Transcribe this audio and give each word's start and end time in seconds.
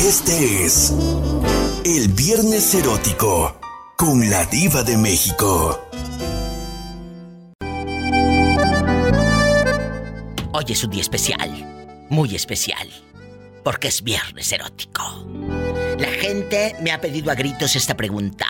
Este 0.00 0.66
es 0.66 0.92
el 1.84 2.08
Viernes 2.08 2.74
Erótico 2.74 3.58
con 3.96 4.28
la 4.28 4.44
Diva 4.44 4.82
de 4.82 4.98
México. 4.98 5.80
Hoy 10.52 10.64
es 10.68 10.84
un 10.84 10.90
día 10.90 11.00
especial, 11.00 12.06
muy 12.10 12.36
especial, 12.36 12.88
porque 13.64 13.88
es 13.88 14.02
Viernes 14.02 14.52
Erótico. 14.52 15.26
La 15.98 16.08
gente 16.08 16.76
me 16.82 16.92
ha 16.92 17.00
pedido 17.00 17.30
a 17.30 17.34
gritos 17.34 17.74
esta 17.74 17.96
pregunta. 17.96 18.46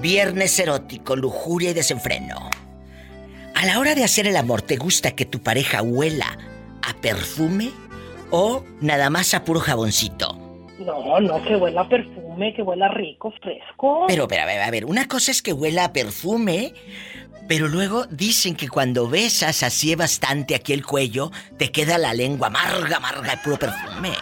Viernes 0.00 0.56
erótico, 0.60 1.16
lujuria 1.16 1.70
y 1.70 1.74
desenfreno. 1.74 2.50
A 3.54 3.66
la 3.66 3.80
hora 3.80 3.96
de 3.96 4.04
hacer 4.04 4.28
el 4.28 4.36
amor, 4.36 4.62
¿te 4.62 4.76
gusta 4.76 5.10
que 5.10 5.26
tu 5.26 5.42
pareja 5.42 5.82
huela 5.82 6.38
a 6.82 6.94
perfume 6.94 7.72
o 8.30 8.64
nada 8.80 9.10
más 9.10 9.34
a 9.34 9.44
puro 9.44 9.60
jaboncito? 9.60 10.38
No, 10.78 11.20
no, 11.20 11.42
que 11.42 11.56
huela 11.56 11.82
a 11.82 11.88
perfume, 11.88 12.54
que 12.54 12.62
huela 12.62 12.88
rico, 12.88 13.32
fresco. 13.42 14.04
Pero, 14.08 14.28
pero, 14.28 14.42
a 14.42 14.46
ver, 14.46 14.60
a 14.60 14.70
ver, 14.70 14.84
una 14.84 15.08
cosa 15.08 15.30
es 15.30 15.42
que 15.42 15.52
huela 15.52 15.86
a 15.86 15.92
perfume, 15.92 16.74
pero 17.48 17.68
luego 17.68 18.06
dicen 18.06 18.54
que 18.54 18.68
cuando 18.68 19.08
besas 19.08 19.62
así 19.62 19.94
bastante 19.94 20.54
aquí 20.54 20.72
el 20.72 20.84
cuello, 20.84 21.30
te 21.56 21.70
queda 21.72 21.96
la 21.98 22.12
lengua 22.12 22.48
amarga, 22.48 22.98
amarga 22.98 23.30
de 23.32 23.38
puro 23.38 23.58
perfume. 23.58 24.12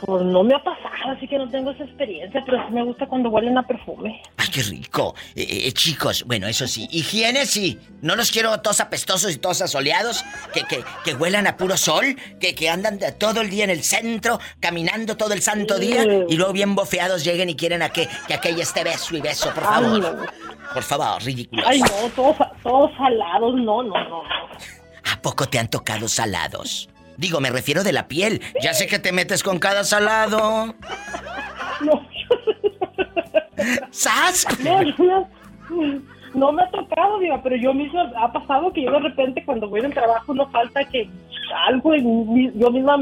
Pues 0.00 0.22
no 0.24 0.44
me 0.44 0.54
ha 0.54 0.62
pasado, 0.62 1.10
así 1.16 1.26
que 1.26 1.36
no 1.38 1.48
tengo 1.48 1.72
esa 1.72 1.82
experiencia, 1.82 2.40
pero 2.46 2.64
sí 2.66 2.72
me 2.72 2.84
gusta 2.84 3.06
cuando 3.06 3.30
huelen 3.30 3.58
a 3.58 3.66
perfume. 3.66 4.22
¡Ay, 4.36 4.46
qué 4.52 4.62
rico! 4.62 5.14
Eh, 5.34 5.66
eh, 5.66 5.72
chicos, 5.72 6.22
bueno, 6.24 6.46
eso 6.46 6.68
sí, 6.68 6.86
higiene 6.90 7.46
sí. 7.46 7.78
No 8.00 8.14
los 8.14 8.30
quiero 8.30 8.60
todos 8.60 8.80
apestosos 8.80 9.32
y 9.34 9.38
todos 9.38 9.60
asoleados, 9.60 10.24
que, 10.54 10.62
que, 10.62 10.84
que 11.04 11.14
huelan 11.14 11.48
a 11.48 11.56
puro 11.56 11.76
sol, 11.76 12.16
que, 12.38 12.54
que 12.54 12.68
andan 12.70 13.00
todo 13.18 13.40
el 13.40 13.50
día 13.50 13.64
en 13.64 13.70
el 13.70 13.82
centro, 13.82 14.38
caminando 14.60 15.16
todo 15.16 15.32
el 15.32 15.42
santo 15.42 15.78
día, 15.78 16.04
y 16.28 16.36
luego 16.36 16.52
bien 16.52 16.76
bofeados 16.76 17.24
lleguen 17.24 17.48
y 17.48 17.56
quieren 17.56 17.82
a 17.82 17.88
que, 17.90 18.08
que 18.28 18.34
aquella 18.34 18.62
esté 18.62 18.84
beso 18.84 19.16
y 19.16 19.20
beso, 19.20 19.52
por 19.52 19.64
Ay, 19.66 19.82
favor. 19.84 20.00
no. 20.00 20.26
Por 20.74 20.82
favor, 20.84 21.22
ridículos. 21.24 21.64
Ay, 21.66 21.80
no, 21.80 21.88
todos, 22.14 22.36
todos 22.62 22.90
salados, 22.96 23.54
no, 23.56 23.82
no. 23.82 24.08
no. 24.08 24.22
¿A 25.12 25.20
poco 25.22 25.46
te 25.48 25.58
han 25.58 25.68
tocado 25.68 26.06
salados? 26.06 26.88
Digo, 27.18 27.40
me 27.40 27.50
refiero 27.50 27.82
de 27.84 27.92
la 27.92 28.08
piel. 28.08 28.40
Ya 28.62 28.72
sé 28.72 28.86
que 28.86 28.98
te 28.98 29.12
metes 29.12 29.42
con 29.42 29.58
cada 29.58 29.84
salado. 29.84 30.74
No, 31.80 32.06
¡Sas! 33.90 34.46
no, 34.60 34.80
no, 34.98 35.28
no 36.34 36.52
me 36.52 36.62
ha 36.62 36.70
tocado, 36.70 37.18
diga, 37.18 37.42
pero 37.42 37.56
yo 37.56 37.74
misma, 37.74 38.10
ha 38.16 38.32
pasado 38.32 38.72
que 38.72 38.82
yo 38.84 38.90
de 38.92 39.00
repente 39.00 39.44
cuando 39.44 39.68
voy 39.68 39.80
del 39.80 39.92
trabajo 39.92 40.32
no 40.34 40.48
falta 40.50 40.84
que 40.84 41.10
algo, 41.66 41.94
y 41.94 42.02
mi- 42.02 42.52
yo 42.54 42.70
misma 42.70 42.96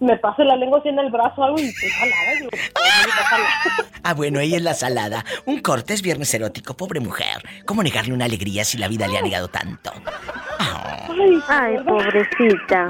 me 0.00 0.16
pase 0.16 0.42
la 0.44 0.56
lengua 0.56 0.78
así 0.80 0.88
en 0.88 0.98
el 0.98 1.10
brazo 1.10 1.44
algo 1.44 1.58
y 1.60 1.64
estoy 1.66 1.90
salada, 1.90 2.34
digo, 2.38 2.50
"Pues, 2.50 2.72
no 2.74 3.08
está 3.10 3.28
salada". 3.28 3.50
Ah, 4.02 4.14
bueno, 4.14 4.40
ella 4.40 4.56
es 4.56 4.62
la 4.62 4.74
salada. 4.74 5.24
Un 5.46 5.60
corte 5.60 5.92
es 5.94 6.02
viernes 6.02 6.32
erótico, 6.34 6.74
pobre 6.76 6.98
mujer. 7.00 7.42
¿Cómo 7.66 7.82
negarle 7.82 8.14
una 8.14 8.24
alegría 8.24 8.64
si 8.64 8.78
la 8.78 8.88
vida 8.88 9.06
le 9.06 9.18
ha 9.18 9.22
negado 9.22 9.48
tanto? 9.48 9.92
Ay, 10.58 11.38
Ay, 11.48 11.76
pobrecita. 11.86 12.88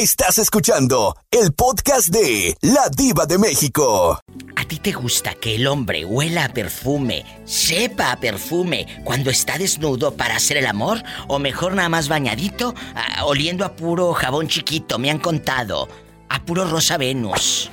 Estás 0.00 0.38
escuchando 0.38 1.16
el 1.28 1.52
podcast 1.52 2.10
de 2.10 2.54
La 2.60 2.88
Diva 2.88 3.26
de 3.26 3.36
México. 3.36 4.20
¿A 4.54 4.64
ti 4.64 4.78
te 4.78 4.92
gusta 4.92 5.34
que 5.34 5.56
el 5.56 5.66
hombre 5.66 6.04
huela 6.04 6.44
a 6.44 6.48
perfume, 6.50 7.24
sepa 7.44 8.12
a 8.12 8.16
perfume 8.20 8.86
cuando 9.02 9.28
está 9.30 9.58
desnudo 9.58 10.14
para 10.14 10.36
hacer 10.36 10.56
el 10.56 10.66
amor? 10.66 10.98
¿O 11.26 11.40
mejor 11.40 11.74
nada 11.74 11.88
más 11.88 12.08
bañadito, 12.08 12.76
oliendo 13.24 13.64
a 13.64 13.74
puro 13.74 14.12
jabón 14.12 14.46
chiquito? 14.46 15.00
Me 15.00 15.10
han 15.10 15.18
contado. 15.18 15.88
A 16.28 16.38
puro 16.44 16.64
rosa 16.64 16.96
Venus. 16.96 17.68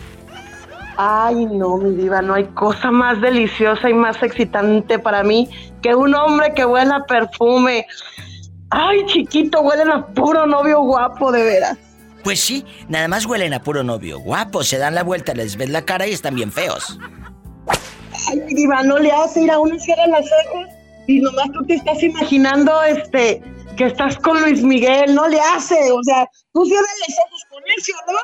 Ay, 0.98 1.46
no, 1.46 1.78
mi 1.78 1.96
diva, 1.96 2.24
no 2.24 2.34
hay 2.34 2.46
cosa 2.56 2.90
más 2.90 3.22
deliciosa 3.22 3.88
y 3.88 3.94
más 3.94 4.24
excitante 4.24 4.98
para 4.98 5.22
mí 5.22 5.48
que 5.84 5.94
un 5.94 6.16
hombre 6.16 6.56
que 6.56 6.66
huela 6.66 6.96
a 6.96 7.06
perfume. 7.06 7.86
Ay, 8.72 9.06
chiquito, 9.06 9.62
huelen 9.62 9.92
a 9.92 10.08
puro 10.08 10.48
novio 10.48 10.82
guapo, 10.82 11.32
de 11.32 11.44
veras. 11.44 11.78
Pues 12.26 12.40
sí, 12.40 12.66
nada 12.90 13.08
más 13.08 13.28
huelen 13.28 13.54
a 13.54 13.62
puro 13.62 13.84
novio. 13.84 14.18
Guapo, 14.18 14.64
se 14.64 14.80
dan 14.80 14.96
la 14.96 15.04
vuelta, 15.04 15.36
les 15.36 15.58
ves 15.58 15.70
la 15.70 15.86
cara 15.86 16.08
y 16.08 16.12
están 16.12 16.34
bien 16.34 16.52
feos. 16.52 16.98
Ay, 18.28 18.40
diva, 18.48 18.82
no 18.82 18.98
le 18.98 19.12
hace 19.12 19.42
ir 19.42 19.52
a 19.52 19.60
uno 19.60 19.80
cierra 19.80 20.08
las 20.08 20.26
ojos 20.48 20.68
y 21.06 21.20
nomás 21.20 21.52
tú 21.54 21.64
te 21.68 21.76
estás 21.76 22.02
imaginando, 22.02 22.82
este, 22.82 23.44
que 23.78 23.86
estás 23.86 24.18
con 24.18 24.42
Luis 24.42 24.64
Miguel, 24.64 25.14
no 25.14 25.28
le 25.28 25.40
hace, 25.40 25.76
o 25.92 26.02
sea, 26.02 26.28
tú 26.52 26.66
cierras 26.66 26.90
los 27.08 27.16
ojos 27.28 27.44
con 27.52 27.64
eso, 27.78 27.94
¿no? 28.08 28.18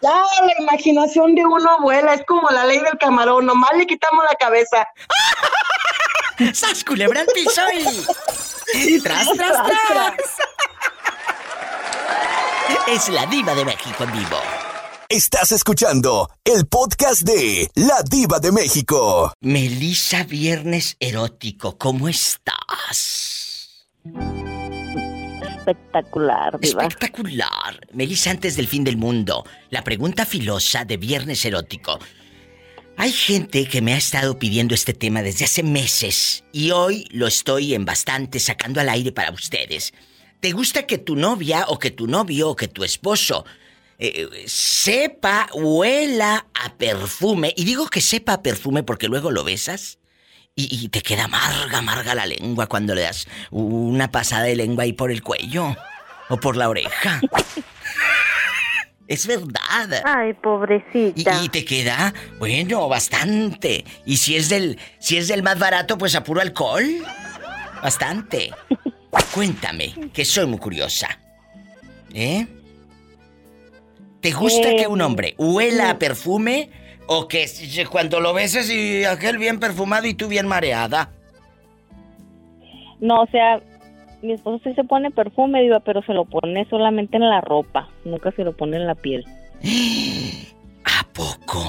Ya 0.00 0.24
la 0.46 0.62
imaginación 0.62 1.34
de 1.34 1.44
uno 1.44 1.80
vuela, 1.82 2.14
es 2.14 2.24
como 2.24 2.48
la 2.48 2.64
ley 2.64 2.78
del 2.78 2.96
camarón, 2.98 3.44
nomás 3.44 3.72
le 3.76 3.86
quitamos 3.86 4.24
la 4.24 4.36
cabeza. 4.36 4.88
¡Sas, 6.54 6.82
culebra 6.82 7.26
piso 7.34 7.60
y... 7.74 9.00
¡Tras, 9.02 9.30
tras, 9.32 9.66
tras! 9.66 10.14
Es 12.88 13.10
la 13.10 13.26
diva 13.26 13.54
de 13.54 13.62
México 13.64 14.04
en 14.04 14.12
vivo. 14.12 14.38
Estás 15.08 15.52
escuchando 15.52 16.30
el 16.44 16.66
podcast 16.66 17.20
de 17.20 17.70
La 17.74 18.02
Diva 18.02 18.38
de 18.40 18.52
México. 18.52 19.34
Melissa 19.42 20.24
Viernes 20.24 20.96
Erótico, 20.98 21.76
¿cómo 21.76 22.08
estás? 22.08 23.86
Espectacular, 25.58 26.58
diva. 26.58 26.84
Espectacular. 26.84 27.86
Melissa 27.92 28.30
antes 28.30 28.56
del 28.56 28.66
fin 28.66 28.82
del 28.82 28.96
mundo. 28.96 29.44
La 29.68 29.84
pregunta 29.84 30.24
filosa 30.24 30.86
de 30.86 30.96
Viernes 30.96 31.44
Erótico. 31.44 31.98
Hay 32.96 33.12
gente 33.12 33.66
que 33.66 33.82
me 33.82 33.92
ha 33.92 33.98
estado 33.98 34.38
pidiendo 34.38 34.74
este 34.74 34.94
tema 34.94 35.20
desde 35.20 35.44
hace 35.44 35.62
meses 35.62 36.44
y 36.50 36.70
hoy 36.70 37.06
lo 37.10 37.26
estoy 37.26 37.74
en 37.74 37.84
bastante 37.84 38.40
sacando 38.40 38.80
al 38.80 38.88
aire 38.88 39.12
para 39.12 39.32
ustedes. 39.32 39.92
¿Te 40.44 40.52
gusta 40.52 40.82
que 40.82 40.98
tu 40.98 41.16
novia 41.16 41.64
o 41.68 41.78
que 41.78 41.90
tu 41.90 42.06
novio 42.06 42.50
o 42.50 42.54
que 42.54 42.68
tu 42.68 42.84
esposo 42.84 43.46
eh, 43.98 44.28
sepa, 44.46 45.48
huela 45.54 46.48
a 46.52 46.74
perfume? 46.74 47.54
Y 47.56 47.64
digo 47.64 47.86
que 47.86 48.02
sepa 48.02 48.34
a 48.34 48.42
perfume 48.42 48.82
porque 48.82 49.08
luego 49.08 49.30
lo 49.30 49.42
besas 49.42 50.00
y, 50.54 50.68
y 50.84 50.88
te 50.90 51.00
queda 51.00 51.24
amarga, 51.24 51.78
amarga 51.78 52.14
la 52.14 52.26
lengua 52.26 52.66
cuando 52.66 52.94
le 52.94 53.00
das 53.00 53.26
una 53.50 54.10
pasada 54.10 54.42
de 54.42 54.54
lengua 54.56 54.84
ahí 54.84 54.92
por 54.92 55.10
el 55.10 55.22
cuello 55.22 55.74
o 56.28 56.36
por 56.36 56.58
la 56.58 56.68
oreja. 56.68 57.22
es 59.08 59.26
verdad. 59.26 60.02
Ay, 60.04 60.28
Y, 60.28 60.34
pobrecita. 60.34 61.42
y 61.42 61.48
te 61.48 61.64
queda, 61.64 62.12
bueno, 62.38 62.86
bastante. 62.86 63.86
Y 64.04 64.18
si 64.18 64.36
es 64.36 64.50
del, 64.50 64.78
si 64.98 65.16
es 65.16 65.26
del 65.26 65.42
más 65.42 65.58
barato, 65.58 65.96
pues 65.96 66.14
a 66.14 66.22
puro 66.22 66.42
alcohol. 66.42 66.84
Bastante. 67.82 68.50
Cuéntame, 69.34 69.94
que 70.12 70.24
soy 70.24 70.46
muy 70.46 70.58
curiosa. 70.58 71.08
¿Eh? 72.12 72.46
¿Te 74.20 74.32
gusta 74.32 74.70
Eh, 74.70 74.76
que 74.76 74.86
un 74.86 75.02
hombre 75.02 75.34
huela 75.38 75.90
a 75.90 75.98
perfume 75.98 76.70
o 77.06 77.28
que 77.28 77.46
cuando 77.90 78.20
lo 78.20 78.32
besas 78.32 78.70
y 78.70 79.04
aquel 79.04 79.38
bien 79.38 79.60
perfumado 79.60 80.06
y 80.06 80.14
tú 80.14 80.28
bien 80.28 80.46
mareada? 80.46 81.10
No, 83.00 83.22
o 83.22 83.26
sea, 83.26 83.60
mi 84.22 84.32
esposo 84.32 84.62
sí 84.64 84.74
se 84.74 84.84
pone 84.84 85.10
perfume, 85.10 85.60
diva, 85.62 85.80
pero 85.80 86.02
se 86.02 86.14
lo 86.14 86.24
pone 86.24 86.66
solamente 86.70 87.16
en 87.16 87.28
la 87.28 87.40
ropa. 87.40 87.88
Nunca 88.04 88.30
se 88.32 88.44
lo 88.44 88.56
pone 88.56 88.76
en 88.76 88.86
la 88.86 88.94
piel. 88.94 89.24
¿A 90.84 91.06
poco? 91.12 91.62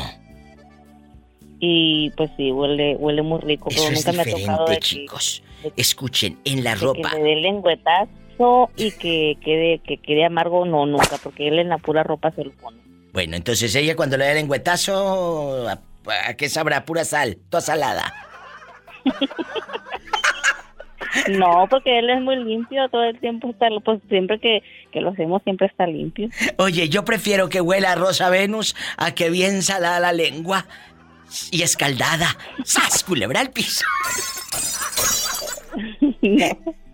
Y 1.60 2.10
pues 2.18 2.30
sí, 2.38 2.52
huele, 2.52 2.96
huele 2.98 3.22
muy 3.22 3.40
rico, 3.40 3.70
Eso 3.70 3.84
pero 3.84 3.94
es 3.94 4.06
nunca 4.06 4.12
me 4.18 4.22
ha 4.22 4.26
tocado 4.36 4.66
diferente, 4.66 4.72
de 4.72 4.76
que, 4.78 4.82
chicos. 4.86 5.44
de 5.64 5.74
Escuchen, 5.78 6.38
en 6.46 6.64
la 6.64 6.72
de 6.72 6.82
ropa. 6.82 7.12
que 7.12 7.18
le 7.18 7.24
dé 7.24 7.36
lengüetazo 7.38 8.70
y 8.76 8.92
que 8.92 9.38
quede, 9.44 9.80
que 9.80 9.98
quede 9.98 10.26
amargo, 10.26 10.66
no, 10.66 10.86
nunca, 10.86 11.18
porque 11.24 11.48
él 11.48 11.60
en 11.60 11.70
la 11.70 11.78
pura 11.78 12.04
ropa 12.04 12.32
se 12.32 12.44
lo 12.44 12.52
pone. 12.52 12.78
Bueno, 13.14 13.38
entonces 13.38 13.74
ella 13.76 13.96
cuando 13.96 14.18
le 14.18 14.26
da 14.26 14.34
lengüetazo, 14.34 15.70
¿a, 15.70 15.80
a 16.28 16.34
qué 16.36 16.50
sabrá? 16.50 16.84
Pura 16.86 17.06
sal, 17.06 17.38
toda 17.50 17.62
salada. 17.62 18.14
No, 21.30 21.66
porque 21.70 21.98
él 22.00 22.10
es 22.10 22.22
muy 22.22 22.36
limpio, 22.36 22.90
todo 22.90 23.04
el 23.06 23.18
tiempo 23.20 23.50
está, 23.50 23.68
pues 23.86 24.02
siempre 24.10 24.38
que, 24.40 24.62
que 24.92 25.00
lo 25.00 25.12
hacemos 25.12 25.42
siempre 25.44 25.68
está 25.68 25.88
limpio. 25.88 26.28
Oye, 26.58 26.90
yo 26.90 27.06
prefiero 27.06 27.48
que 27.48 27.62
huela 27.62 27.94
a 27.94 27.96
Rosa 27.96 28.30
Venus 28.30 28.76
a 28.98 29.16
que 29.16 29.30
bien 29.30 29.62
salada 29.64 30.00
la 30.02 30.12
lengua 30.12 30.66
y 31.52 31.62
escaldada. 31.62 32.38
¡Sas, 32.64 33.04
culebra 33.04 33.42
al 33.42 33.52
piso! 33.52 33.86
no, 36.22 36.46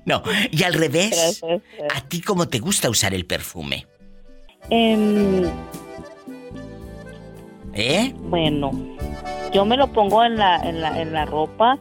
No, 0.06 0.24
y 0.52 0.64
al 0.64 0.74
revés, 0.74 1.42
gracias. 1.42 1.62
¿a 1.96 2.02
ti 2.08 2.22
cómo 2.22 2.48
te 2.48 2.60
gusta 2.60 2.90
usar 2.90 3.14
el 3.14 3.26
perfume? 3.26 3.86
Em, 4.70 5.44
¿Eh? 7.74 8.14
bueno, 8.18 8.72
yo 9.54 9.66
me 9.66 9.78
lo 9.78 9.92
pongo 9.92 10.24
en 10.24 10.38
la, 10.38 10.58
en 10.58 10.82
la, 10.82 11.00
en 11.02 11.14
la 11.14 11.26
ropa 11.26 11.78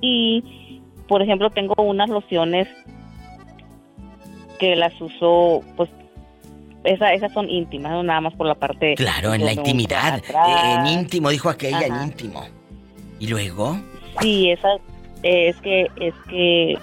y, 0.00 0.80
por 1.08 1.22
ejemplo, 1.22 1.50
tengo 1.50 1.74
unas 1.78 2.10
lociones 2.10 2.68
que 4.58 4.76
las 4.76 4.98
uso, 5.00 5.62
pues, 5.76 5.90
esa, 6.84 7.12
esas 7.14 7.32
son 7.32 7.48
íntimas, 7.48 7.92
no 7.92 8.02
nada 8.02 8.20
más 8.20 8.34
por 8.34 8.46
la 8.46 8.54
parte... 8.54 8.94
Claro, 8.96 9.34
en 9.34 9.44
la 9.44 9.52
intimidad. 9.52 10.14
atrás. 10.14 10.48
En 10.64 10.86
íntimo, 10.86 11.30
dijo 11.30 11.48
aquella, 11.48 11.82
en 11.86 11.92
Ajá. 11.92 12.04
íntimo. 12.04 12.46
¿Y 13.20 13.26
luego? 13.28 13.78
Sí, 14.20 14.50
esa 14.50 14.68
eh, 15.22 15.48
es 15.48 15.56
que 15.58 15.86
es 16.00 16.14
que 16.28 16.76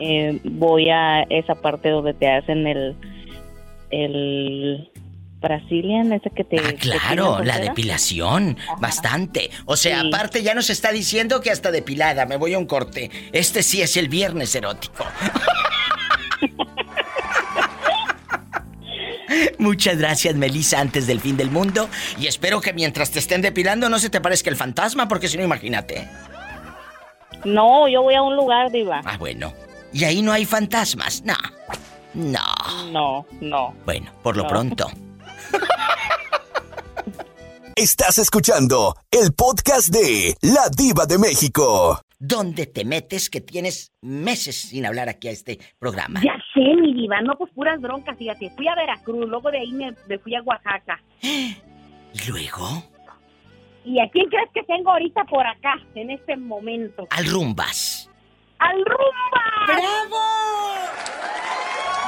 eh, 0.00 0.40
voy 0.44 0.88
a 0.90 1.22
esa 1.24 1.54
parte 1.54 1.90
donde 1.90 2.14
te 2.14 2.28
hacen 2.30 2.66
el 2.66 2.96
el 3.90 4.88
Brazilian, 5.40 6.12
ese 6.12 6.30
que 6.30 6.44
te 6.44 6.56
Ah, 6.58 6.62
te 6.68 6.74
claro, 6.76 7.42
la 7.42 7.58
depilación. 7.58 8.56
Bastante. 8.80 9.50
O 9.66 9.76
sea, 9.76 10.00
Sí. 10.00 10.06
aparte 10.08 10.42
ya 10.42 10.54
nos 10.54 10.70
está 10.70 10.92
diciendo 10.92 11.40
que 11.40 11.50
hasta 11.50 11.70
depilada. 11.72 12.26
Me 12.26 12.36
voy 12.36 12.54
a 12.54 12.58
un 12.58 12.66
corte. 12.66 13.10
Este 13.32 13.62
sí 13.62 13.82
es 13.82 13.96
el 13.96 14.08
viernes 14.08 14.54
erótico. 14.54 15.04
Muchas 19.58 19.98
gracias, 19.98 20.34
Melissa, 20.34 20.80
antes 20.80 21.06
del 21.06 21.20
fin 21.20 21.36
del 21.36 21.50
mundo. 21.50 21.88
Y 22.18 22.26
espero 22.26 22.60
que 22.60 22.72
mientras 22.72 23.10
te 23.10 23.18
estén 23.18 23.42
depilando 23.42 23.88
no 23.88 23.98
se 23.98 24.10
te 24.10 24.20
parezca 24.20 24.50
el 24.50 24.56
fantasma, 24.56 25.08
porque 25.08 25.28
si 25.28 25.36
no, 25.36 25.44
imagínate. 25.44 26.08
No, 27.44 27.88
yo 27.88 28.02
voy 28.02 28.14
a 28.14 28.22
un 28.22 28.36
lugar, 28.36 28.70
diva. 28.70 29.00
Ah, 29.04 29.16
bueno. 29.18 29.52
Y 29.92 30.04
ahí 30.04 30.22
no 30.22 30.32
hay 30.32 30.44
fantasmas. 30.44 31.22
No. 31.24 31.34
No. 32.14 32.44
No, 32.90 33.26
no. 33.40 33.74
Bueno, 33.84 34.10
por 34.22 34.36
lo 34.36 34.44
No. 34.44 34.48
pronto. 34.48 34.90
Estás 37.74 38.18
escuchando 38.18 38.94
el 39.10 39.32
podcast 39.32 39.88
de 39.88 40.36
La 40.42 40.68
Diva 40.68 41.06
de 41.06 41.18
México. 41.18 42.00
¿Dónde 42.24 42.66
te 42.66 42.84
metes 42.84 43.28
que 43.28 43.40
tienes 43.40 43.92
meses 44.00 44.54
sin 44.54 44.86
hablar 44.86 45.08
aquí 45.08 45.26
a 45.26 45.32
este 45.32 45.58
programa? 45.80 46.20
Ya 46.22 46.36
sé, 46.54 46.60
mi 46.80 46.94
diva, 46.94 47.20
no, 47.20 47.36
pues 47.36 47.50
puras 47.52 47.80
broncas, 47.80 48.16
fíjate. 48.16 48.48
Fui 48.50 48.68
a 48.68 48.76
Veracruz, 48.76 49.28
luego 49.28 49.50
de 49.50 49.58
ahí 49.58 49.72
me, 49.72 49.92
me 50.06 50.18
fui 50.20 50.36
a 50.36 50.42
Oaxaca. 50.42 51.02
¿Y 51.20 52.28
luego? 52.28 52.84
¿Y 53.84 53.98
a 53.98 54.08
quién 54.10 54.28
crees 54.28 54.48
que 54.54 54.62
tengo 54.62 54.92
ahorita 54.92 55.24
por 55.24 55.44
acá, 55.44 55.74
en 55.96 56.10
este 56.12 56.36
momento? 56.36 57.08
Al 57.10 57.26
rumbas. 57.26 58.08
¡Al 58.60 58.76
rumba! 58.76 59.66
¡Bravo! 59.66 60.20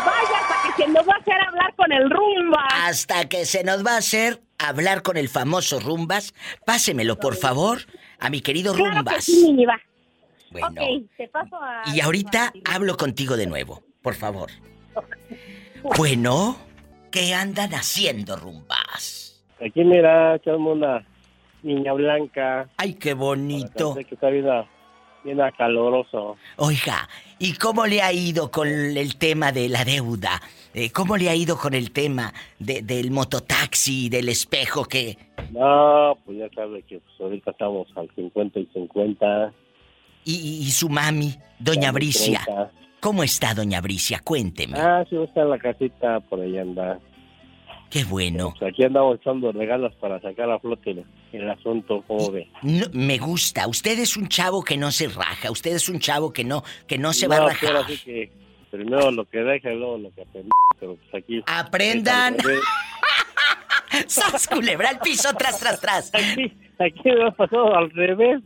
Vaya, 0.07 0.39
hasta 0.39 0.77
que 0.77 0.85
se 0.85 0.89
nos 0.93 1.09
va 1.09 1.15
a 1.15 1.19
hacer 1.19 1.41
hablar 1.49 1.75
con 1.75 1.93
el 1.93 2.09
rumba. 2.11 2.69
Hasta 2.85 3.29
que 3.29 3.47
se 3.47 3.65
nos 3.65 3.85
va 3.85 3.95
a 3.95 3.99
hacer 3.99 4.41
hablar 4.59 5.03
con 5.03 5.17
el 5.17 5.29
famoso 5.29 5.81
rumbas. 5.81 6.35
Pásemelo, 6.65 7.19
por 7.19 7.35
favor, 7.35 7.79
a 8.21 8.31
mi 8.31 8.41
querido 8.43 8.75
claro 8.75 8.91
que 8.91 8.97
rumbas. 8.99 9.25
sí, 9.25 9.51
mi 9.51 9.57
diva. 9.57 9.77
Bueno. 10.61 10.83
Ok, 10.83 11.11
te 11.17 11.29
paso 11.29 11.57
a... 11.57 11.83
Y 11.95 12.01
ahorita 12.01 12.53
hablo 12.73 12.97
contigo 12.97 13.37
de 13.37 13.47
nuevo, 13.47 13.83
por 14.03 14.15
favor. 14.15 14.51
Bueno, 15.99 16.57
¿qué 17.11 17.35
andan 17.35 17.75
haciendo, 17.75 18.37
rumbas? 18.37 19.45
Aquí 19.65 19.85
mira, 19.85 20.41
una 20.47 21.07
niña 21.63 21.93
blanca. 21.93 22.69
Ay, 22.79 22.95
qué 22.95 23.13
bonito. 23.13 23.91
Parece 23.93 24.09
que 24.09 24.15
está 24.15 24.31
bien, 24.31 24.47
bien 25.25 25.41
acaloroso. 25.43 26.37
Oiga, 26.57 27.07
¿y 27.39 27.53
cómo 27.55 27.85
le 27.87 28.01
ha 28.01 28.13
ido 28.15 28.51
con 28.51 28.67
el 28.69 29.17
tema 29.19 29.53
de 29.53 29.69
la 29.69 29.85
deuda? 29.85 30.41
Eh, 30.73 30.91
¿Cómo 30.91 31.19
le 31.19 31.29
ha 31.29 31.35
ido 31.35 31.59
con 31.59 31.75
el 31.75 31.91
tema 31.93 32.33
de- 32.59 32.81
del 32.81 33.11
mototaxi, 33.11 34.09
del 34.09 34.31
espejo 34.31 34.87
que... 34.87 35.19
No, 35.53 36.17
pues 36.25 36.39
ya 36.39 36.49
sabe 36.55 36.83
que 36.83 36.99
pues, 36.99 37.21
ahorita 37.21 37.51
estamos 37.51 37.87
al 37.97 38.09
50 38.15 38.59
y 38.59 38.67
50. 38.73 39.53
Y, 40.25 40.35
y- 40.35 40.67
y 40.67 40.71
su 40.71 40.89
mami, 40.89 41.35
doña 41.59 41.93
Bricia? 41.93 42.43
30. 42.45 42.71
¿Cómo 43.01 43.23
está 43.23 43.53
doña 43.55 43.81
Bricia? 43.81 44.21
Cuénteme. 44.25 44.79
Ah, 44.79 45.05
sí, 45.11 45.17
está 45.17 45.43
en 45.43 45.51
la 45.51 45.59
casita, 45.59 46.21
por 46.21 46.41
ahí 46.41 46.57
anda. 46.59 46.99
Qué 47.91 48.03
bueno. 48.05 48.55
Pues 48.59 48.73
aquí 48.73 48.83
andamos 48.85 49.21
echando 49.21 49.53
regalos 49.53 49.95
para 50.01 50.21
sacar 50.21 50.51
a 50.51 50.59
flote 50.59 50.91
el, 50.93 51.05
el 51.33 51.51
asunto, 51.51 52.03
¿cómo 52.09 52.31
ve? 52.33 52.49
No, 52.63 52.87
me 52.93 53.19
gusta. 53.19 53.69
Usted 53.69 53.99
es 54.01 54.17
un 54.17 54.29
chavo 54.29 54.65
que 54.65 54.77
no 54.77 54.91
se 54.91 55.09
raja. 55.09 55.51
Usted 55.51 55.75
es 55.77 55.89
un 55.89 56.01
chavo 56.01 56.33
que 56.33 56.43
no, 56.45 56.65
que 56.89 56.99
no 56.99 57.13
se 57.13 57.29
va 57.29 57.37
a 57.37 57.41
No, 57.41 57.49
rajar. 57.49 57.69
pero 57.69 57.79
así 57.81 57.99
que 57.99 58.33
primero 58.71 59.11
lo 59.13 59.25
que 59.29 59.39
deja 59.39 59.71
y 59.73 59.77
luego 59.79 59.99
lo 59.99 60.11
que 60.15 60.23
aprende. 60.23 60.49
Pero 60.81 60.97
pues 60.97 61.23
aquí... 61.23 61.43
Aprendan. 61.47 62.35
Aquí, 62.35 64.05
¡Sas, 64.09 64.49
culebra 64.49 64.89
al 64.89 64.99
piso, 64.99 65.29
tras, 65.39 65.61
tras, 65.61 65.81
tras! 65.81 66.11
aquí 66.15 66.51
me 67.05 67.27
ha 67.27 67.31
pasado 67.31 67.77
al 67.77 67.91
revés. 67.91 68.41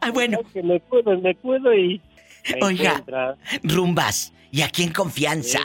Ah, 0.00 0.10
bueno, 0.10 0.38
Es 0.40 0.52
que 0.52 0.62
me 0.62 0.80
cuido, 0.80 1.18
me 1.20 1.34
cuido 1.36 1.74
y... 1.74 2.00
me 2.50 2.64
Oiga. 2.64 2.90
encuentra. 2.90 3.36
rumbas. 3.62 4.32
¿Y 4.50 4.62
aquí 4.62 4.82
en 4.82 4.92
confianza? 4.92 5.60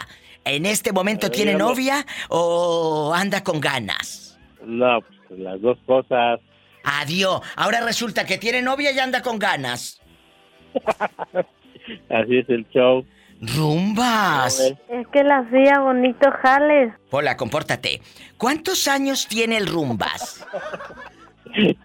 ¿En 0.45 0.65
este 0.65 0.91
momento 0.93 1.27
Eh, 1.27 1.29
tiene 1.31 1.51
digamos- 1.51 1.71
novia 1.73 2.05
o 2.29 3.13
anda 3.15 3.43
con 3.43 3.59
ganas? 3.59 4.37
No, 4.63 4.99
pues 5.27 5.39
las 5.39 5.59
dos 5.61 5.77
cosas. 5.85 6.39
Adiós. 6.83 7.41
Ahora 7.55 7.81
resulta 7.81 8.25
que 8.25 8.37
tiene 8.37 8.61
novia 8.61 8.91
y 8.91 8.99
anda 8.99 9.21
con 9.21 9.39
ganas. 9.39 9.99
Así 12.09 12.37
es 12.37 12.49
el 12.49 12.65
show. 12.69 13.05
Rumbas. 13.41 14.59
Es 14.89 15.07
que 15.09 15.23
la 15.23 15.39
hacía 15.39 15.79
bonito 15.79 16.29
jales. 16.41 16.93
Hola, 17.11 17.37
compórtate. 17.37 18.01
¿Cuántos 18.37 18.87
años 18.87 19.27
tiene 19.27 19.57
el 19.57 19.67
Rumbas? 19.67 20.45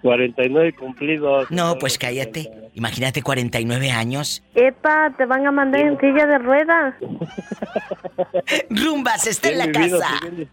49 0.02 0.74
cumplidos. 0.74 1.50
No, 1.50 1.76
pues 1.78 1.98
cállate. 1.98 2.50
Imagínate 2.74 3.22
49 3.22 3.90
años. 3.90 4.42
Epa, 4.54 5.12
te 5.16 5.26
van 5.26 5.46
a 5.46 5.52
mandar 5.52 5.80
en 5.82 5.98
silla 5.98 6.26
de 6.26 6.38
ruedas. 6.38 6.94
Rumbas 8.70 9.26
está 9.26 9.50
en 9.50 9.58
la 9.58 9.70
casa. 9.70 10.18
bien, 10.22 10.36
bien 10.36 10.48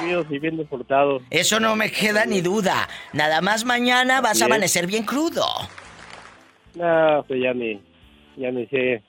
vividos 0.00 0.26
y 0.30 0.38
bien 0.38 0.56
deportados. 0.56 1.22
Eso 1.30 1.60
no 1.60 1.76
me 1.76 1.90
queda 1.90 2.26
ni 2.26 2.40
duda. 2.40 2.88
Nada 3.12 3.40
más 3.40 3.64
mañana 3.64 4.20
vas 4.20 4.42
a 4.42 4.46
amanecer 4.46 4.86
bien 4.86 5.04
crudo. 5.04 5.44
No, 6.74 7.24
pues 7.26 7.40
ya 7.42 7.54
ni, 7.54 7.80
ya 8.36 8.50
ni 8.50 8.66
sé 8.66 9.02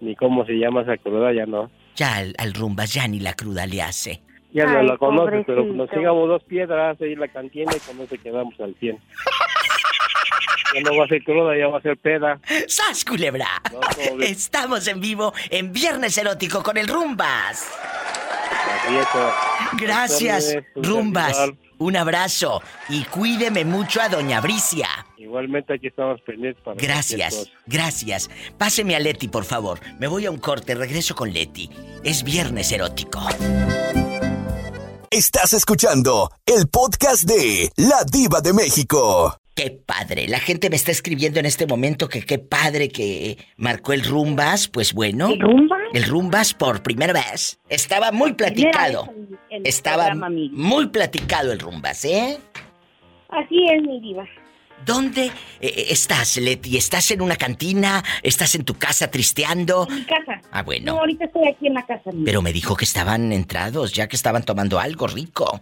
ni 0.00 0.14
cómo 0.16 0.44
se 0.46 0.52
llama 0.52 0.82
esa 0.82 0.96
cruda, 0.96 1.32
ya 1.32 1.46
no. 1.46 1.70
Ya 1.96 2.16
al, 2.16 2.34
al 2.38 2.54
Rumbas 2.54 2.92
ya 2.92 3.06
ni 3.08 3.20
la 3.20 3.34
cruda 3.34 3.66
le 3.66 3.82
hace. 3.82 4.22
Ya 4.52 4.66
no 4.66 4.78
Ay, 4.78 4.86
la 4.86 4.96
conoces, 4.98 5.44
pero 5.46 5.64
nos 5.64 5.90
llegamos 5.90 6.28
dos 6.28 6.44
piedras 6.44 7.00
ahí 7.00 7.14
la 7.14 7.28
cantina 7.28 7.72
y 7.74 7.80
con 7.80 8.00
eso 8.00 8.16
quedamos 8.22 8.58
al 8.60 8.74
100. 8.74 8.98
ya 10.74 10.80
no 10.82 10.96
va 10.96 11.04
a 11.04 11.08
ser 11.08 11.22
cruda, 11.24 11.56
ya 11.56 11.68
va 11.68 11.78
a 11.78 11.82
ser 11.82 11.96
peda. 11.96 12.38
¡Sas, 12.66 13.04
culebra! 13.04 13.48
No. 13.72 14.22
Estamos 14.22 14.86
en 14.88 15.00
vivo 15.00 15.32
en 15.50 15.72
Viernes 15.72 16.16
Erótico 16.18 16.62
con 16.62 16.76
el 16.76 16.86
Rumbas. 16.86 17.72
Gracias, 19.78 20.56
un 20.74 20.84
Rumbas. 20.84 21.52
Un 21.78 21.96
abrazo 21.96 22.62
y 22.88 23.02
cuídeme 23.04 23.64
mucho 23.64 24.00
a 24.00 24.08
Doña 24.08 24.40
Bricia. 24.40 24.86
Igualmente 25.16 25.74
aquí 25.74 25.88
estamos 25.88 26.20
pendientes 26.20 26.62
para 26.62 26.76
Gracias, 26.76 27.50
gracias. 27.66 28.30
Páseme 28.56 28.94
a 28.94 29.00
Leti, 29.00 29.26
por 29.26 29.44
favor. 29.44 29.80
Me 29.98 30.06
voy 30.06 30.26
a 30.26 30.30
un 30.30 30.38
corte, 30.38 30.76
regreso 30.76 31.16
con 31.16 31.32
Leti. 31.32 31.68
Es 32.04 32.22
Viernes 32.22 32.70
Erótico. 32.70 33.20
Estás 35.12 35.52
escuchando 35.52 36.30
el 36.46 36.68
podcast 36.68 37.24
de 37.24 37.68
La 37.76 38.02
Diva 38.10 38.40
de 38.40 38.54
México. 38.54 39.36
Qué 39.54 39.70
padre. 39.70 40.26
La 40.26 40.38
gente 40.38 40.70
me 40.70 40.76
está 40.76 40.90
escribiendo 40.90 41.38
en 41.38 41.44
este 41.44 41.66
momento 41.66 42.08
que 42.08 42.22
qué 42.22 42.38
padre 42.38 42.88
que 42.88 43.36
marcó 43.58 43.92
el 43.92 44.04
Rumbas. 44.04 44.68
Pues 44.68 44.94
bueno. 44.94 45.28
¿El 45.28 45.38
rumba? 45.38 45.76
El 45.92 46.04
Rumbas 46.04 46.54
por 46.54 46.82
primera 46.82 47.12
vez. 47.12 47.60
Estaba 47.68 48.10
muy 48.10 48.32
platicado. 48.32 49.06
El 49.50 49.66
Estaba 49.66 50.14
muy 50.14 50.86
platicado 50.86 51.52
el 51.52 51.60
Rumbas, 51.60 52.06
¿eh? 52.06 52.38
Así 53.28 53.66
es, 53.70 53.82
mi 53.82 54.00
diva. 54.00 54.24
¿Dónde 54.84 55.26
eh, 55.60 55.86
estás, 55.90 56.36
Leti? 56.38 56.76
¿Estás 56.76 57.10
en 57.10 57.20
una 57.22 57.36
cantina? 57.36 58.02
¿Estás 58.22 58.54
en 58.54 58.64
tu 58.64 58.74
casa 58.74 59.10
tristeando? 59.10 59.86
En 59.88 59.94
mi 59.96 60.04
casa. 60.04 60.40
Ah, 60.50 60.58
No, 60.60 60.64
bueno. 60.64 60.98
ahorita 60.98 61.24
estoy 61.26 61.48
aquí 61.48 61.66
en 61.66 61.74
la 61.74 61.86
casa. 61.86 62.10
mi 62.12 62.24
Pero 62.24 62.42
me 62.42 62.52
dijo 62.52 62.76
que 62.76 62.84
estaban 62.84 63.32
entrados, 63.32 63.92
ya 63.92 64.08
que 64.08 64.16
estaban 64.16 64.42
tomando 64.44 64.78
algo 64.80 65.06
rico. 65.06 65.60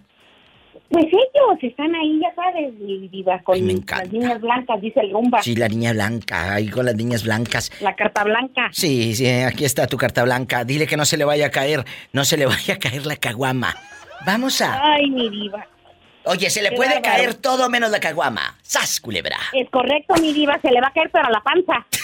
Pues 0.89 1.05
ellos 1.07 1.59
están 1.63 1.95
ahí, 1.95 2.19
ya 2.21 2.35
sabes, 2.35 2.75
mi 2.75 3.07
diva, 3.09 3.41
con 3.45 3.55
Ay, 3.55 3.63
me 3.63 3.73
encanta. 3.75 4.03
las 4.05 4.13
niñas 4.13 4.41
blancas, 4.41 4.81
dice 4.81 5.01
el 5.01 5.13
rumba. 5.13 5.41
Sí, 5.41 5.55
la 5.55 5.69
niña 5.69 5.93
blanca, 5.93 6.55
ahí 6.55 6.69
con 6.69 6.85
las 6.85 6.97
niñas 6.97 7.23
blancas. 7.23 7.71
La 7.81 7.95
carta 7.95 8.25
blanca. 8.25 8.71
Sí, 8.73 9.15
sí, 9.15 9.29
aquí 9.29 9.65
está 9.65 9.87
tu 9.87 9.97
carta 9.97 10.25
blanca. 10.25 10.65
Dile 10.65 10.89
que 10.89 10.97
no 10.97 11.05
se 11.05 11.17
le 11.17 11.25
vaya 11.25 11.47
a 11.47 11.51
caer, 11.51 11.85
no 12.13 12.25
se 12.25 12.37
le 12.37 12.47
vaya 12.47 12.75
a 12.75 12.79
caer 12.79 13.07
la 13.07 13.15
caguama. 13.17 13.77
Vamos 14.27 14.61
a... 14.63 14.81
Ay, 14.95 15.09
mi 15.11 15.29
diva. 15.31 15.65
Oye, 16.25 16.51
se 16.51 16.63
le 16.63 16.71
Qué 16.71 16.77
puede 16.77 16.95
bárbaro. 16.97 17.15
caer 17.15 17.35
todo 17.35 17.69
menos 17.71 17.91
la 17.91 17.99
caguama. 18.01 18.57
¡Sas, 18.63 19.01
culebra! 19.01 19.37
Es 19.53 19.69
correcto, 19.71 20.15
mi 20.21 20.33
diva, 20.33 20.59
se 20.61 20.71
le 20.71 20.81
va 20.81 20.89
a 20.89 20.93
caer 20.93 21.11
pero 21.13 21.27
a 21.27 21.31
la 21.31 21.41
panza. 21.43 21.87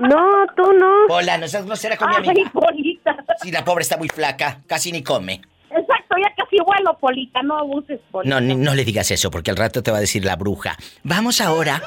No, 0.00 0.46
tú 0.56 0.72
no. 0.72 1.06
Hola, 1.14 1.38
no 1.38 1.48
seas 1.48 1.64
grosera 1.66 1.96
con 1.96 2.08
mi 2.08 2.16
Ay, 2.16 2.28
amiga. 2.28 2.50
Polita. 2.50 3.16
Sí, 3.42 3.50
la 3.50 3.64
pobre 3.64 3.82
está 3.82 3.96
muy 3.96 4.08
flaca, 4.08 4.60
casi 4.66 4.92
ni 4.92 5.02
come. 5.02 5.42
Exacto, 5.70 6.16
ya 6.22 6.32
casi 6.36 6.56
vuelo, 6.64 6.96
Polita, 6.98 7.42
no 7.42 7.58
abuses, 7.58 7.98
Polita. 8.10 8.34
No, 8.34 8.40
ni- 8.40 8.54
no 8.54 8.74
le 8.74 8.84
digas 8.84 9.10
eso, 9.10 9.30
porque 9.30 9.50
al 9.50 9.56
rato 9.56 9.82
te 9.82 9.90
va 9.90 9.98
a 9.98 10.00
decir 10.00 10.24
la 10.24 10.36
bruja. 10.36 10.76
Vamos 11.02 11.40
ahora, 11.40 11.82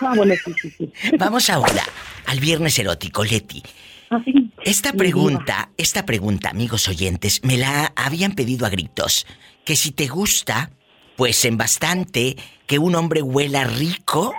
Ah, 0.00 0.14
sí, 0.44 0.54
sí, 0.60 0.70
sí. 0.70 0.92
vamos 1.18 1.48
ahora 1.50 1.82
al 2.26 2.40
viernes 2.40 2.78
erótico, 2.78 3.24
Leti. 3.24 3.62
Así. 4.10 4.50
Esta 4.64 4.92
pregunta, 4.92 5.70
esta 5.76 6.06
pregunta, 6.06 6.50
amigos 6.50 6.88
oyentes, 6.88 7.42
me 7.44 7.56
la 7.56 7.92
habían 7.96 8.34
pedido 8.34 8.66
a 8.66 8.70
gritos. 8.70 9.26
Que 9.64 9.76
si 9.76 9.90
te 9.90 10.06
gusta, 10.06 10.70
pues 11.16 11.44
en 11.44 11.56
bastante, 11.56 12.36
que 12.66 12.78
un 12.78 12.94
hombre 12.94 13.22
huela 13.22 13.64
rico 13.64 14.34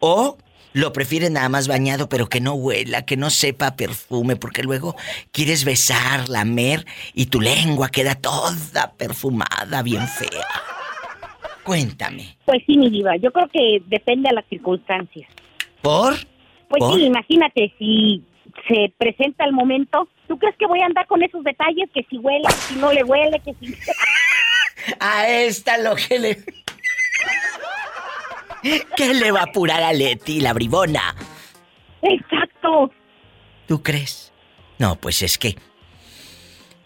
o 0.00 0.36
lo 0.72 0.92
prefieres 0.92 1.30
nada 1.30 1.48
más 1.48 1.68
bañado, 1.68 2.08
pero 2.08 2.28
que 2.28 2.40
no 2.40 2.52
huela, 2.52 3.04
que 3.04 3.16
no 3.16 3.30
sepa 3.30 3.76
perfume, 3.76 4.36
porque 4.36 4.62
luego 4.62 4.94
quieres 5.32 5.64
besar, 5.64 6.28
lamer 6.28 6.84
y 7.14 7.26
tu 7.26 7.40
lengua 7.40 7.88
queda 7.88 8.14
toda 8.14 8.92
perfumada, 8.96 9.82
bien 9.82 10.06
fea. 10.06 10.46
Cuéntame. 11.64 12.36
Pues 12.44 12.62
sí, 12.66 12.76
mi 12.76 12.90
diva, 12.90 13.16
yo 13.16 13.32
creo 13.32 13.48
que 13.48 13.82
depende 13.86 14.28
de 14.28 14.34
las 14.36 14.46
circunstancias. 14.48 15.28
¿Por? 15.82 16.14
Pues 16.68 16.80
¿Por? 16.80 16.98
sí, 16.98 17.06
imagínate, 17.06 17.74
si 17.78 18.22
se 18.66 18.92
presenta 18.98 19.44
el 19.44 19.52
momento, 19.52 20.08
¿tú 20.26 20.38
crees 20.38 20.56
que 20.56 20.66
voy 20.66 20.80
a 20.80 20.86
andar 20.86 21.06
con 21.06 21.22
esos 21.22 21.42
detalles? 21.44 21.88
Que 21.92 22.04
si 22.08 22.18
huele, 22.18 22.46
que 22.48 22.54
si 22.54 22.76
no 22.76 22.92
le 22.92 23.04
huele, 23.04 23.40
que 23.40 23.54
si... 23.54 23.74
A 25.00 25.28
esta 25.28 25.76
lo 25.78 25.96
que 25.96 26.18
le. 26.18 26.38
¿Qué 28.96 29.14
le 29.14 29.30
va 29.30 29.40
a 29.40 29.44
apurar 29.44 29.82
a 29.82 29.92
Leti, 29.92 30.40
la 30.40 30.52
bribona? 30.52 31.14
Exacto. 32.02 32.90
¿Tú 33.66 33.82
crees? 33.82 34.32
No, 34.78 34.96
pues 34.96 35.22
es 35.22 35.36
que. 35.36 35.56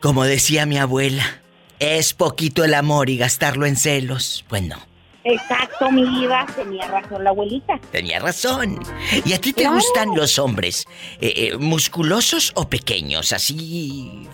Como 0.00 0.24
decía 0.24 0.66
mi 0.66 0.78
abuela, 0.78 1.42
es 1.78 2.12
poquito 2.12 2.64
el 2.64 2.74
amor 2.74 3.08
y 3.08 3.18
gastarlo 3.18 3.66
en 3.66 3.76
celos. 3.76 4.44
Pues 4.48 4.62
no, 4.62 4.78
Exacto, 5.24 5.90
mi 5.90 6.02
diva, 6.20 6.44
tenía 6.56 6.86
razón 6.88 7.22
la 7.24 7.30
abuelita. 7.30 7.78
tenía 7.92 8.18
razón. 8.18 8.80
¿Y 9.24 9.32
a 9.34 9.40
ti 9.40 9.52
te 9.52 9.62
Claro. 9.62 9.76
gustan 9.76 10.14
los 10.16 10.38
hombres 10.38 10.86
eh, 11.20 11.32
eh, 11.52 11.56
musculosos 11.58 12.52
o 12.56 12.68
pequeños? 12.68 13.32
Así. 13.32 14.28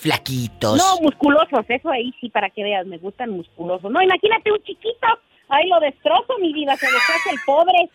flaquitos. 0.00 0.76
No, 0.76 0.98
musculosos, 1.00 1.64
eso 1.66 1.88
ahí 1.90 2.12
sí, 2.20 2.28
para 2.28 2.50
que 2.50 2.62
veas, 2.62 2.84
me 2.86 2.98
gustan 2.98 3.30
musculosos. 3.30 3.90
No, 3.90 4.02
imagínate 4.02 4.52
un 4.52 4.58
chiquito, 4.62 5.06
ahí 5.48 5.66
lo 5.68 5.80
destrozo, 5.80 6.34
mi 6.42 6.52
diva, 6.52 6.76
se 6.76 6.84
deshace 6.84 7.30
el 7.30 7.38
pobre. 7.46 7.90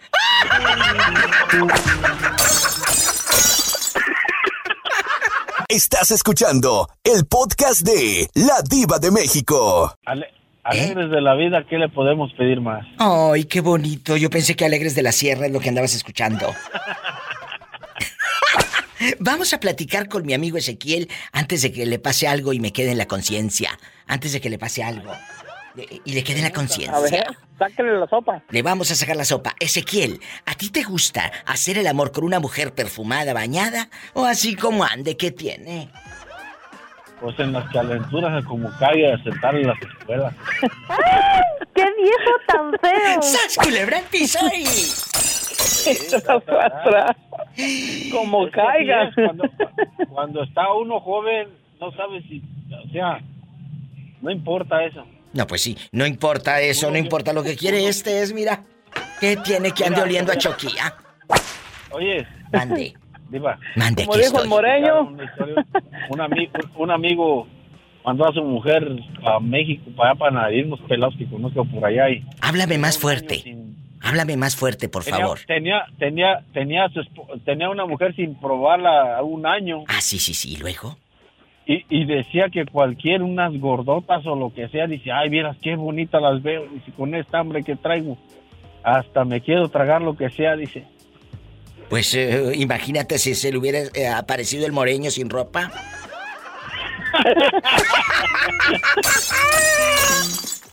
Estás 5.67 6.09
escuchando 6.11 6.87
el 7.03 7.25
podcast 7.27 7.81
de 7.81 8.27
La 8.33 8.61
Diva 8.67 8.97
de 8.97 9.11
México. 9.11 9.93
Ale- 10.05 10.31
alegres 10.69 11.09
de 11.09 11.21
la 11.21 11.35
vida, 11.35 11.65
¿qué 11.67 11.77
le 11.77 11.89
podemos 11.89 12.31
pedir 12.33 12.61
más? 12.61 12.85
Ay, 12.97 13.45
qué 13.45 13.61
bonito. 13.61 14.17
Yo 14.17 14.29
pensé 14.29 14.55
que 14.55 14.65
Alegres 14.65 14.95
de 14.95 15.03
la 15.03 15.11
Sierra 15.11 15.47
es 15.47 15.51
lo 15.51 15.59
que 15.59 15.69
andabas 15.69 15.95
escuchando. 15.95 16.53
Vamos 19.19 19.53
a 19.53 19.59
platicar 19.59 20.09
con 20.09 20.25
mi 20.25 20.33
amigo 20.33 20.57
Ezequiel 20.57 21.09
antes 21.31 21.61
de 21.61 21.71
que 21.71 21.85
le 21.85 21.99
pase 21.99 22.27
algo 22.27 22.53
y 22.53 22.59
me 22.59 22.73
quede 22.73 22.91
en 22.91 22.97
la 22.97 23.07
conciencia. 23.07 23.77
Antes 24.07 24.33
de 24.33 24.41
que 24.41 24.49
le 24.49 24.57
pase 24.57 24.83
algo. 24.83 25.13
Y 26.03 26.13
le 26.13 26.23
quede 26.23 26.39
en 26.39 26.43
la 26.43 26.51
conciencia. 26.51 26.97
A 26.97 26.99
ver, 26.99 27.25
sáquenle 27.57 27.97
la 27.97 28.07
sopa. 28.07 28.43
Le 28.49 28.61
vamos 28.61 28.91
a 28.91 28.95
sacar 28.95 29.15
la 29.15 29.23
sopa. 29.23 29.55
Ezequiel, 29.59 30.19
¿a 30.45 30.55
ti 30.55 30.69
te 30.69 30.83
gusta 30.83 31.31
hacer 31.45 31.77
el 31.77 31.87
amor 31.87 32.11
con 32.11 32.25
una 32.25 32.39
mujer 32.39 32.73
perfumada, 32.73 33.33
bañada? 33.33 33.89
¿O 34.13 34.25
así 34.25 34.55
como 34.55 34.83
ande? 34.83 35.15
¿Qué 35.15 35.31
tiene? 35.31 35.89
Pues 37.21 37.37
en 37.39 37.53
las 37.53 37.69
calenturas 37.71 38.43
como 38.45 38.69
caiga 38.77 39.15
a 39.15 39.23
sentar 39.23 39.55
en 39.55 39.67
las 39.67 39.81
escuelas. 39.81 40.33
¡Qué 41.75 41.85
viejo 41.97 42.31
tan 42.47 42.71
feo! 42.79 43.21
¡Sas, 43.21 43.57
culebra 43.61 44.01
piso 44.09 44.39
y... 44.55 44.65
Como 48.11 48.49
caiga. 48.51 49.11
Cuando, 49.13 49.43
cuando 50.09 50.43
está 50.43 50.73
uno 50.73 50.99
joven, 51.01 51.49
no 51.79 51.91
sabe 51.91 52.21
si, 52.23 52.41
o 52.71 52.89
sea, 52.91 53.19
no 54.21 54.31
importa 54.31 54.83
eso. 54.83 55.05
No, 55.33 55.45
pues 55.45 55.61
sí, 55.61 55.77
no 55.91 56.05
importa 56.05 56.61
eso, 56.61 56.89
no 56.89 56.97
importa 56.97 57.33
lo 57.33 57.43
que 57.43 57.55
quiere 57.55 57.87
este 57.87 58.21
es, 58.21 58.33
mira. 58.33 58.63
¿Qué 59.19 59.37
tiene 59.37 59.71
que 59.71 59.85
ande 59.85 60.01
oliendo 60.01 60.31
a 60.31 60.37
choquía? 60.37 60.95
Oye, 61.91 62.25
Mande, 62.51 62.95
Diva, 63.29 63.59
mande, 63.75 64.05
Como 64.05 64.13
aquí 64.15 64.23
dijo 64.25 64.37
el 64.37 64.43
estoy. 64.43 64.49
moreño. 64.49 65.01
una 65.03 65.23
historia, 65.23 65.65
un, 66.09 66.19
ami- 66.19 66.49
un 66.75 66.91
amigo 66.91 67.47
mandó 68.05 68.27
a 68.27 68.33
su 68.33 68.43
mujer 68.43 68.87
a 69.25 69.39
México 69.39 69.91
para 69.95 70.11
allá 70.11 70.19
para 70.19 70.31
pelados 70.87 71.15
que 71.17 71.25
conozco 71.27 71.63
por 71.65 71.85
allá 71.85 72.09
y 72.09 72.23
Háblame 72.41 72.77
más 72.77 72.97
fuerte. 72.97 73.35
sin- 73.35 73.69
Háblame 74.01 74.37
más 74.37 74.55
fuerte, 74.55 74.87
por 74.87 75.03
tenía, 75.03 75.19
favor. 75.19 75.39
Tenía, 75.45 75.85
tenía, 75.99 76.39
tenía, 76.53 76.87
su 76.89 77.01
esp- 77.01 77.43
tenía 77.43 77.69
una 77.69 77.85
mujer 77.85 78.15
sin 78.15 78.33
probarla 78.39 79.21
un 79.23 79.45
año 79.45 79.83
Ah, 79.89 79.99
sí, 80.01 80.17
sí, 80.19 80.33
sí, 80.33 80.53
¿y 80.53 80.55
luego. 80.55 80.97
y, 81.67 81.83
y 81.89 82.05
decía 82.05 82.47
que 82.49 82.65
cualquier 82.65 83.21
unas 83.21 83.53
gordotas 83.59 84.25
o 84.25 84.35
lo 84.35 84.53
que 84.53 84.69
sea, 84.69 84.87
dice, 84.87 85.11
ay, 85.11 85.29
vieras 85.29 85.57
qué 85.61 85.75
bonitas 85.75 86.21
las 86.21 86.41
veo, 86.41 86.65
dice, 86.73 86.91
con 86.93 87.13
esta 87.13 87.39
hambre 87.39 87.61
que 87.63 87.75
traigo, 87.75 88.17
hasta 88.83 89.25
me 89.25 89.41
quiero 89.41 89.67
tragar 89.69 90.01
lo 90.01 90.15
que 90.15 90.29
sea, 90.29 90.55
dice. 90.55 90.85
Pues 91.89 92.13
eh, 92.13 92.51
imagínate 92.55 93.17
si 93.17 93.33
se 93.33 93.51
le 93.51 93.57
hubiera 93.57 93.79
eh, 93.93 94.07
aparecido 94.07 94.65
el 94.65 94.71
moreño 94.71 95.09
sin 95.09 95.29
ropa. 95.29 95.71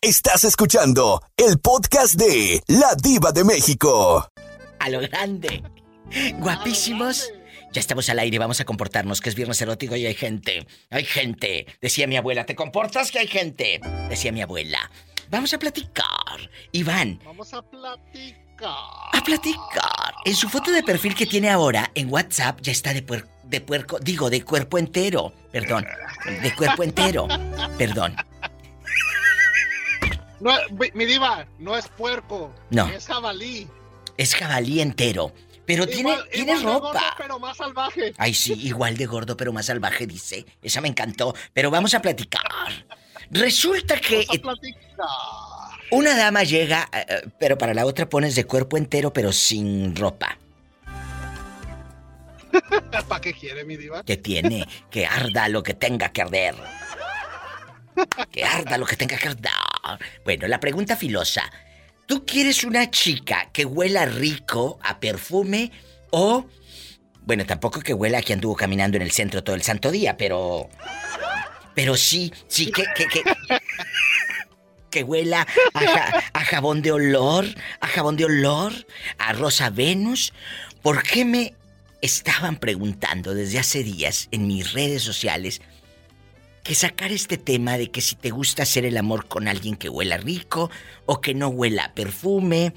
Estás 0.01 0.43
escuchando 0.43 1.21
el 1.35 1.59
podcast 1.59 2.13
de 2.13 2.61
La 2.67 2.93
Diva 3.01 3.31
de 3.31 3.43
México. 3.43 4.29
A 4.79 4.89
lo 4.89 4.99
grande. 5.01 5.63
Guapísimos. 6.37 7.31
Ya 7.73 7.81
estamos 7.81 8.09
al 8.09 8.19
aire, 8.19 8.39
vamos 8.39 8.61
a 8.61 8.65
comportarnos, 8.65 9.19
que 9.19 9.29
es 9.29 9.35
viernes 9.35 9.61
erótico 9.61 9.95
y 9.95 10.05
hay 10.05 10.13
gente. 10.13 10.65
Hay 10.89 11.03
gente. 11.03 11.65
Decía 11.81 12.07
mi 12.07 12.15
abuela, 12.15 12.45
¿te 12.45 12.55
comportas 12.55 13.11
que 13.11 13.19
hay 13.19 13.27
gente? 13.27 13.81
Decía 14.07 14.31
mi 14.31 14.41
abuela. 14.41 14.89
Vamos 15.29 15.53
a 15.53 15.59
platicar. 15.59 16.05
Iván, 16.71 17.19
Vamos 17.25 17.53
a 17.53 17.61
platicar. 17.61 18.46
A 18.65 19.21
platicar. 19.23 20.13
En 20.25 20.35
su 20.35 20.49
foto 20.49 20.71
de 20.71 20.83
perfil 20.83 21.15
que 21.15 21.25
tiene 21.25 21.49
ahora 21.49 21.91
en 21.95 22.11
WhatsApp 22.11 22.59
ya 22.61 22.71
está 22.71 22.93
de, 22.93 23.05
puer- 23.05 23.27
de 23.43 23.61
puerco, 23.61 23.99
digo, 23.99 24.29
de 24.29 24.43
cuerpo 24.43 24.77
entero. 24.77 25.33
Perdón, 25.51 25.85
de 26.41 26.55
cuerpo 26.55 26.83
entero. 26.83 27.27
Perdón. 27.77 28.15
No, 30.39 30.51
mi- 30.93 31.05
diva, 31.05 31.45
no 31.57 31.75
es 31.77 31.87
puerco. 31.87 32.53
No. 32.69 32.87
Es 32.87 33.07
jabalí. 33.07 33.67
Es 34.17 34.35
jabalí 34.35 34.81
entero. 34.81 35.33
Pero 35.65 35.85
tiene, 35.85 36.11
Igual- 36.13 36.29
tiene 36.31 36.51
igual 36.53 36.59
de 36.65 36.71
gordo, 36.79 36.87
ropa. 36.93 37.15
pero 37.17 37.39
más 37.39 37.57
salvaje. 37.57 38.13
Ay, 38.17 38.33
sí, 38.33 38.53
igual 38.53 38.95
de 38.95 39.05
gordo, 39.05 39.35
pero 39.35 39.51
más 39.51 39.65
salvaje, 39.65 40.07
dice. 40.07 40.45
Esa 40.61 40.79
me 40.79 40.87
encantó. 40.87 41.35
Pero 41.53 41.69
vamos 41.71 41.93
a 41.93 42.01
platicar. 42.01 42.41
Resulta 43.31 43.99
que 43.99 44.25
Vamos 44.27 44.37
a 44.37 44.41
platicar. 44.41 45.07
Una 45.91 46.15
dama 46.15 46.43
llega, 46.43 46.89
eh, 46.93 47.05
eh, 47.07 47.21
pero 47.39 47.57
para 47.57 47.73
la 47.73 47.85
otra 47.85 48.09
pones 48.09 48.35
de 48.35 48.45
cuerpo 48.45 48.77
entero, 48.77 49.13
pero 49.13 49.31
sin 49.31 49.95
ropa. 49.95 50.37
¿Para 53.07 53.21
qué 53.21 53.33
quiere 53.33 53.63
mi 53.63 53.77
diva? 53.77 54.03
Que 54.03 54.17
tiene 54.17 54.67
que 54.89 55.05
arda 55.05 55.47
lo 55.49 55.63
que 55.63 55.73
tenga 55.73 56.09
que 56.09 56.21
arder. 56.21 56.55
Que 58.31 58.43
arda 58.43 58.77
lo 58.77 58.85
que 58.85 58.95
tenga 58.95 59.17
que 59.17 59.27
arder. 59.29 59.51
Bueno, 60.23 60.47
la 60.47 60.59
pregunta 60.59 60.95
filosa. 60.95 61.49
¿Tú 62.05 62.25
quieres 62.25 62.63
una 62.63 62.89
chica 62.89 63.49
que 63.51 63.65
huela 63.65 64.05
rico 64.05 64.79
a 64.81 64.99
perfume 64.99 65.71
o... 66.11 66.45
Bueno, 67.21 67.45
tampoco 67.45 67.81
que 67.81 67.93
huela 67.93 68.19
a 68.19 68.21
que 68.21 68.31
anduvo 68.31 68.55
caminando 68.55 68.95
en 68.95 69.03
el 69.03 69.11
centro 69.11 69.43
todo 69.43 69.55
el 69.55 69.63
santo 69.63 69.91
día, 69.91 70.15
pero... 70.15 70.69
Pero 71.75 71.97
sí, 71.97 72.33
sí 72.47 72.71
que... 72.71 72.85
que, 72.95 73.07
que... 73.07 73.21
que 74.89 75.03
huela 75.03 75.45
a, 75.73 75.79
ja- 75.79 76.23
a 76.33 76.45
jabón 76.45 76.81
de 76.81 76.91
olor, 76.91 77.45
a 77.79 77.87
jabón 77.87 78.17
de 78.17 78.25
olor, 78.25 78.73
a 79.17 79.33
Rosa 79.33 79.69
Venus. 79.69 80.33
¿Por 80.81 81.03
qué 81.03 81.25
me 81.25 81.53
estaban 82.01 82.57
preguntando 82.57 83.33
desde 83.33 83.59
hace 83.59 83.83
días 83.83 84.27
en 84.31 84.47
mis 84.47 84.73
redes 84.73 85.01
sociales 85.03 85.61
que 86.63 86.75
sacar 86.75 87.11
este 87.11 87.37
tema 87.37 87.77
de 87.77 87.89
que 87.91 88.01
si 88.01 88.15
te 88.15 88.29
gusta 88.29 88.63
hacer 88.63 88.85
el 88.85 88.97
amor 88.97 89.27
con 89.27 89.47
alguien 89.47 89.75
que 89.75 89.89
huela 89.89 90.17
rico 90.17 90.69
o 91.05 91.21
que 91.21 91.33
no 91.33 91.47
huela 91.47 91.85
a 91.85 91.93
perfume, 91.93 92.73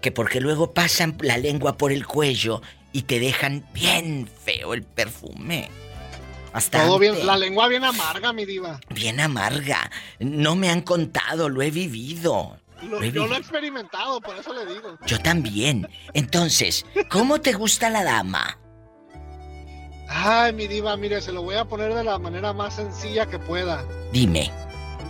que 0.00 0.10
porque 0.10 0.40
luego 0.40 0.72
pasan 0.72 1.16
la 1.20 1.36
lengua 1.36 1.76
por 1.76 1.92
el 1.92 2.06
cuello 2.06 2.62
y 2.92 3.02
te 3.02 3.20
dejan 3.20 3.66
bien 3.74 4.26
feo 4.44 4.72
el 4.72 4.82
perfume. 4.84 5.68
Bastante. 6.56 6.86
Todo 6.86 6.98
bien, 6.98 7.26
la 7.26 7.36
lengua 7.36 7.68
bien 7.68 7.84
amarga, 7.84 8.32
mi 8.32 8.46
diva. 8.46 8.80
Bien 8.88 9.20
amarga. 9.20 9.90
No 10.20 10.56
me 10.56 10.70
han 10.70 10.80
contado, 10.80 11.50
lo 11.50 11.60
he 11.60 11.70
vivido. 11.70 12.56
Lo- 12.80 12.98
Lo 12.98 13.02
he 13.02 13.12
yo 13.12 13.26
lo 13.26 13.34
he 13.34 13.38
experimentado, 13.38 14.22
por 14.22 14.38
eso 14.38 14.54
le 14.54 14.64
digo. 14.72 14.96
Yo 15.06 15.18
también. 15.20 15.86
Entonces, 16.14 16.86
¿cómo 17.10 17.42
te 17.42 17.52
gusta 17.52 17.90
la 17.90 18.02
dama? 18.04 18.58
Ay, 20.08 20.54
mi 20.54 20.66
diva, 20.66 20.96
mire, 20.96 21.20
se 21.20 21.30
lo 21.30 21.42
voy 21.42 21.56
a 21.56 21.66
poner 21.66 21.92
de 21.92 22.04
la 22.04 22.18
manera 22.18 22.54
más 22.54 22.76
sencilla 22.76 23.26
que 23.26 23.38
pueda. 23.38 23.84
Dime. 24.10 24.50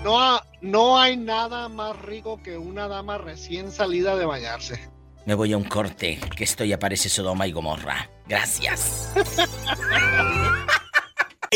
No, 0.03 0.21
ha- 0.21 0.45
no 0.62 0.99
hay 0.99 1.17
nada 1.17 1.69
más 1.69 1.97
rico 2.03 2.43
que 2.43 2.59
una 2.59 2.88
dama 2.88 3.19
recién 3.19 3.71
salida 3.71 4.17
de 4.17 4.25
bañarse. 4.25 4.88
Me 5.26 5.35
voy 5.35 5.53
a 5.53 5.57
un 5.57 5.65
corte, 5.65 6.19
que 6.37 6.43
esto 6.43 6.65
ya 6.65 6.81
parece 6.81 7.09
Sodoma 7.09 7.47
y 7.47 7.53
Gomorra. 7.53 8.11
Gracias. 8.26 9.12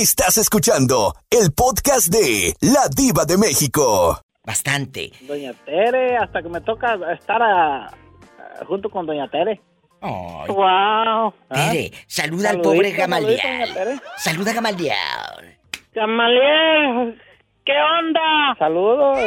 Estás 0.00 0.38
escuchando 0.38 1.12
el 1.30 1.52
podcast 1.52 2.07
de 2.09 2.54
La 2.62 2.88
Diva 2.88 3.26
de 3.26 3.37
México. 3.37 4.19
Bastante. 4.42 5.12
Doña 5.28 5.52
Tere, 5.66 6.16
hasta 6.16 6.40
que 6.40 6.49
me 6.49 6.62
toca 6.62 6.95
estar 7.12 7.42
a- 7.42 7.85
a- 7.85 7.90
junto 8.66 8.88
con 8.88 9.04
Doña 9.04 9.28
Tere. 9.28 9.61
Ay. 10.00 10.49
Wow. 10.49 11.35
Tere, 11.52 11.92
saluda 12.07 12.49
al 12.49 12.62
pobre 12.62 12.92
Gamaliel. 12.92 13.38
Saluda 14.16 14.52
a 14.52 14.54
Gamaliel. 14.54 15.59
Gamaliel, 15.92 17.21
¿qué 17.66 17.73
onda? 18.00 18.57
Saludos. 18.59 19.19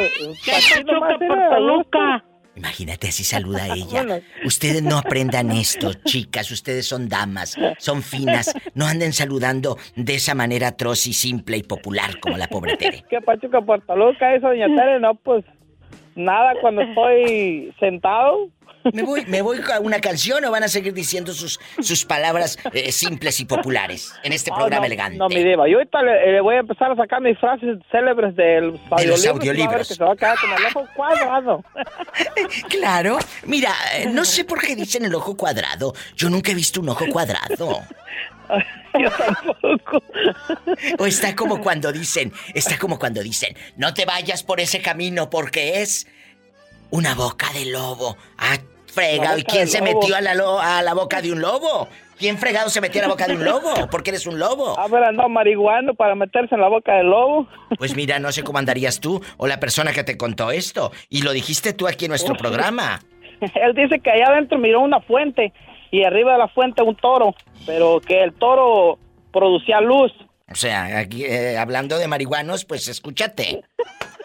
¿Qué 0.44 0.50
pachuca 0.50 1.18
por 1.28 1.50
Toluca? 1.50 2.24
Imagínate 2.56 3.08
así 3.08 3.24
saluda 3.24 3.64
a 3.64 3.74
ella. 3.74 4.20
Ustedes 4.44 4.82
no 4.82 4.98
aprendan 4.98 5.50
esto, 5.50 5.92
chicas. 6.04 6.50
Ustedes 6.50 6.86
son 6.86 7.08
damas, 7.08 7.56
son 7.78 8.02
finas. 8.02 8.54
No 8.74 8.86
anden 8.86 9.12
saludando 9.12 9.76
de 9.96 10.14
esa 10.14 10.34
manera 10.34 10.68
atroz 10.68 11.06
y 11.06 11.12
simple 11.12 11.56
y 11.56 11.62
popular 11.62 12.20
como 12.20 12.36
la 12.36 12.46
pobre 12.48 12.76
Tere. 12.76 13.04
¿Qué 13.10 13.20
pachuca 13.20 13.60
por 13.60 13.80
Toluca 13.82 14.34
eso, 14.34 14.48
Doña 14.48 14.66
Tere? 14.66 15.00
No, 15.00 15.14
pues 15.14 15.44
nada 16.14 16.54
cuando 16.60 16.82
estoy 16.82 17.74
sentado. 17.80 18.48
¿Me 18.92 19.02
voy, 19.02 19.24
¿Me 19.26 19.42
voy 19.42 19.60
a 19.72 19.80
una 19.80 20.00
canción 20.00 20.44
o 20.44 20.50
van 20.50 20.62
a 20.62 20.68
seguir 20.68 20.92
diciendo 20.92 21.32
sus, 21.32 21.58
sus 21.80 22.04
palabras 22.04 22.58
eh, 22.72 22.92
simples 22.92 23.40
y 23.40 23.44
populares 23.44 24.12
en 24.22 24.32
este 24.32 24.50
Ah, 24.52 24.56
programa 24.56 24.80
no, 24.80 24.86
elegante? 24.86 25.18
No, 25.18 25.28
mi 25.28 25.42
diva. 25.42 25.68
Yo 25.68 25.78
ahorita 25.78 26.02
le, 26.02 26.32
le 26.32 26.40
voy 26.40 26.56
a 26.56 26.60
empezar 26.60 26.90
a 26.92 26.96
sacar 26.96 27.20
mis 27.20 27.38
frases 27.38 27.78
célebres 27.90 28.36
de 28.36 28.60
los 28.60 28.80
audiolibros. 28.90 28.90
y 28.90 28.98
va 28.98 29.14
a 29.16 29.18
ver 29.18 29.28
audiolibros. 29.30 29.88
Que 29.88 29.94
se 29.94 30.04
va 30.04 30.12
a 30.12 30.16
quedar 30.16 30.36
con 30.38 30.50
el 30.52 30.64
ojo 30.66 30.86
cuadrado. 30.96 31.64
Claro. 32.68 33.18
Mira, 33.44 33.72
eh, 33.94 34.06
no 34.06 34.24
sé 34.24 34.44
por 34.44 34.60
qué 34.60 34.76
dicen 34.76 35.04
el 35.04 35.14
ojo 35.14 35.36
cuadrado. 35.36 35.94
Yo 36.16 36.28
nunca 36.30 36.52
he 36.52 36.54
visto 36.54 36.80
un 36.80 36.88
ojo 36.88 37.06
cuadrado. 37.10 37.80
Yo 39.00 39.10
tampoco. 39.10 40.02
O 40.98 41.06
está 41.06 41.34
como 41.34 41.60
cuando 41.60 41.90
dicen, 41.92 42.32
está 42.54 42.78
como 42.78 42.98
cuando 42.98 43.22
dicen, 43.22 43.56
no 43.76 43.94
te 43.94 44.04
vayas 44.04 44.42
por 44.42 44.60
ese 44.60 44.80
camino 44.82 45.30
porque 45.30 45.82
es 45.82 46.06
una 46.90 47.14
boca 47.14 47.50
de 47.52 47.66
lobo. 47.66 48.16
Ah, 48.38 48.58
frega, 48.94 49.32
La 49.34 49.38
¿y 49.38 49.44
quién 49.44 49.68
se 49.68 49.80
lobo. 49.80 50.00
metió 50.00 50.16
a 50.16 50.20
la, 50.20 50.34
lo- 50.34 50.60
a 50.60 50.82
la 50.82 50.94
boca 50.94 51.20
de 51.20 51.32
un 51.32 51.40
lobo? 51.40 51.88
¿Quién 52.18 52.38
fregado 52.38 52.70
se 52.70 52.80
metió 52.80 53.00
a 53.00 53.04
la 53.04 53.08
boca 53.10 53.26
de 53.26 53.34
un 53.34 53.44
lobo? 53.44 53.72
Porque 53.90 54.10
eres 54.10 54.26
un 54.26 54.38
lobo. 54.38 54.78
A 54.78 54.86
ver, 54.88 55.02
andó 55.02 55.28
marihuano 55.28 55.94
para 55.94 56.14
meterse 56.14 56.54
en 56.54 56.60
la 56.60 56.68
boca 56.68 56.94
del 56.94 57.06
lobo. 57.10 57.48
Pues 57.76 57.96
mira, 57.96 58.18
no 58.20 58.30
sé 58.30 58.42
cómo 58.44 58.58
andarías 58.58 59.00
tú 59.00 59.20
o 59.36 59.46
la 59.48 59.58
persona 59.58 59.92
que 59.92 60.04
te 60.04 60.16
contó 60.16 60.50
esto. 60.52 60.92
Y 61.08 61.22
lo 61.22 61.32
dijiste 61.32 61.72
tú 61.72 61.88
aquí 61.88 62.04
en 62.04 62.10
nuestro 62.10 62.34
programa. 62.36 63.00
Él 63.40 63.74
dice 63.74 63.98
que 63.98 64.10
allá 64.10 64.28
adentro 64.28 64.58
miró 64.58 64.80
una 64.80 65.00
fuente 65.00 65.52
y 65.90 66.04
arriba 66.04 66.32
de 66.32 66.38
la 66.38 66.48
fuente 66.48 66.82
un 66.82 66.96
toro, 66.96 67.34
pero 67.66 68.00
que 68.00 68.22
el 68.22 68.32
toro 68.32 68.98
producía 69.32 69.80
luz. 69.80 70.12
O 70.50 70.54
sea, 70.54 70.98
aquí 70.98 71.24
eh, 71.24 71.58
hablando 71.58 71.98
de 71.98 72.06
marihuanos, 72.06 72.64
pues 72.64 72.86
escúchate. 72.88 73.62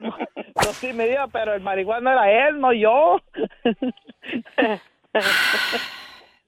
No, 0.64 0.72
sí, 0.74 0.92
me 0.92 1.06
dijo, 1.08 1.28
pero 1.32 1.54
el 1.54 1.60
marihuano 1.60 2.10
era 2.10 2.48
él, 2.48 2.60
no 2.60 2.72
yo. 2.72 3.20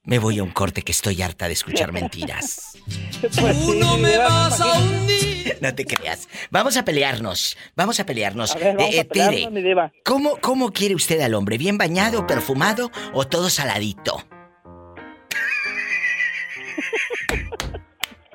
Me 0.03 0.17
voy 0.19 0.39
a 0.39 0.43
un 0.43 0.49
corte 0.51 0.81
que 0.81 0.91
estoy 0.91 1.21
harta 1.21 1.47
de 1.47 1.53
escuchar 1.53 1.91
mentiras. 1.91 2.77
Pues 3.21 3.55
sí, 3.57 3.71
mi 3.71 4.09
diva, 4.09 4.49
imagínate. 4.49 5.57
No 5.61 5.75
te 5.75 5.85
creas. 5.85 6.27
Vamos 6.49 6.75
a 6.75 6.83
pelearnos. 6.83 7.55
Vamos 7.75 7.99
a 7.99 8.05
pelearnos. 8.05 8.55
A 8.55 8.59
ver, 8.59 8.75
vamos 8.77 8.93
Eh, 8.95 8.97
a 8.97 9.01
eh, 9.01 9.05
Tere, 9.05 9.25
pelearnos, 9.27 9.51
mi 9.53 9.61
diva. 9.61 9.91
¿cómo, 10.03 10.37
¿cómo 10.41 10.71
quiere 10.71 10.95
usted 10.95 11.21
al 11.21 11.33
hombre? 11.35 11.57
¿Bien 11.59 11.77
bañado, 11.77 12.25
perfumado 12.27 12.89
o 13.13 13.27
todo 13.27 13.49
saladito? 13.49 14.23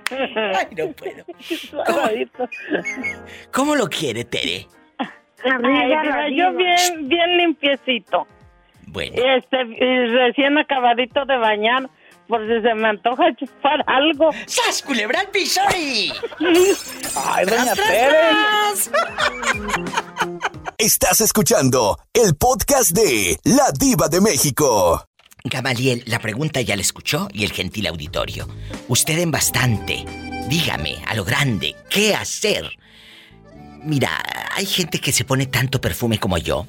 Ay, 0.10 0.68
no 0.76 0.92
puedo. 0.92 1.24
Saladito. 1.84 2.48
¿Cómo 3.52 3.74
lo 3.74 3.88
quiere, 3.88 4.24
Tere? 4.24 4.68
Ay, 5.64 6.36
yo 6.36 6.52
bien, 6.52 7.08
bien 7.08 7.36
limpiecito. 7.38 8.26
Bueno. 8.86 9.14
Este, 9.16 9.62
y 9.62 10.06
recién 10.08 10.58
acabadito 10.58 11.24
de 11.24 11.36
bañar, 11.36 11.88
por 12.28 12.40
si 12.46 12.62
se 12.62 12.74
me 12.74 12.88
antoja 12.88 13.24
chupar 13.36 13.84
algo. 13.86 14.30
¡Sas, 14.46 14.82
culebra 14.82 15.20
al 15.20 15.28
piso 15.28 15.60
y... 15.76 16.12
Ay, 17.16 17.46
doña 17.46 17.64
¡Tras, 17.64 17.74
tras, 17.74 17.88
Tere. 17.88 18.18
tras! 18.30 18.90
Estás 20.78 21.20
escuchando 21.20 21.98
el 22.12 22.36
podcast 22.36 22.90
de 22.90 23.38
La 23.44 23.70
Diva 23.78 24.08
de 24.08 24.20
México. 24.20 25.06
Gamaliel, 25.44 26.02
la 26.06 26.18
pregunta 26.18 26.60
ya 26.60 26.76
la 26.76 26.82
escuchó 26.82 27.28
y 27.32 27.44
el 27.44 27.52
gentil 27.52 27.86
auditorio. 27.86 28.46
Usted 28.88 29.18
en 29.20 29.30
bastante. 29.30 30.04
Dígame, 30.48 30.96
a 31.06 31.14
lo 31.14 31.24
grande, 31.24 31.74
¿qué 31.88 32.14
hacer? 32.14 32.70
Mira, 33.82 34.10
hay 34.54 34.66
gente 34.66 34.98
que 34.98 35.12
se 35.12 35.24
pone 35.24 35.46
tanto 35.46 35.80
perfume 35.80 36.18
como 36.18 36.38
yo. 36.38 36.66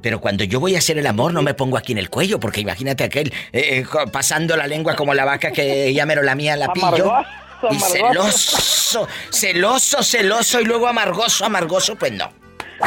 Pero 0.00 0.20
cuando 0.20 0.44
yo 0.44 0.60
voy 0.60 0.76
a 0.76 0.78
hacer 0.78 0.96
el 0.98 1.06
amor 1.08 1.32
no 1.34 1.42
me 1.42 1.54
pongo 1.54 1.76
aquí 1.76 1.90
en 1.90 1.98
el 1.98 2.08
cuello, 2.08 2.38
porque 2.38 2.60
imagínate 2.60 3.02
aquel 3.02 3.32
eh, 3.52 3.80
eh, 3.80 3.84
pasando 4.12 4.56
la 4.56 4.68
lengua 4.68 4.94
como 4.94 5.12
la 5.12 5.24
vaca 5.24 5.50
que 5.50 5.92
ya 5.92 6.06
me 6.06 6.14
lo 6.14 6.22
lamía 6.22 6.54
la 6.56 6.72
pillo. 6.72 6.86
Amargoso, 7.12 7.68
Y 7.72 7.78
celoso, 7.80 9.08
celoso, 9.30 10.02
celoso 10.04 10.60
y 10.60 10.64
luego 10.64 10.86
amargoso, 10.86 11.44
amargoso, 11.44 11.96
pues 11.96 12.12
no. 12.12 12.30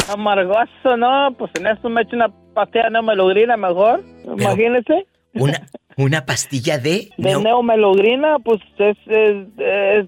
Amargoso, 0.08 0.96
no, 0.98 1.36
pues 1.38 1.52
en 1.56 1.68
esto 1.68 1.90
me 1.90 2.04
echo 2.04 2.16
una 2.16 2.30
pastilla 2.54 2.86
de 2.86 2.92
neomelogrina 2.92 3.58
mejor. 3.58 4.02
Imagínese. 4.24 5.06
Una, 5.34 5.68
una 5.98 6.26
pastilla 6.26 6.78
de... 6.78 7.10
De 7.18 7.30
neo- 7.34 7.42
neomelogrina, 7.44 8.38
pues 8.40 8.62
es, 8.78 8.98
es, 9.08 9.48
es, 9.58 10.06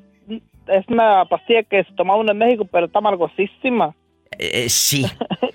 es 0.67 0.88
una 0.88 1.26
pastilla 1.26 1.63
que 1.63 1.84
se 1.84 1.93
tomaba 1.93 2.19
uno 2.19 2.32
en 2.32 2.38
México, 2.38 2.65
pero 2.71 2.88
está 2.88 2.99
amargosísima. 2.99 3.95
Eh, 4.39 4.69
sí, 4.69 5.06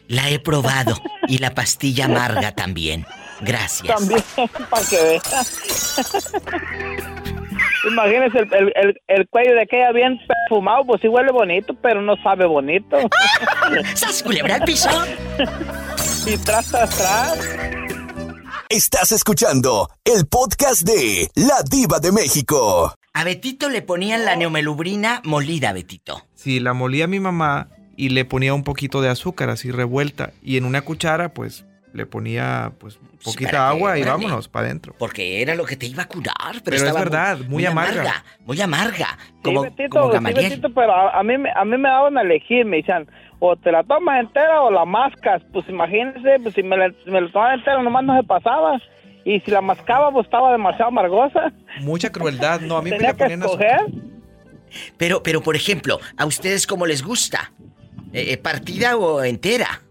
la 0.06 0.28
he 0.30 0.38
probado. 0.38 0.94
Y 1.26 1.38
la 1.38 1.54
pastilla 1.54 2.06
amarga 2.06 2.52
también. 2.52 3.04
Gracias. 3.40 3.94
También, 3.94 4.22
para 4.70 4.86
que 4.86 4.96
vea. 4.96 5.20
Imagínese 7.88 8.38
el, 8.38 8.52
el, 8.52 8.72
el, 8.74 9.00
el 9.06 9.28
cuello 9.28 9.54
de 9.54 9.62
aquella 9.62 9.92
bien 9.92 10.18
perfumado, 10.26 10.84
pues 10.84 11.00
sí 11.00 11.08
huele 11.08 11.32
bonito, 11.32 11.74
pero 11.80 12.02
no 12.02 12.16
sabe 12.22 12.46
bonito. 12.46 12.98
¡Sas, 13.94 14.22
culebra 14.22 14.56
al 14.56 14.62
piso! 14.62 14.90
y 16.26 16.36
tras, 16.38 16.70
tras, 16.70 16.96
tras. 16.96 17.38
Estás 18.68 19.12
escuchando 19.12 19.88
el 20.04 20.26
podcast 20.26 20.82
de 20.82 21.30
La 21.34 21.62
Diva 21.70 22.00
de 22.00 22.12
México. 22.12 22.92
A 23.18 23.24
Betito 23.24 23.68
le 23.68 23.82
ponían 23.82 24.24
la 24.24 24.36
neomelubrina 24.36 25.22
molida, 25.24 25.72
Betito. 25.72 26.22
Sí, 26.34 26.60
la 26.60 26.72
molía 26.72 27.08
mi 27.08 27.18
mamá 27.18 27.66
y 27.96 28.10
le 28.10 28.24
ponía 28.24 28.54
un 28.54 28.62
poquito 28.62 29.00
de 29.00 29.08
azúcar 29.08 29.50
así 29.50 29.72
revuelta. 29.72 30.30
Y 30.40 30.56
en 30.56 30.64
una 30.64 30.82
cuchara, 30.82 31.30
pues, 31.34 31.66
le 31.92 32.06
ponía, 32.06 32.70
pues, 32.78 33.00
poquita 33.24 33.50
que- 33.50 33.56
agua 33.56 33.98
y 33.98 34.02
órale. 34.02 34.22
vámonos 34.22 34.46
para 34.46 34.66
adentro. 34.66 34.94
Porque 35.00 35.42
era 35.42 35.56
lo 35.56 35.64
que 35.64 35.74
te 35.74 35.86
iba 35.86 36.04
a 36.04 36.06
curar, 36.06 36.62
pero, 36.64 36.76
Pero 36.76 36.86
es 36.86 36.94
verdad, 36.94 37.38
muy 37.48 37.66
amarga. 37.66 38.22
Muy 38.46 38.60
amarga. 38.60 39.18
Como, 39.42 39.64
sí, 39.64 39.70
Betito, 39.70 39.98
como 40.10 40.12
sí. 40.28 40.34
Betito, 40.34 40.72
pero 40.72 40.92
a, 40.94 41.18
a 41.18 41.22
mí, 41.24 41.36
me- 41.38 41.50
a 41.56 41.64
mí 41.64 41.76
me 41.76 41.88
daban 41.88 42.16
a 42.18 42.22
elegir, 42.22 42.64
me 42.66 42.76
decían, 42.76 43.08
o 43.40 43.56
te 43.56 43.72
la 43.72 43.82
tomas 43.82 44.20
entera 44.20 44.62
o 44.62 44.70
la 44.70 44.84
mascas. 44.84 45.42
Pues 45.52 45.68
imagínense, 45.68 46.38
pues 46.40 46.54
si 46.54 46.62
me 46.62 46.76
la, 46.76 46.92
si 47.04 47.10
me 47.10 47.20
la 47.20 47.32
tomaba 47.32 47.54
entera 47.54 47.82
nomás 47.82 48.04
no 48.04 48.16
se 48.16 48.22
pasaba. 48.22 48.78
Y 49.28 49.40
si 49.40 49.50
la 49.50 49.60
mascaba, 49.60 50.10
pues 50.10 50.24
estaba 50.24 50.52
demasiado 50.52 50.88
amargosa. 50.88 51.52
Mucha 51.80 52.10
crueldad, 52.10 52.62
no, 52.62 52.78
a 52.78 52.82
mí 52.82 52.88
me 52.88 52.96
Tenía 52.96 53.10
le 53.12 53.16
que 53.18 53.24
ponían 53.24 53.42
escoger. 53.42 53.80
Pero, 54.96 55.22
pero, 55.22 55.42
por 55.42 55.54
ejemplo, 55.54 56.00
¿a 56.16 56.24
ustedes 56.24 56.66
cómo 56.66 56.86
les 56.86 57.02
gusta? 57.02 57.52
Eh, 58.14 58.32
eh, 58.32 58.38
¿Partida 58.38 58.96
o 58.96 59.22
entera? 59.22 59.82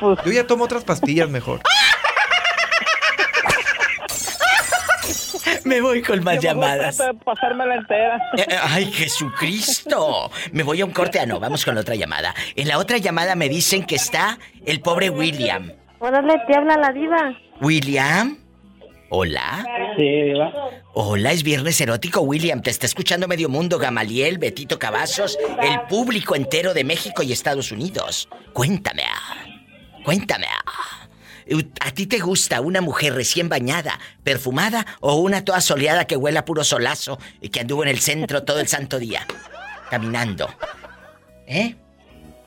Pues, 0.00 0.18
Yo 0.24 0.32
ya 0.32 0.44
tomo 0.44 0.64
otras 0.64 0.82
pastillas 0.82 1.30
mejor. 1.30 1.60
Me 5.64 5.80
voy 5.80 6.02
con 6.02 6.24
más 6.24 6.36
yo 6.36 6.40
llamadas. 6.42 7.00
pasármela 7.24 7.76
entera. 7.76 8.16
Eh, 8.38 8.44
eh, 8.48 8.56
¡Ay, 8.60 8.86
Jesucristo! 8.86 10.32
Me 10.50 10.64
voy 10.64 10.80
a 10.80 10.84
un 10.84 10.90
corte. 10.90 11.20
Ah, 11.20 11.26
no, 11.26 11.38
vamos 11.38 11.64
con 11.64 11.76
la 11.76 11.82
otra 11.82 11.94
llamada. 11.94 12.34
En 12.56 12.66
la 12.66 12.78
otra 12.78 12.98
llamada 12.98 13.36
me 13.36 13.48
dicen 13.48 13.84
que 13.84 13.94
está 13.94 14.36
el 14.66 14.80
pobre 14.80 15.10
William. 15.10 15.70
Órale, 16.00 16.40
te 16.48 16.56
habla 16.56 16.76
la 16.76 16.92
diva. 16.92 17.38
¿William? 17.60 18.38
¿Hola? 19.10 19.64
Sí. 19.96 20.32
Hola, 20.92 21.32
es 21.32 21.42
viernes 21.42 21.80
erótico, 21.80 22.20
William. 22.20 22.60
Te 22.60 22.70
está 22.70 22.86
escuchando 22.86 23.26
medio 23.26 23.48
mundo, 23.48 23.78
Gamaliel, 23.78 24.38
Betito 24.38 24.78
Cavazos, 24.78 25.38
el 25.62 25.80
público 25.88 26.36
entero 26.36 26.74
de 26.74 26.84
México 26.84 27.22
y 27.22 27.32
Estados 27.32 27.72
Unidos. 27.72 28.28
Cuéntame, 28.52 29.02
ah, 29.10 29.44
cuéntame. 30.04 30.46
ah. 30.66 31.08
¿A 31.80 31.90
ti 31.92 32.06
te 32.06 32.18
gusta 32.18 32.60
una 32.60 32.82
mujer 32.82 33.14
recién 33.14 33.48
bañada, 33.48 33.98
perfumada 34.22 34.84
o 35.00 35.14
una 35.14 35.44
toda 35.44 35.62
soleada 35.62 36.06
que 36.06 36.16
huele 36.16 36.38
a 36.38 36.44
puro 36.44 36.62
solazo 36.62 37.18
y 37.40 37.48
que 37.48 37.60
anduvo 37.60 37.82
en 37.84 37.88
el 37.88 38.00
centro 38.00 38.42
todo 38.44 38.60
el 38.60 38.68
santo 38.68 38.98
día? 38.98 39.26
Caminando. 39.88 40.46
¿Eh? 41.46 41.74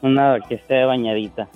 Una 0.03 0.37
que 0.47 0.55
esté 0.55 0.83
bañadita. 0.85 1.49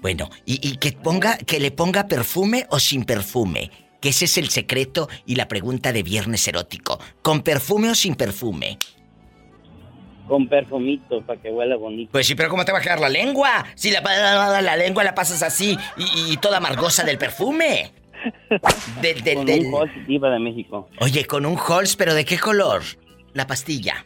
Bueno, 0.00 0.30
y, 0.46 0.66
y 0.66 0.76
que 0.76 0.92
ponga, 0.92 1.36
que 1.38 1.60
le 1.60 1.70
ponga 1.70 2.06
perfume 2.06 2.66
o 2.70 2.78
sin 2.80 3.04
perfume. 3.04 3.70
Que 4.00 4.08
ese 4.10 4.24
es 4.24 4.38
el 4.38 4.48
secreto 4.48 5.08
y 5.26 5.34
la 5.36 5.46
pregunta 5.46 5.92
de 5.92 6.02
viernes 6.02 6.46
erótico. 6.48 6.98
¿Con 7.20 7.42
perfume 7.42 7.90
o 7.90 7.94
sin 7.94 8.14
perfume? 8.14 8.78
Con 10.26 10.48
perfumito 10.48 11.20
para 11.26 11.40
que 11.40 11.50
huela 11.50 11.76
bonito. 11.76 12.12
Pues 12.12 12.26
sí, 12.26 12.34
pero 12.34 12.48
¿cómo 12.48 12.64
te 12.64 12.72
va 12.72 12.78
a 12.78 12.80
quedar 12.80 13.00
la 13.00 13.08
lengua? 13.08 13.66
Si 13.74 13.90
la, 13.90 14.00
la, 14.00 14.62
la 14.62 14.76
lengua 14.76 15.02
la 15.04 15.14
pasas 15.14 15.42
así 15.42 15.76
y, 15.96 16.32
y 16.32 16.36
toda 16.36 16.58
amargosa 16.58 17.02
del 17.04 17.18
perfume. 17.18 17.92
Del, 19.00 19.22
del, 19.22 19.34
Con 19.36 19.46
del- 19.46 19.64
un 19.66 19.74
Halls 19.80 20.06
Diva 20.06 20.28
de 20.30 20.38
México. 20.38 20.88
Oye, 21.00 21.24
con 21.24 21.46
un 21.46 21.56
Halls, 21.58 21.96
pero 21.96 22.12
¿de 22.14 22.26
qué 22.26 22.38
color? 22.38 22.82
La 23.32 23.46
pastilla. 23.46 24.04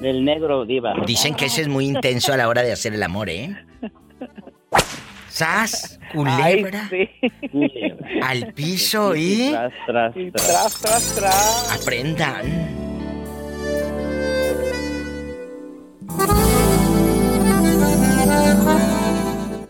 Del 0.00 0.24
negro 0.24 0.64
Diva. 0.64 0.94
Dicen 1.04 1.34
que 1.34 1.46
ese 1.46 1.62
es 1.62 1.68
muy 1.68 1.86
intenso 1.86 2.32
a 2.32 2.36
la 2.36 2.48
hora 2.48 2.62
de 2.62 2.70
hacer 2.70 2.94
el 2.94 3.02
amor, 3.02 3.28
¿eh? 3.28 3.56
¡Sas! 5.36 6.00
Culebra. 6.12 6.88
Al 8.22 8.54
piso 8.54 9.14
y. 9.14 9.50
Tras, 9.50 9.72
tras, 9.86 10.14
tras, 10.32 10.80
tras, 10.80 11.14
tras. 11.14 11.78
Aprendan. 11.78 12.46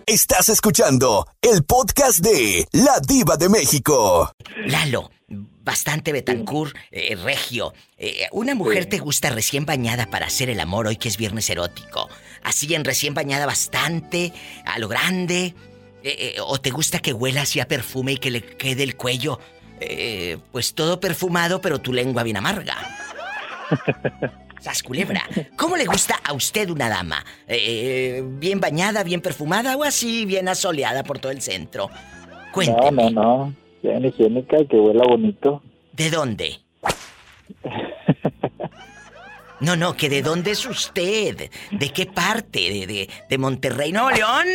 Estás 0.06 0.50
escuchando 0.50 1.26
el 1.42 1.64
podcast 1.64 2.20
de 2.20 2.68
La 2.70 3.00
Diva 3.04 3.36
de 3.36 3.48
México. 3.48 4.30
Lalo, 4.66 5.10
bastante 5.64 6.12
Betancourt, 6.12 6.76
eh, 6.92 7.16
regio. 7.16 7.74
Eh, 7.98 8.28
una 8.30 8.54
mujer 8.54 8.86
te 8.86 8.98
gusta 8.98 9.30
recién 9.30 9.66
bañada 9.66 10.06
para 10.06 10.26
hacer 10.26 10.48
el 10.48 10.60
amor 10.60 10.86
hoy 10.86 10.94
que 10.94 11.08
es 11.08 11.16
viernes 11.16 11.50
erótico. 11.50 12.08
Así 12.46 12.72
en 12.76 12.84
recién 12.84 13.12
bañada 13.12 13.44
bastante, 13.44 14.32
a 14.64 14.78
lo 14.78 14.86
grande. 14.86 15.52
Eh, 16.04 16.36
eh, 16.36 16.40
o 16.40 16.60
te 16.60 16.70
gusta 16.70 17.00
que 17.00 17.12
huela 17.12 17.42
así 17.42 17.58
a 17.58 17.66
perfume 17.66 18.12
y 18.12 18.16
que 18.18 18.30
le 18.30 18.40
quede 18.40 18.84
el 18.84 18.94
cuello, 18.94 19.40
eh, 19.80 20.38
pues 20.52 20.72
todo 20.72 21.00
perfumado, 21.00 21.60
pero 21.60 21.80
tu 21.80 21.92
lengua 21.92 22.22
bien 22.22 22.36
amarga. 22.36 22.76
Sas 24.60 24.84
culebra. 24.84 25.24
¿Cómo 25.56 25.76
le 25.76 25.86
gusta 25.86 26.20
a 26.22 26.34
usted 26.34 26.70
una 26.70 26.88
dama? 26.88 27.24
¿Bien 27.48 28.60
bañada, 28.60 29.02
bien 29.02 29.20
perfumada 29.20 29.76
o 29.76 29.82
así, 29.82 30.24
bien 30.24 30.48
asoleada 30.48 31.02
por 31.02 31.18
todo 31.18 31.32
el 31.32 31.42
centro? 31.42 31.90
Cuénteme. 32.52 33.10
No, 33.10 33.22
no, 33.22 33.38
no. 33.46 33.54
Bien 33.82 34.04
higiénica 34.04 34.60
y 34.60 34.66
que 34.68 34.76
huela 34.76 35.02
bonito. 35.04 35.64
¿De 35.92 36.10
dónde? 36.10 36.60
No, 39.60 39.74
no, 39.74 39.96
que 39.96 40.08
de 40.08 40.22
dónde 40.22 40.50
es 40.50 40.66
usted. 40.66 41.50
¿De 41.70 41.92
qué 41.92 42.06
parte? 42.06 42.60
¿De, 42.60 42.86
de, 42.86 43.08
de 43.28 43.38
Monterrey, 43.38 43.90
Nuevo 43.90 44.10
León? 44.10 44.46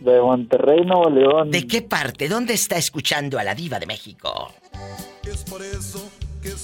De 0.00 0.20
Monterrey, 0.20 0.84
Nuevo 0.84 1.08
León. 1.08 1.50
¿De 1.50 1.66
qué 1.66 1.82
parte? 1.82 2.28
¿Dónde 2.28 2.54
está 2.54 2.76
escuchando 2.76 3.38
a 3.38 3.44
la 3.44 3.54
diva 3.54 3.78
de 3.78 3.86
México? 3.86 4.52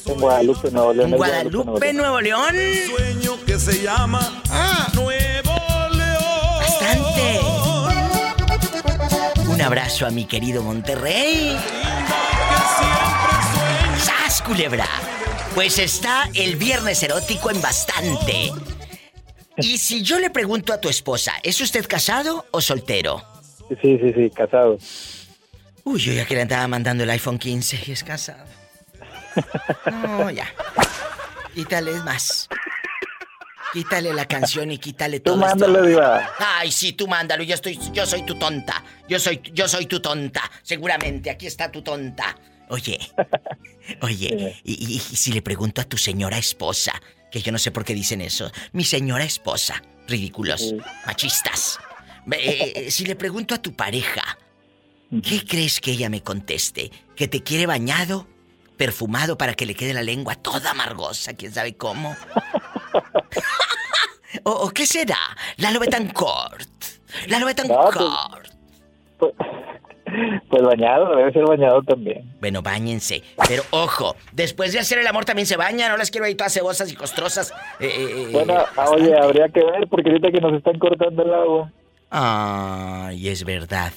En 0.07 0.20
Guadalupe, 0.20 0.70
Nuevo 0.70 0.92
León. 0.92 1.09
En 1.09 1.14
es 1.14 1.18
Guadalupe, 1.18 1.92
Nuevo 1.92 2.20
León. 2.20 2.55
Sueño 2.88 3.44
que 3.44 3.59
se 3.59 3.83
llama 3.83 4.42
Nuevo 4.94 5.11
León. 5.92 6.61
Bastante. 6.61 7.40
Un 9.49 9.61
abrazo 9.61 10.07
a 10.07 10.11
mi 10.11 10.25
querido 10.25 10.62
Monterrey. 10.62 11.57
¡Sas, 13.99 14.42
culebra! 14.42 14.87
Pues 15.56 15.78
está 15.78 16.28
el 16.34 16.56
viernes 16.56 17.02
erótico 17.02 17.50
en 17.50 17.62
bastante. 17.62 18.52
Y 19.56 19.78
si 19.78 20.02
yo 20.02 20.18
le 20.18 20.28
pregunto 20.28 20.74
a 20.74 20.82
tu 20.82 20.90
esposa, 20.90 21.32
¿es 21.42 21.58
usted 21.62 21.86
casado 21.88 22.44
o 22.50 22.60
soltero? 22.60 23.22
Sí, 23.80 23.98
sí, 23.98 24.12
sí, 24.14 24.28
casado. 24.28 24.76
Uy, 25.82 25.98
yo 25.98 26.12
ya 26.12 26.26
que 26.26 26.34
le 26.34 26.42
andaba 26.42 26.68
mandando 26.68 27.04
el 27.04 27.10
iPhone 27.10 27.38
15 27.38 27.84
y 27.86 27.92
es 27.92 28.04
casado. 28.04 28.44
No, 29.90 30.30
ya. 30.30 30.46
Quítale 31.54 31.92
más. 32.00 32.50
Quítale 33.72 34.12
la 34.12 34.28
canción 34.28 34.70
y 34.70 34.76
quítale 34.76 35.20
todo. 35.20 35.36
Tú 35.36 35.40
mándalo, 35.40 35.78
esto. 35.78 35.88
diva. 35.88 36.32
Ay, 36.38 36.70
sí, 36.70 36.92
tú 36.92 37.08
mándalo. 37.08 37.42
Yo 37.44 37.54
estoy, 37.54 37.78
yo 37.94 38.04
soy 38.04 38.26
tu 38.26 38.34
tonta. 38.34 38.84
Yo 39.08 39.18
soy, 39.18 39.40
yo 39.54 39.66
soy 39.68 39.86
tu 39.86 40.00
tonta. 40.00 40.42
Seguramente, 40.62 41.30
aquí 41.30 41.46
está 41.46 41.72
tu 41.72 41.80
tonta. 41.80 42.36
Oye, 42.68 42.98
oye, 44.02 44.61
y, 44.64 44.98
si 44.98 45.33
le 45.33 45.42
pregunto 45.42 45.81
a 45.81 45.85
tu 45.85 45.96
señora 45.96 46.38
esposa, 46.38 46.92
que 47.31 47.42
yo 47.42 47.52
no 47.52 47.59
sé 47.59 47.70
por 47.70 47.85
qué 47.85 47.94
dicen 47.94 48.20
eso, 48.20 48.50
mi 48.72 48.85
señora 48.85 49.24
esposa, 49.24 49.83
ridículos, 50.09 50.74
machistas. 51.07 51.79
Eh, 52.33 52.72
eh, 52.74 52.90
si 52.90 53.05
le 53.05 53.14
pregunto 53.14 53.55
a 53.55 53.62
tu 53.62 53.74
pareja, 53.74 54.38
¿qué 55.22 55.44
crees 55.44 55.81
que 55.81 55.92
ella 55.92 56.09
me 56.09 56.22
conteste? 56.22 56.90
¿Que 57.14 57.29
te 57.29 57.42
quiere 57.42 57.66
bañado, 57.66 58.26
perfumado 58.76 59.38
para 59.38 59.55
que 59.55 59.66
le 59.66 59.74
quede 59.74 59.94
la 59.94 60.02
lengua 60.02 60.35
toda 60.35 60.72
amargosa, 60.72 61.35
quién 61.35 61.52
sabe 61.52 61.76
cómo? 61.76 62.16
¿O, 64.42 64.50
o 64.50 64.70
qué 64.70 64.87
será? 64.87 65.18
Lalo 65.57 65.81
Betancourt. 65.81 66.68
Lalo 67.29 67.46
Betancourt. 67.46 68.48
Pues 69.18 69.33
bañado, 70.62 71.16
debe 71.16 71.32
ser 71.32 71.44
bañado 71.44 71.82
también. 71.82 72.32
Bueno, 72.40 72.62
bañense. 72.62 73.22
Pero 73.48 73.62
ojo, 73.70 74.16
después 74.32 74.72
de 74.72 74.78
hacer 74.78 74.98
el 74.98 75.06
amor 75.06 75.24
también 75.24 75.46
se 75.46 75.56
baña, 75.56 75.88
no 75.88 75.96
las 75.96 76.10
quiero 76.10 76.26
ahí 76.26 76.34
todas 76.34 76.52
cebosas 76.52 76.90
y 76.92 76.96
costrosas. 76.96 77.52
Eh, 77.80 77.86
eh, 77.86 78.26
eh, 78.28 78.28
Bueno, 78.32 78.64
oye, 78.92 79.16
habría 79.16 79.48
que 79.48 79.64
ver 79.64 79.88
porque 79.88 80.10
ahorita 80.10 80.30
que 80.30 80.40
nos 80.40 80.54
están 80.54 80.78
cortando 80.78 81.22
el 81.22 81.34
agua. 81.34 81.72
Ay, 82.10 83.28
es 83.28 83.44
verdad. 83.44 83.92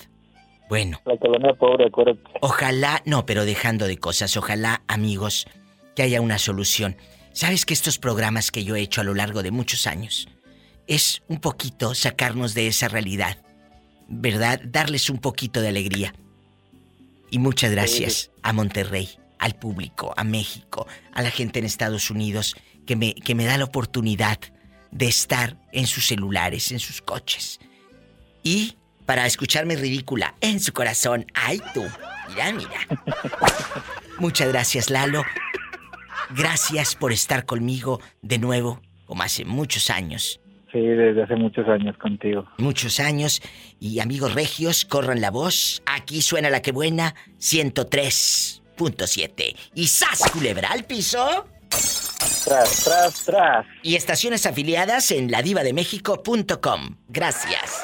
Bueno. 0.68 1.00
La 1.06 1.18
colonia 1.18 1.54
pobre, 1.54 1.88
acuérdate. 1.88 2.20
Ojalá, 2.42 3.02
no, 3.06 3.26
pero 3.26 3.46
dejando 3.46 3.88
de 3.88 3.98
cosas, 3.98 4.38
ojalá, 4.38 4.82
amigos, 4.88 5.48
que 5.96 6.04
haya 6.04 6.22
una 6.22 6.38
solución. 6.38 6.96
Sabes 7.32 7.66
que 7.66 7.74
estos 7.74 7.98
programas 7.98 8.52
que 8.52 8.64
yo 8.64 8.76
he 8.76 8.82
hecho 8.82 9.02
a 9.02 9.04
lo 9.04 9.14
largo 9.14 9.44
de 9.44 9.52
muchos 9.52 9.88
años 9.88 10.28
es 10.88 11.22
un 11.28 11.40
poquito 11.40 11.94
sacarnos 11.94 12.54
de 12.56 12.68
esa 12.68 12.88
realidad, 12.88 13.38
¿verdad? 14.10 14.60
Darles 14.66 15.10
un 15.10 15.20
poquito 15.20 15.62
de 15.62 15.70
alegría. 15.70 16.14
Y 17.32 17.40
muchas 17.40 17.72
gracias 17.72 18.32
a 18.42 18.54
Monterrey, 18.54 19.10
al 19.38 19.56
público, 19.56 20.14
a 20.18 20.24
México, 20.24 20.88
a 21.14 21.22
la 21.22 21.32
gente 21.32 21.60
en 21.60 21.66
Estados 21.66 22.10
Unidos 22.10 22.56
que 22.86 22.96
me, 22.96 23.14
que 23.14 23.36
me 23.36 23.46
da 23.46 23.58
la 23.58 23.66
oportunidad 23.66 24.40
de 24.92 25.08
estar 25.08 25.58
en 25.72 25.86
sus 25.86 26.08
celulares, 26.08 26.72
en 26.72 26.80
sus 26.80 27.02
coches. 27.02 27.60
Y 28.44 28.76
para 29.06 29.26
escucharme 29.26 29.76
ridícula 29.76 30.36
en 30.40 30.60
su 30.60 30.72
corazón. 30.72 31.26
¡Ay 31.34 31.60
tú! 31.74 31.84
Mira, 32.30 32.54
mira. 32.54 32.88
Muchas 34.20 34.50
gracias, 34.50 34.92
Lalo. 34.92 35.24
Gracias 36.30 36.94
por 36.94 37.12
estar 37.12 37.46
conmigo 37.46 38.02
de 38.22 38.38
nuevo, 38.38 38.82
como 39.08 39.24
hace 39.24 39.46
muchos 39.46 39.90
años. 39.90 40.40
Sí, 40.72 40.80
desde 40.80 41.24
hace 41.24 41.36
muchos 41.36 41.68
años 41.68 41.98
contigo. 41.98 42.48
Muchos 42.58 43.00
años. 43.00 43.42
Y 43.80 44.00
amigos 44.00 44.36
regios, 44.36 44.86
corran 44.86 45.20
la 45.22 45.32
voz. 45.32 45.82
Aquí 45.86 46.22
suena 46.22 46.50
la 46.50 46.62
que 46.62 46.72
buena, 46.72 47.16
103.7. 47.40 49.56
Y 49.74 49.88
¡Sas, 49.88 50.30
culebra 50.32 50.70
al 50.70 50.86
piso! 50.86 51.46
Tras, 52.46 52.84
tras, 52.84 53.26
tras. 53.26 53.66
Y 53.84 53.96
estaciones 53.96 54.46
afiliadas 54.46 55.10
en 55.12 55.32
ladivademéxico.com. 55.32 56.98
Gracias. 57.08 57.84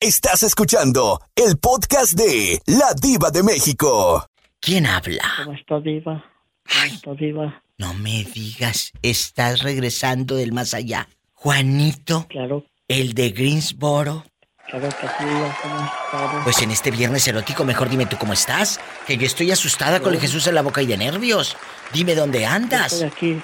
Estás 0.00 0.42
escuchando 0.42 1.20
el 1.36 1.58
podcast 1.58 2.14
de 2.14 2.60
La 2.66 2.92
Diva 3.00 3.30
de 3.30 3.44
México. 3.44 4.26
¿Quién 4.60 4.86
habla? 4.86 5.22
¿Cómo 5.44 5.56
está, 5.56 5.78
Diva? 5.78 6.24
¿Cómo 6.68 6.84
está, 6.84 7.14
Diva? 7.14 7.61
No 7.82 7.94
me 7.94 8.22
digas, 8.22 8.92
estás 9.02 9.58
regresando 9.64 10.36
del 10.36 10.52
más 10.52 10.72
allá. 10.72 11.08
Juanito. 11.32 12.28
Claro. 12.28 12.64
El 12.86 13.12
de 13.14 13.30
Greensboro. 13.30 14.24
Claro 14.70 14.88
que 14.88 15.08
sí, 15.08 15.24
Diva. 15.24 15.58
¿Cómo 15.60 15.74
has 15.80 15.92
estado? 16.04 16.44
Pues 16.44 16.62
en 16.62 16.70
este 16.70 16.92
viernes 16.92 17.26
erótico, 17.26 17.64
mejor 17.64 17.88
dime 17.88 18.06
tú 18.06 18.16
cómo 18.18 18.34
estás. 18.34 18.78
Que 19.04 19.16
yo 19.16 19.26
estoy 19.26 19.50
asustada 19.50 19.98
con 19.98 20.14
el 20.14 20.20
Jesús 20.20 20.46
en 20.46 20.54
la 20.54 20.62
boca 20.62 20.80
y 20.80 20.86
de 20.86 20.96
nervios. 20.96 21.56
Dime 21.92 22.14
dónde 22.14 22.42
Yo 22.42 22.48
andas. 22.50 22.92
estoy 22.92 23.08
aquí. 23.08 23.42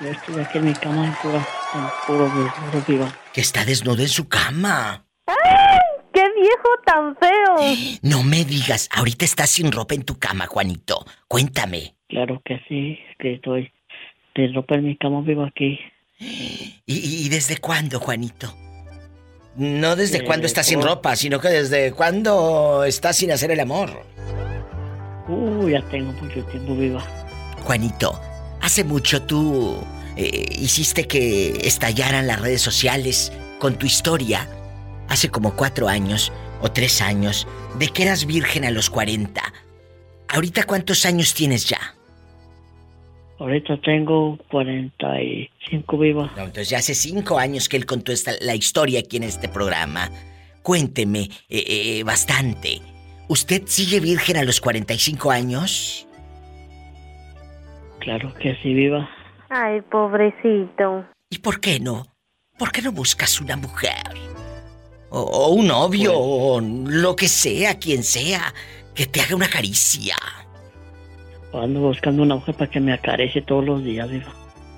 Yo 0.00 0.08
estoy 0.08 0.40
aquí 0.40 0.56
en 0.56 0.64
mi 0.64 0.72
cama 0.72 1.04
en 1.04 1.14
pura, 1.16 1.46
en 1.74 1.88
puro 2.06 2.24
desnudo, 2.24 2.84
Diva. 2.88 3.18
Que 3.34 3.42
está 3.42 3.66
desnudo 3.66 4.00
en 4.00 4.08
su 4.08 4.28
cama. 4.28 5.04
¡Qué 6.14 6.24
viejo 6.40 6.68
tan 6.86 7.14
feo! 7.16 7.98
No 8.00 8.22
me 8.22 8.46
digas, 8.46 8.88
ahorita 8.92 9.26
estás 9.26 9.50
sin 9.50 9.70
ropa 9.72 9.94
en 9.94 10.04
tu 10.04 10.18
cama, 10.18 10.46
Juanito. 10.46 11.04
Cuéntame. 11.28 11.97
Claro 12.08 12.40
que 12.44 12.60
sí, 12.68 12.98
que 13.18 13.34
estoy 13.34 13.70
de 14.34 14.48
ropa 14.54 14.76
en 14.76 14.84
mi 14.86 14.96
cama, 14.96 15.20
vivo 15.22 15.44
aquí. 15.44 15.78
¿Y, 16.20 17.28
desde 17.28 17.58
cuándo, 17.58 18.00
Juanito? 18.00 18.54
No 19.56 19.94
desde 19.96 20.18
Eh, 20.18 20.24
cuándo 20.24 20.46
estás 20.46 20.66
sin 20.66 20.80
por- 20.80 20.88
ropa, 20.88 21.16
sino 21.16 21.38
que 21.40 21.48
desde 21.48 21.92
cuándo 21.92 22.84
estás 22.84 23.16
sin 23.16 23.30
hacer 23.30 23.50
el 23.50 23.60
amor. 23.60 24.02
Uh, 25.28 25.68
ya 25.68 25.82
tengo 25.90 26.12
mucho 26.12 26.42
tiempo, 26.46 26.74
viva. 26.74 27.04
Juanito, 27.64 28.18
hace 28.62 28.84
mucho 28.84 29.22
tú 29.22 29.78
eh, 30.16 30.46
hiciste 30.58 31.06
que 31.06 31.50
estallaran 31.66 32.26
las 32.26 32.40
redes 32.40 32.62
sociales 32.62 33.32
con 33.58 33.76
tu 33.78 33.86
historia 33.86 34.48
hace 35.08 35.28
como 35.28 35.54
cuatro 35.54 35.88
años 35.88 36.32
o 36.60 36.70
tres 36.72 37.00
años, 37.02 37.46
de 37.78 37.88
que 37.88 38.02
eras 38.04 38.26
virgen 38.26 38.64
a 38.64 38.70
los 38.70 38.90
40. 38.90 39.42
¿Ahorita 40.28 40.64
cuántos 40.64 41.04
años 41.06 41.34
tienes 41.34 41.66
ya? 41.66 41.94
Ahorita 43.38 43.76
tengo 43.80 44.36
45 44.50 45.98
viva. 45.98 46.32
No, 46.36 46.42
entonces 46.42 46.70
ya 46.70 46.78
hace 46.78 46.94
cinco 46.94 47.38
años 47.38 47.68
que 47.68 47.76
él 47.76 47.86
contó 47.86 48.10
esta, 48.10 48.32
la 48.40 48.56
historia 48.56 49.00
aquí 49.00 49.16
en 49.16 49.22
este 49.22 49.48
programa. 49.48 50.10
Cuénteme 50.62 51.28
eh, 51.48 51.64
eh, 51.98 52.02
bastante. 52.04 52.80
¿Usted 53.28 53.62
sigue 53.66 54.00
virgen 54.00 54.38
a 54.38 54.42
los 54.42 54.60
45 54.60 55.30
años? 55.30 56.08
Claro 58.00 58.34
que 58.34 58.56
sí, 58.56 58.74
viva. 58.74 59.08
Ay, 59.50 59.82
pobrecito. 59.82 61.06
¿Y 61.30 61.38
por 61.38 61.60
qué 61.60 61.78
no? 61.78 62.06
¿Por 62.58 62.72
qué 62.72 62.82
no 62.82 62.90
buscas 62.90 63.40
una 63.40 63.56
mujer? 63.56 64.02
O, 65.10 65.20
o 65.20 65.52
un 65.52 65.68
novio, 65.68 66.12
o 66.14 66.60
lo 66.60 67.14
que 67.14 67.28
sea, 67.28 67.78
quien 67.78 68.02
sea, 68.02 68.52
que 68.94 69.06
te 69.06 69.20
haga 69.20 69.36
una 69.36 69.48
caricia. 69.48 70.16
Ando 71.52 71.80
buscando 71.80 72.22
una 72.22 72.36
mujer 72.36 72.54
para 72.54 72.70
que 72.70 72.80
me 72.80 72.92
acaricie 72.92 73.42
todos 73.42 73.64
los 73.64 73.82
días, 73.82 74.10
viva. 74.10 74.32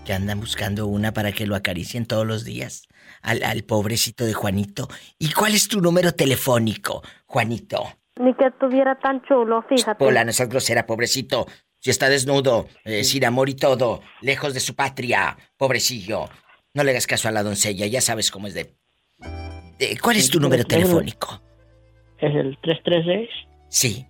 Que 0.05 0.13
andan 0.13 0.41
buscando 0.41 0.87
una 0.87 1.13
para 1.13 1.33
que 1.33 1.47
lo 1.47 1.57
acaricien 1.57 2.07
todos 2.07 2.27
los 2.27 2.45
días. 2.45 2.87
Al, 3.23 3.43
al 3.43 3.65
pobrecito 3.65 4.25
de 4.25 4.33
Juanito. 4.33 4.89
¿Y 5.19 5.33
cuál 5.33 5.55
es 5.55 5.69
tu 5.69 5.81
número 5.81 6.13
telefónico, 6.13 7.03
Juanito? 7.27 7.83
Ni 8.19 8.35
que 8.35 8.47
estuviera 8.47 8.99
tan 8.99 9.23
chulo, 9.23 9.63
fíjate. 9.69 9.99
Pola, 9.99 10.25
no 10.25 10.33
seas 10.33 10.49
grosera, 10.49 10.87
pobrecito. 10.87 11.47
Si 11.81 11.91
está 11.91 12.09
desnudo, 12.09 12.69
eh, 12.85 13.05
sin 13.05 13.25
amor 13.25 13.49
y 13.49 13.55
todo, 13.55 14.03
lejos 14.21 14.55
de 14.55 14.61
su 14.61 14.75
patria, 14.75 15.37
pobrecillo. 15.57 16.29
No 16.75 16.85
le 16.85 16.91
hagas 16.91 17.07
caso 17.07 17.29
a 17.29 17.33
la 17.33 17.43
doncella, 17.43 17.87
ya 17.87 18.01
sabes 18.01 18.31
cómo 18.31 18.47
es 18.47 18.55
de... 18.55 18.75
Eh, 19.79 19.99
¿Cuál 19.99 20.17
es 20.17 20.31
tu 20.31 20.39
número 20.39 20.65
telefónico? 20.65 21.41
Es 22.19 22.35
el 22.35 22.59
336 22.61 23.31
Sí, 23.71 24.07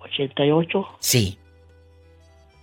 988 0.00 0.86
sí. 1.00 1.38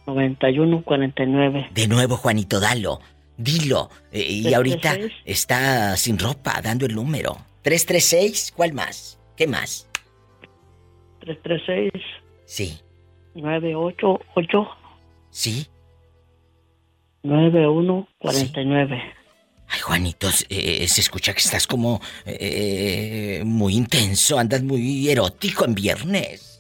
9149. 0.06 1.70
De 1.74 1.88
nuevo, 1.88 2.16
Juanito, 2.16 2.60
dalo. 2.60 3.02
Dilo. 3.38 3.90
Eh, 4.12 4.26
y 4.28 4.44
¿Tres, 4.44 4.56
ahorita 4.56 4.98
está 5.26 5.98
sin 5.98 6.18
ropa, 6.18 6.62
dando 6.62 6.86
el 6.86 6.96
número. 6.96 7.38
336, 7.64 8.54
¿cuál 8.56 8.74
más? 8.74 9.20
¿Qué 9.36 9.48
más? 9.48 9.88
336 11.20 11.92
Sí, 12.46 12.80
988 13.36 14.68
sí. 15.30 15.68
9149. 17.24 19.02
Ay, 19.70 19.80
Juanito, 19.82 20.30
eh, 20.48 20.88
se 20.88 21.02
escucha 21.02 21.34
que 21.34 21.40
estás 21.40 21.68
como 21.68 22.00
eh, 22.26 23.44
muy 23.46 23.76
intenso, 23.76 24.40
andas 24.40 24.64
muy 24.64 25.10
erótico 25.10 25.66
en 25.66 25.76
viernes. 25.76 26.57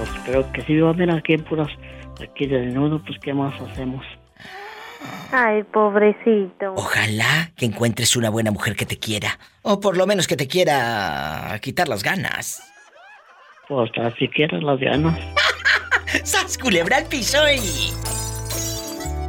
Pues 0.00 0.10
creo 0.24 0.50
que 0.52 0.62
sí, 0.62 0.72
viva. 0.72 0.94
Mira, 0.94 1.16
aquí 1.16 1.34
en 1.34 1.44
puras. 1.44 1.68
Aquí 2.22 2.46
de 2.46 2.66
nudo, 2.66 3.02
pues 3.04 3.18
¿qué 3.20 3.34
más 3.34 3.54
hacemos? 3.60 4.04
Ay, 5.30 5.62
pobrecito. 5.64 6.72
Ojalá 6.74 7.50
que 7.54 7.66
encuentres 7.66 8.16
una 8.16 8.30
buena 8.30 8.50
mujer 8.50 8.76
que 8.76 8.86
te 8.86 8.98
quiera. 8.98 9.38
O 9.60 9.78
por 9.78 9.98
lo 9.98 10.06
menos 10.06 10.26
que 10.26 10.36
te 10.36 10.48
quiera 10.48 11.58
quitar 11.60 11.88
las 11.88 12.02
ganas. 12.02 12.62
Pues 13.68 13.92
tan 13.92 14.14
siquiera 14.16 14.58
las 14.60 14.80
ganas. 14.80 15.18
¡Sas 16.24 16.56
culebra 16.56 16.96
al 16.96 17.04
piso 17.04 17.38
y... 17.50 17.92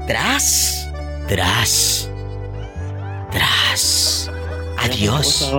Tras, 0.08 0.90
tras, 1.28 2.10
tras. 3.30 4.11
Adiós. 4.84 5.54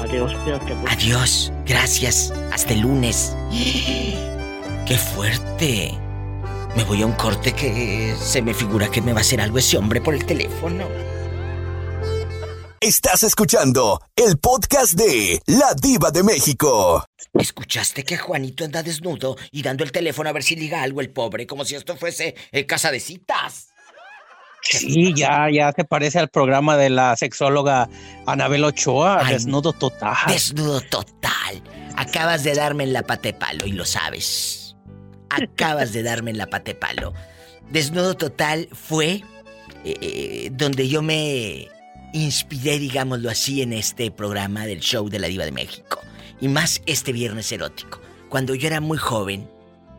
Adiós. 0.00 0.32
Adiós. 0.88 1.52
Gracias. 1.64 2.32
Hasta 2.52 2.72
el 2.72 2.80
lunes. 2.80 3.36
¡Qué 4.86 4.98
fuerte! 4.98 5.96
Me 6.74 6.82
voy 6.84 7.02
a 7.02 7.06
un 7.06 7.12
corte 7.12 7.52
que 7.52 8.16
se 8.18 8.42
me 8.42 8.52
figura 8.52 8.90
que 8.90 9.00
me 9.00 9.12
va 9.12 9.18
a 9.18 9.20
hacer 9.20 9.40
algo 9.40 9.58
ese 9.58 9.78
hombre 9.78 10.00
por 10.00 10.14
el 10.14 10.26
teléfono. 10.26 10.84
Estás 12.80 13.22
escuchando 13.22 14.00
el 14.16 14.38
podcast 14.38 14.94
de 14.94 15.40
La 15.46 15.74
Diva 15.74 16.10
de 16.10 16.22
México. 16.24 17.04
¿Escuchaste 17.34 18.02
que 18.02 18.16
Juanito 18.16 18.64
anda 18.64 18.82
desnudo 18.82 19.36
y 19.52 19.62
dando 19.62 19.84
el 19.84 19.92
teléfono 19.92 20.30
a 20.30 20.32
ver 20.32 20.42
si 20.42 20.56
liga 20.56 20.82
algo 20.82 21.00
el 21.00 21.10
pobre, 21.10 21.46
como 21.46 21.64
si 21.64 21.76
esto 21.76 21.96
fuese 21.96 22.34
eh, 22.50 22.66
casa 22.66 22.90
de 22.90 22.98
citas? 22.98 23.67
Sí, 24.62 25.14
ya, 25.14 25.48
ya 25.50 25.72
se 25.72 25.84
parece 25.84 26.18
al 26.18 26.28
programa 26.28 26.76
de 26.76 26.90
la 26.90 27.16
sexóloga 27.16 27.88
Anabel 28.26 28.64
Ochoa, 28.64 29.24
Ay, 29.24 29.34
desnudo 29.34 29.72
total. 29.72 30.16
Desnudo 30.26 30.80
total. 30.80 31.62
Acabas 31.96 32.44
de 32.44 32.54
darme 32.54 32.84
en 32.84 32.92
la 32.92 33.02
pate 33.02 33.32
palo 33.32 33.66
y 33.66 33.72
lo 33.72 33.84
sabes. 33.84 34.76
Acabas 35.30 35.92
de 35.92 36.02
darme 36.02 36.30
en 36.30 36.38
la 36.38 36.46
pate 36.46 36.74
palo. 36.74 37.14
Desnudo 37.70 38.16
total 38.16 38.68
fue 38.72 39.22
eh, 39.84 39.96
eh, 40.00 40.50
donde 40.52 40.88
yo 40.88 41.02
me 41.02 41.68
inspiré, 42.12 42.78
digámoslo 42.78 43.30
así, 43.30 43.62
en 43.62 43.72
este 43.72 44.10
programa 44.10 44.66
del 44.66 44.80
show 44.80 45.08
de 45.08 45.18
la 45.18 45.28
Diva 45.28 45.44
de 45.44 45.52
México. 45.52 46.00
Y 46.40 46.48
más 46.48 46.82
este 46.86 47.12
viernes 47.12 47.50
erótico. 47.52 48.00
Cuando 48.28 48.54
yo 48.54 48.66
era 48.66 48.80
muy 48.80 48.98
joven, 48.98 49.48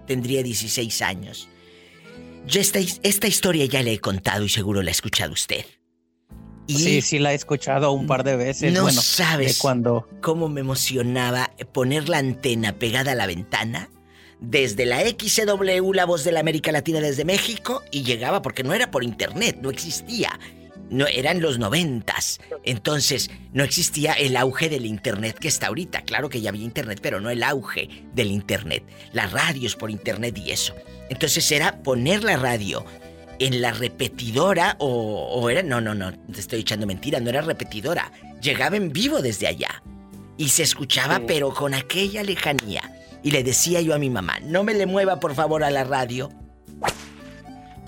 tendría 0.08 0.44
16 0.44 1.02
años. 1.02 1.50
Yo 2.50 2.60
esta, 2.60 2.80
esta 2.80 3.28
historia 3.28 3.66
ya 3.66 3.84
la 3.84 3.92
he 3.92 4.00
contado 4.00 4.44
y 4.44 4.50
seguro 4.50 4.82
la 4.82 4.90
ha 4.90 4.92
escuchado 4.92 5.34
usted. 5.34 5.66
Sí, 6.68 7.02
sí, 7.02 7.20
la 7.20 7.32
he 7.32 7.36
escuchado 7.36 7.92
un 7.92 8.08
par 8.08 8.24
de 8.24 8.36
veces. 8.36 8.74
No 8.74 8.84
bueno, 8.84 9.02
sabes 9.02 9.56
de 9.56 9.62
cuando 9.62 10.08
cómo 10.22 10.50
me 10.50 10.62
emocionaba 10.62 11.52
poner 11.74 12.10
la 12.10 12.20
antena 12.20 12.74
pegada 12.74 13.14
a 13.14 13.16
la 13.16 13.28
ventana 13.28 13.90
desde 14.40 14.86
la 14.86 15.02
XCW, 15.02 15.94
la 15.94 16.06
voz 16.06 16.24
de 16.24 16.32
la 16.32 16.40
América 16.40 16.72
Latina 16.72 17.02
desde 17.02 17.26
México, 17.26 17.84
y 17.92 18.04
llegaba 18.04 18.42
porque 18.42 18.64
no 18.64 18.74
era 18.74 18.92
por 18.92 19.04
internet, 19.04 19.58
no 19.62 19.70
existía. 19.70 20.40
No, 20.90 21.06
eran 21.06 21.42
los 21.42 21.60
noventas. 21.60 22.40
Entonces, 22.64 23.30
no 23.54 23.64
existía 23.64 24.14
el 24.14 24.36
auge 24.36 24.70
del 24.70 24.88
internet 24.88 25.38
que 25.38 25.48
está 25.48 25.68
ahorita. 25.68 26.02
Claro 26.02 26.30
que 26.30 26.42
ya 26.42 26.50
había 26.50 26.64
internet, 26.64 27.00
pero 27.02 27.20
no 27.20 27.30
el 27.30 27.44
auge 27.44 27.90
del 28.16 28.32
internet. 28.32 28.84
Las 29.14 29.32
radios 29.32 29.76
por 29.76 29.92
internet 29.92 30.36
y 30.40 30.52
eso. 30.52 30.74
Entonces 31.10 31.52
era 31.52 31.82
poner 31.84 32.24
la 32.24 32.38
radio 32.38 32.86
en 33.40 33.62
la 33.62 33.72
repetidora 33.72 34.76
o, 34.80 34.88
o 34.88 35.50
era... 35.50 35.64
No, 35.64 35.82
no, 35.82 35.96
no, 35.96 36.14
te 36.14 36.40
estoy 36.40 36.60
echando 36.60 36.86
mentira, 36.86 37.20
no 37.20 37.30
era 37.30 37.42
repetidora. 37.42 38.12
Llegaba 38.42 38.78
en 38.78 38.92
vivo 38.92 39.22
desde 39.22 39.48
allá. 39.48 39.82
Y 40.38 40.50
se 40.50 40.64
escuchaba, 40.64 41.22
pero 41.28 41.54
con 41.54 41.74
aquella 41.74 42.24
lejanía. 42.24 42.82
Y 43.24 43.32
le 43.32 43.44
decía 43.44 43.82
yo 43.82 43.94
a 43.94 44.00
mi 44.00 44.10
mamá, 44.10 44.40
no 44.40 44.64
me 44.64 44.74
le 44.74 44.86
mueva 44.86 45.20
por 45.20 45.36
favor 45.36 45.64
a 45.64 45.72
la 45.72 45.84
radio. 45.84 46.32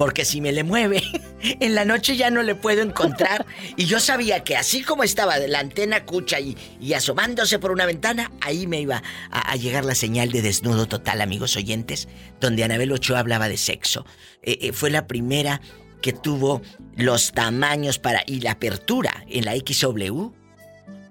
Porque 0.02 0.26
si 0.26 0.42
me 0.42 0.52
le 0.52 0.64
mueve, 0.64 1.04
en 1.44 1.76
la 1.76 1.86
noche 1.86 2.18
ya 2.18 2.32
no 2.32 2.42
le 2.42 2.56
puedo 2.56 2.82
encontrar. 2.82 3.46
Y 3.78 3.86
yo 3.86 4.00
sabía 4.00 4.44
que 4.44 4.58
así 4.58 4.82
como 4.82 5.04
estaba 5.04 5.38
de 5.38 5.48
la 5.48 5.60
antena 5.60 6.06
cucha 6.06 6.40
y, 6.40 6.58
y 6.80 6.94
asomándose 6.94 7.60
por 7.60 7.70
una 7.70 7.86
ventana, 7.86 8.32
ahí 8.42 8.66
me 8.66 8.82
iba 8.82 9.04
a, 9.30 9.52
a 9.52 9.56
llegar 9.58 9.86
la 9.86 9.94
señal 9.94 10.32
de 10.32 10.42
desnudo 10.42 10.88
total, 10.88 11.22
amigos 11.22 11.56
oyentes, 11.56 12.08
donde 12.40 12.64
Anabel 12.64 12.92
Ochoa 12.92 13.20
hablaba 13.20 13.48
de 13.48 13.58
sexo. 13.58 14.08
Eh, 14.42 14.58
eh, 14.62 14.74
fue 14.74 14.90
la 14.90 15.06
primera 15.06 15.62
que 16.02 16.14
tuvo 16.14 16.64
los 16.96 17.32
tamaños 17.32 18.00
para 18.00 18.24
y 18.26 18.40
la 18.40 18.54
apertura 18.54 19.24
en 19.30 19.46
la 19.46 19.56
XW 19.56 20.32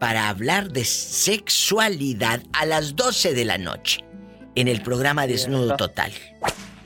para 0.00 0.28
hablar 0.28 0.72
de 0.72 0.84
sexualidad 0.84 2.42
a 2.52 2.66
las 2.66 2.96
12 2.96 3.34
de 3.34 3.44
la 3.44 3.56
noche 3.56 4.00
en 4.56 4.66
el 4.66 4.82
programa 4.82 5.28
Desnudo 5.28 5.76
Total. 5.76 6.12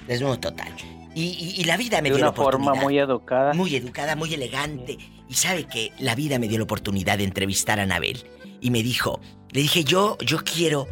Desnudo 0.06 0.38
Total. 0.38 0.93
Y, 1.14 1.22
y- 1.56 1.60
y 1.60 1.64
la 1.64 1.76
vida 1.76 2.02
me 2.02 2.10
de 2.10 2.16
dio 2.16 2.24
la 2.24 2.30
una 2.30 2.36
forma 2.36 2.72
oportunidad. 2.72 2.82
muy 2.84 2.98
educada. 2.98 3.54
Muy 3.54 3.76
educada, 3.76 4.16
muy 4.16 4.34
elegante. 4.34 4.98
Y 5.28 5.34
sabe 5.34 5.64
que 5.64 5.92
la 5.98 6.14
vida 6.14 6.38
me 6.38 6.48
dio 6.48 6.58
la 6.58 6.64
oportunidad 6.64 7.18
de 7.18 7.24
entrevistar 7.24 7.78
a 7.80 7.84
Anabel. 7.84 8.24
Y 8.60 8.70
me 8.70 8.82
dijo, 8.82 9.20
le 9.50 9.60
dije, 9.62 9.84
yo, 9.84 10.16
yo 10.24 10.38
quiero 10.44 10.86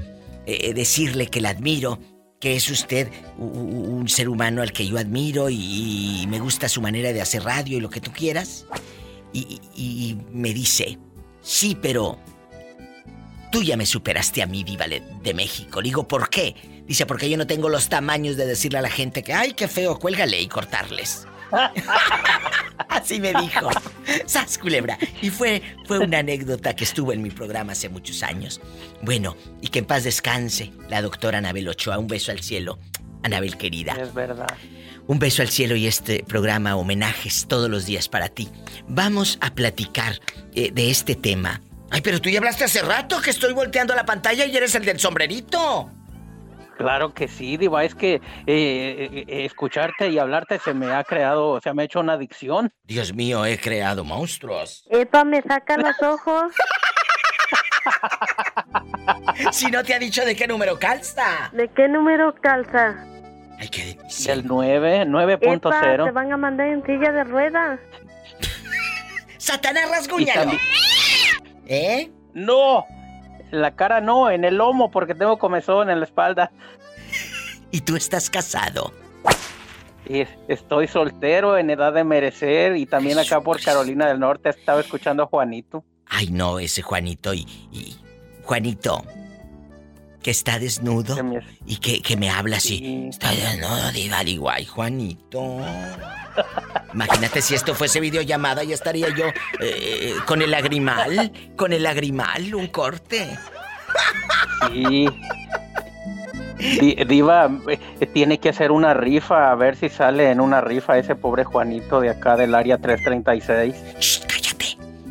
eh, 0.47 0.73
decirle 0.75 1.27
que 1.27 1.41
la 1.41 1.51
admiro, 1.51 1.99
que 2.41 2.57
es 2.57 2.69
usted 2.71 3.09
un 3.39 4.09
ser 4.09 4.29
humano 4.29 4.63
al 4.63 4.73
que 4.73 4.87
yo 4.87 4.99
admiro 4.99 5.49
y, 5.51 6.23
y 6.23 6.27
me 6.29 6.41
gusta 6.41 6.69
su 6.69 6.81
manera 6.81 7.13
de 7.13 7.21
hacer 7.21 7.45
radio 7.45 7.79
y 7.79 7.81
lo 7.81 7.89
que 7.91 8.01
tú 8.01 8.11
quieras. 8.13 8.67
Y, 9.33 10.17
me 10.31 10.53
dice, 10.53 10.99
sí, 11.41 11.77
pero 11.81 12.19
tú 13.51 13.63
ya 13.63 13.77
me 13.77 13.87
superaste 13.87 14.43
a 14.43 14.47
mí, 14.47 14.65
diva 14.65 14.87
le- 14.87 15.03
de 15.23 15.35
México. 15.35 15.81
Le 15.81 15.89
digo, 15.89 16.07
¿por 16.09 16.29
qué? 16.31 16.55
Dice, 16.87 17.07
porque 17.07 17.31
yo 17.31 17.37
no 17.37 17.47
tengo 17.47 17.68
los 17.68 17.88
tamaños 17.88 18.37
de 18.37 18.47
decirle 18.47 18.79
a 18.79 18.83
la 18.83 18.90
gente 18.90 19.23
que, 19.23 19.33
ay, 19.33 19.53
qué 19.53 19.68
feo, 19.68 19.99
cuélgale 19.99 20.40
y 20.40 20.49
cortarles. 20.49 21.27
Así 22.88 23.21
me 23.21 23.33
dijo. 23.35 23.71
¡Sas, 24.27 24.59
culebra! 24.59 24.99
Y 25.21 25.31
fue, 25.31 25.62
fue 25.87 25.99
una 25.99 26.18
anécdota 26.18 26.75
que 26.75 26.85
estuvo 26.85 27.12
en 27.12 27.23
mi 27.23 27.31
programa 27.31 27.73
hace 27.73 27.88
muchos 27.88 28.23
años. 28.23 28.61
Bueno, 29.03 29.37
y 29.61 29.68
que 29.68 29.81
en 29.81 29.85
paz 29.85 30.05
descanse 30.05 30.73
la 30.88 31.03
doctora 31.03 31.38
Anabel 31.38 31.68
Ochoa. 31.68 31.99
Un 31.99 32.07
beso 32.07 32.33
al 32.33 32.40
cielo. 32.40 32.79
Anabel 33.23 33.57
querida. 33.57 33.97
Es 34.01 34.12
verdad. 34.12 34.53
Un 35.07 35.18
beso 35.18 35.42
al 35.42 35.49
cielo 35.49 35.77
y 35.77 35.87
este 35.87 36.25
programa 36.25 36.77
homenajes 36.77 37.47
todos 37.49 37.68
los 37.68 37.87
días 37.87 38.09
para 38.09 38.29
ti. 38.29 38.49
Vamos 38.88 39.38
a 39.40 39.55
platicar 39.55 40.21
eh, 40.55 40.71
de 40.73 40.90
este 40.90 41.14
tema. 41.14 41.61
Ay, 41.90 42.01
pero 42.01 42.21
tú 42.21 42.31
ya 42.31 42.38
hablaste 42.38 42.64
hace 42.64 42.83
rato 42.83 43.21
que 43.21 43.31
estoy 43.31 43.53
volteando 43.53 43.95
la 43.95 44.07
pantalla 44.07 44.47
y 44.47 44.57
eres 44.57 44.75
el 44.75 44.85
del 44.85 44.99
sombrerito. 44.99 45.90
Claro 46.83 47.14
que 47.14 47.29
sí, 47.29 47.57
Diva, 47.57 47.85
es 47.85 47.95
que 47.95 48.14
eh, 48.14 48.21
eh, 48.47 49.25
eh, 49.29 49.45
escucharte 49.45 50.09
y 50.09 50.18
hablarte 50.18 50.59
se 50.59 50.75
me 50.75 50.92
ha 50.92 51.05
creado, 51.05 51.61
se 51.61 51.73
me 51.73 51.83
ha 51.83 51.85
hecho 51.87 52.01
una 52.01 52.14
adicción. 52.14 52.73
Dios 52.85 53.14
mío, 53.14 53.45
he 53.47 53.59
creado 53.59 54.05
monstruos. 54.05 54.85
Epa, 54.90 55.25
me 55.25 55.40
saca 55.42 55.77
los 55.77 56.01
ojos. 56.03 56.53
Si 59.53 59.66
no 59.71 59.83
te 59.83 59.95
ha 59.95 59.99
dicho 59.99 60.25
de 60.25 60.37
qué 60.37 60.47
número 60.47 60.79
calza. 60.79 61.51
¿De 61.53 61.68
qué 61.68 61.88
número 61.88 62.35
calza? 62.40 62.97
Ay, 63.59 63.68
qué 63.68 63.99
El 64.29 64.47
9, 64.47 65.03
Epa, 65.03 65.38
te 65.38 65.47
9.0. 65.49 66.12
van 66.12 66.33
a 66.33 66.37
mandar 66.37 66.68
en 66.68 66.85
silla 66.85 67.11
de 67.12 67.25
ruedas. 67.25 67.81
Satanás 69.38 69.90
rasguñalo. 69.90 70.40
también- 70.42 70.61
¿Eh? 71.66 72.11
No, 72.35 72.87
en 73.53 73.61
la 73.62 73.77
cara 73.77 74.01
no, 74.01 74.31
en 74.31 74.45
el 74.45 74.57
lomo 74.57 74.91
porque 74.91 75.15
tengo 75.15 75.38
comezón 75.38 75.91
en 75.91 76.01
la 76.01 76.07
espalda. 76.07 76.51
¿Y 77.71 77.83
tú 77.83 77.97
estás 77.97 78.29
casado? 78.31 78.93
Y 80.09 80.25
estoy 80.49 80.88
soltero 80.88 81.57
en 81.57 81.71
edad 81.71 81.93
de 81.93 82.03
merecer 82.05 82.77
y 82.77 82.87
también 82.87 83.19
acá 83.19 83.41
por 83.41 83.62
Carolina 83.62 84.09
del 84.09 84.19
Norte 84.19 84.49
estaba 84.51 84.81
escuchando 84.81 85.23
a 85.23 85.27
Juanito. 85.27 85.85
Ay, 86.07 86.29
no, 86.31 86.59
ese 86.59 86.83
Juanito 86.83 87.33
y. 87.33 87.47
y- 87.71 87.97
Juanito, 88.43 89.05
que 90.21 90.33
está 90.33 90.59
desnudo 90.59 91.17
y 91.65 91.77
que, 91.77 92.03
que 92.03 92.17
me 92.17 92.29
habla 92.29 92.57
así. 92.57 93.07
Está 93.09 93.31
desnudo, 93.31 93.93
diva, 93.93 94.25
digo, 94.25 94.51
ay, 94.51 94.67
Juanito. 94.67 95.59
Imagínate 96.95 97.40
si 97.42 97.55
esto 97.55 97.75
fuese 97.75 98.01
videollamada, 98.01 98.62
ya 98.64 98.75
estaría 98.75 99.09
yo 99.16 99.25
eh, 99.61 100.14
con 100.27 100.42
el 100.42 100.51
lagrimal, 100.51 101.33
con 101.57 101.73
el 101.73 101.83
lagrimal, 101.83 102.55
un 102.55 102.66
corte. 102.68 103.38
Sí. 104.71 105.09
Di- 106.59 106.95
Diva, 107.07 107.51
eh, 107.68 108.07
tiene 108.12 108.38
que 108.38 108.51
hacer 108.51 108.71
una 108.71 108.95
rifa, 108.95 109.51
a 109.51 109.55
ver 109.55 109.75
si 109.77 109.88
sale 109.88 110.31
en 110.31 110.40
una 110.40 110.61
rifa 110.61 110.97
ese 110.99 111.16
pobre 111.16 111.45
Juanito 111.45 112.01
de 112.01 112.11
acá 112.11 112.37
del 112.37 112.55
área 112.55 112.79
336. 112.79 113.75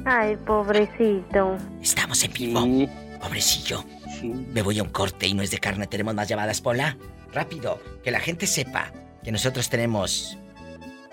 Ay, 0.05 0.35
pobrecito. 0.37 1.57
Estamos 1.81 2.23
en 2.23 2.33
vivo. 2.33 2.89
Pobrecillo. 3.21 3.83
Me 4.23 4.61
voy 4.61 4.79
a 4.79 4.83
un 4.83 4.89
corte 4.89 5.27
y 5.27 5.33
no 5.33 5.43
es 5.43 5.51
de 5.51 5.59
carne. 5.59 5.87
Tenemos 5.87 6.15
más 6.15 6.27
llamadas, 6.27 6.61
Pola. 6.61 6.97
Rápido, 7.33 7.79
que 8.03 8.11
la 8.11 8.19
gente 8.19 8.47
sepa 8.47 8.91
que 9.23 9.31
nosotros 9.31 9.69
tenemos 9.69 10.37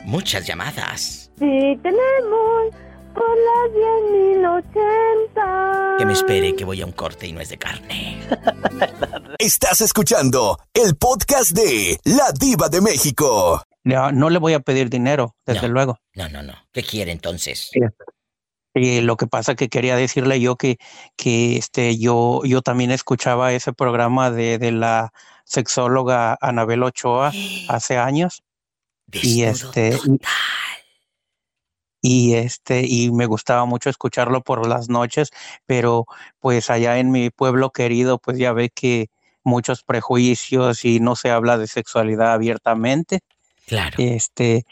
muchas 0.04 0.46
llamadas. 0.46 1.30
Sí, 1.38 1.78
tenemos 1.82 2.74
por 3.14 3.36
las 3.36 3.70
10.080. 4.72 5.98
Que 5.98 6.06
me 6.06 6.12
espere 6.12 6.54
que 6.54 6.64
voy 6.64 6.80
a 6.82 6.86
un 6.86 6.92
corte 6.92 7.26
y 7.26 7.32
no 7.32 7.40
es 7.40 7.48
de 7.48 7.58
carne. 7.58 8.20
Estás 9.38 9.80
escuchando 9.80 10.58
el 10.74 10.96
podcast 10.96 11.52
de 11.52 11.98
La 12.04 12.32
Diva 12.38 12.68
de 12.68 12.80
México. 12.80 13.62
No, 13.84 14.12
no 14.12 14.30
le 14.30 14.38
voy 14.38 14.52
a 14.52 14.60
pedir 14.60 14.90
dinero, 14.90 15.34
desde 15.46 15.68
luego. 15.68 15.98
No, 16.14 16.28
no, 16.28 16.42
no. 16.42 16.54
¿Qué 16.72 16.82
quiere 16.82 17.12
entonces? 17.12 17.70
Y 18.74 19.00
lo 19.00 19.16
que 19.16 19.26
pasa 19.26 19.54
que 19.54 19.68
quería 19.68 19.96
decirle 19.96 20.40
yo 20.40 20.56
que, 20.56 20.76
que 21.16 21.56
este, 21.56 21.98
yo, 21.98 22.42
yo 22.44 22.62
también 22.62 22.90
escuchaba 22.90 23.52
ese 23.52 23.72
programa 23.72 24.30
de, 24.30 24.58
de 24.58 24.72
la 24.72 25.10
sexóloga 25.44 26.36
Anabel 26.40 26.82
Ochoa 26.82 27.32
hace 27.68 27.96
años. 27.96 28.42
Y 29.12 29.42
este 29.42 29.98
y, 32.02 32.30
y 32.30 32.34
este 32.34 32.84
y 32.86 33.10
me 33.10 33.26
gustaba 33.26 33.64
mucho 33.64 33.90
escucharlo 33.90 34.42
por 34.42 34.66
las 34.66 34.88
noches, 34.88 35.30
pero 35.66 36.06
pues 36.38 36.70
allá 36.70 36.98
en 36.98 37.10
mi 37.10 37.30
pueblo 37.30 37.70
querido, 37.70 38.18
pues 38.18 38.38
ya 38.38 38.52
ve 38.52 38.70
que 38.70 39.10
muchos 39.44 39.82
prejuicios 39.82 40.84
y 40.84 41.00
no 41.00 41.16
se 41.16 41.30
habla 41.30 41.58
de 41.58 41.66
sexualidad 41.66 42.32
abiertamente. 42.32 43.20
Claro. 43.66 43.96
Este, 43.98 44.64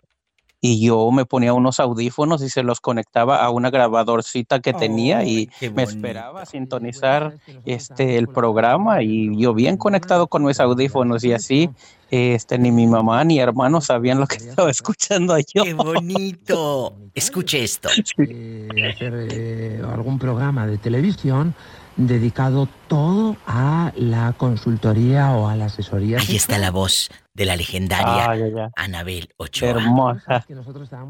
y 0.66 0.80
yo 0.80 1.12
me 1.12 1.24
ponía 1.24 1.52
unos 1.52 1.78
audífonos 1.78 2.42
y 2.42 2.48
se 2.48 2.64
los 2.64 2.80
conectaba 2.80 3.44
a 3.44 3.50
una 3.50 3.70
grabadorcita 3.70 4.58
que 4.60 4.72
tenía 4.72 5.22
y 5.24 5.48
me 5.74 5.84
esperaba 5.84 6.42
a 6.42 6.46
sintonizar 6.46 7.38
este 7.64 8.16
el 8.18 8.26
programa 8.26 9.00
y 9.02 9.38
yo 9.38 9.54
bien 9.54 9.76
conectado 9.76 10.26
con 10.26 10.44
mis 10.44 10.58
audífonos 10.58 11.22
y 11.22 11.32
así 11.32 11.70
este 12.10 12.58
ni 12.58 12.72
mi 12.72 12.88
mamá 12.88 13.22
ni 13.22 13.38
hermano 13.38 13.80
sabían 13.80 14.18
lo 14.18 14.26
que 14.26 14.36
estaba 14.36 14.70
escuchando 14.70 15.38
yo. 15.38 15.62
¡Qué 15.62 15.74
bonito! 15.74 16.94
Escuche 17.14 17.62
esto. 17.62 17.88
eh, 18.18 18.68
hacer 18.92 19.28
eh, 19.30 19.82
algún 19.88 20.18
programa 20.18 20.66
de 20.66 20.78
televisión 20.78 21.54
dedicado 21.96 22.68
todo 22.88 23.36
a 23.46 23.92
la 23.96 24.32
consultoría 24.34 25.32
o 25.32 25.48
a 25.48 25.56
la 25.56 25.66
asesoría. 25.66 26.18
Ahí 26.18 26.36
está 26.36 26.58
la 26.58 26.70
voz 26.70 27.10
de 27.34 27.44
la 27.44 27.56
legendaria 27.56 28.30
ay. 28.30 28.52
Anabel 28.76 29.30
Ochoa. 29.36 29.70
Hermosa. 29.70 30.44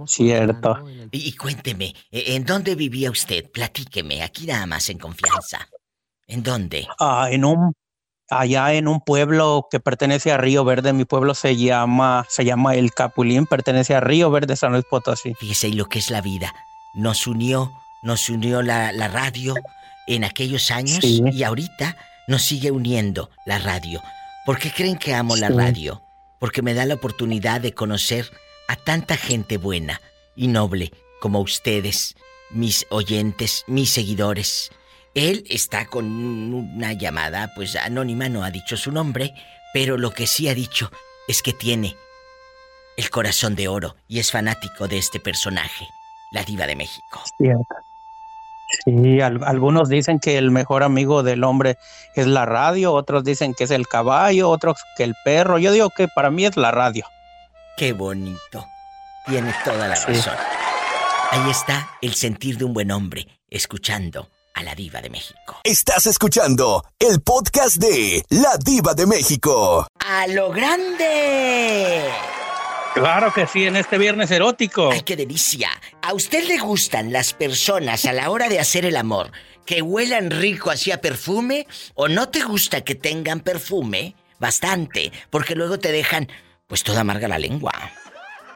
Cierto. 0.06 0.78
Y, 1.10 1.28
y 1.28 1.32
cuénteme, 1.32 1.94
¿e- 2.10 2.34
¿en 2.34 2.44
dónde 2.44 2.74
vivía 2.74 3.10
usted? 3.10 3.50
Platíqueme, 3.50 4.22
aquí 4.22 4.46
nada 4.46 4.66
más 4.66 4.88
en 4.88 4.98
confianza. 4.98 5.68
¿En 6.26 6.42
dónde? 6.42 6.86
Ah, 6.98 7.28
en 7.30 7.44
un 7.44 7.72
allá 8.28 8.72
en 8.72 8.88
un 8.88 9.00
pueblo 9.00 9.68
que 9.70 9.78
pertenece 9.78 10.32
a 10.32 10.36
Río 10.36 10.64
Verde, 10.64 10.92
mi 10.92 11.04
pueblo 11.04 11.34
se 11.34 11.56
llama 11.56 12.26
se 12.28 12.44
llama 12.44 12.74
El 12.74 12.92
Capulín, 12.92 13.46
pertenece 13.46 13.94
a 13.94 14.00
Río 14.00 14.30
Verde, 14.30 14.56
San 14.56 14.72
Luis 14.72 14.84
Potosí. 14.88 15.34
Fíjese, 15.34 15.68
y 15.68 15.72
lo 15.74 15.86
que 15.86 15.98
es 16.00 16.10
la 16.10 16.20
vida. 16.20 16.52
Nos 16.94 17.26
unió, 17.26 17.70
nos 18.02 18.28
unió 18.28 18.62
la, 18.62 18.90
la 18.92 19.08
radio 19.08 19.54
en 20.06 20.24
aquellos 20.24 20.70
años 20.70 20.98
Sí. 21.00 21.22
y 21.32 21.42
ahorita 21.42 21.96
nos 22.28 22.42
sigue 22.42 22.70
uniendo 22.70 23.30
la 23.44 23.58
radio. 23.58 24.02
¿Por 24.44 24.58
qué 24.58 24.70
creen 24.70 24.96
que 24.96 25.14
amo 25.14 25.36
la 25.36 25.48
radio? 25.48 26.02
Porque 26.38 26.62
me 26.62 26.74
da 26.74 26.84
la 26.84 26.94
oportunidad 26.94 27.60
de 27.60 27.72
conocer 27.72 28.30
a 28.68 28.76
tanta 28.76 29.16
gente 29.16 29.56
buena 29.56 30.00
y 30.36 30.48
noble 30.48 30.92
como 31.20 31.40
ustedes, 31.40 32.14
mis 32.50 32.86
oyentes, 32.90 33.64
mis 33.66 33.90
seguidores. 33.90 34.70
Él 35.14 35.44
está 35.48 35.86
con 35.86 36.04
una 36.54 36.92
llamada, 36.92 37.52
pues 37.54 37.74
anónima, 37.76 38.28
no 38.28 38.44
ha 38.44 38.50
dicho 38.50 38.76
su 38.76 38.92
nombre, 38.92 39.32
pero 39.72 39.96
lo 39.96 40.10
que 40.10 40.26
sí 40.26 40.48
ha 40.48 40.54
dicho 40.54 40.90
es 41.26 41.42
que 41.42 41.52
tiene 41.52 41.96
el 42.96 43.10
corazón 43.10 43.54
de 43.56 43.68
oro 43.68 43.96
y 44.08 44.18
es 44.18 44.30
fanático 44.30 44.88
de 44.88 44.98
este 44.98 45.18
personaje, 45.20 45.86
la 46.32 46.44
diva 46.44 46.66
de 46.66 46.76
México. 46.76 47.22
Cierto. 47.38 47.64
Sí, 48.84 49.20
al- 49.20 49.44
algunos 49.44 49.88
dicen 49.88 50.18
que 50.18 50.38
el 50.38 50.50
mejor 50.50 50.82
amigo 50.82 51.22
del 51.22 51.44
hombre 51.44 51.76
es 52.14 52.26
la 52.26 52.44
radio, 52.46 52.92
otros 52.92 53.22
dicen 53.24 53.54
que 53.54 53.64
es 53.64 53.70
el 53.70 53.86
caballo, 53.86 54.50
otros 54.50 54.76
que 54.96 55.04
el 55.04 55.14
perro. 55.24 55.58
Yo 55.58 55.70
digo 55.72 55.90
que 55.90 56.08
para 56.08 56.30
mí 56.30 56.44
es 56.46 56.56
la 56.56 56.70
radio. 56.70 57.04
Qué 57.76 57.92
bonito. 57.92 58.64
Tiene 59.26 59.54
toda 59.64 59.88
la 59.88 59.96
Sí. 59.96 60.06
razón. 60.08 60.34
Ahí 61.30 61.50
está 61.50 61.90
el 62.02 62.14
sentir 62.14 62.56
de 62.58 62.64
un 62.64 62.72
buen 62.72 62.90
hombre, 62.92 63.26
escuchando 63.50 64.28
a 64.54 64.62
la 64.62 64.74
diva 64.74 65.00
de 65.00 65.10
México. 65.10 65.58
Estás 65.64 66.06
escuchando 66.06 66.84
el 66.98 67.20
podcast 67.20 67.76
de 67.76 68.24
La 68.30 68.56
Diva 68.64 68.94
de 68.94 69.06
México. 69.06 69.86
¡A 69.98 70.26
lo 70.28 70.50
grande! 70.50 72.00
Claro 72.96 73.30
que 73.30 73.46
sí, 73.46 73.66
en 73.66 73.76
este 73.76 73.98
viernes 73.98 74.30
erótico. 74.30 74.90
¡Ay, 74.90 75.02
qué 75.02 75.16
delicia! 75.16 75.68
¿A 76.00 76.14
usted 76.14 76.44
le 76.48 76.56
gustan 76.56 77.12
las 77.12 77.34
personas 77.34 78.06
a 78.06 78.14
la 78.14 78.30
hora 78.30 78.48
de 78.48 78.58
hacer 78.58 78.86
el 78.86 78.96
amor 78.96 79.32
que 79.66 79.82
huelan 79.82 80.30
rico 80.30 80.70
hacia 80.70 81.02
perfume? 81.02 81.66
¿O 81.94 82.08
no 82.08 82.30
te 82.30 82.42
gusta 82.42 82.80
que 82.80 82.94
tengan 82.94 83.40
perfume? 83.40 84.14
Bastante, 84.38 85.12
porque 85.28 85.54
luego 85.54 85.78
te 85.78 85.92
dejan, 85.92 86.28
pues 86.66 86.84
toda 86.84 87.02
amarga 87.02 87.28
la 87.28 87.38
lengua. 87.38 87.74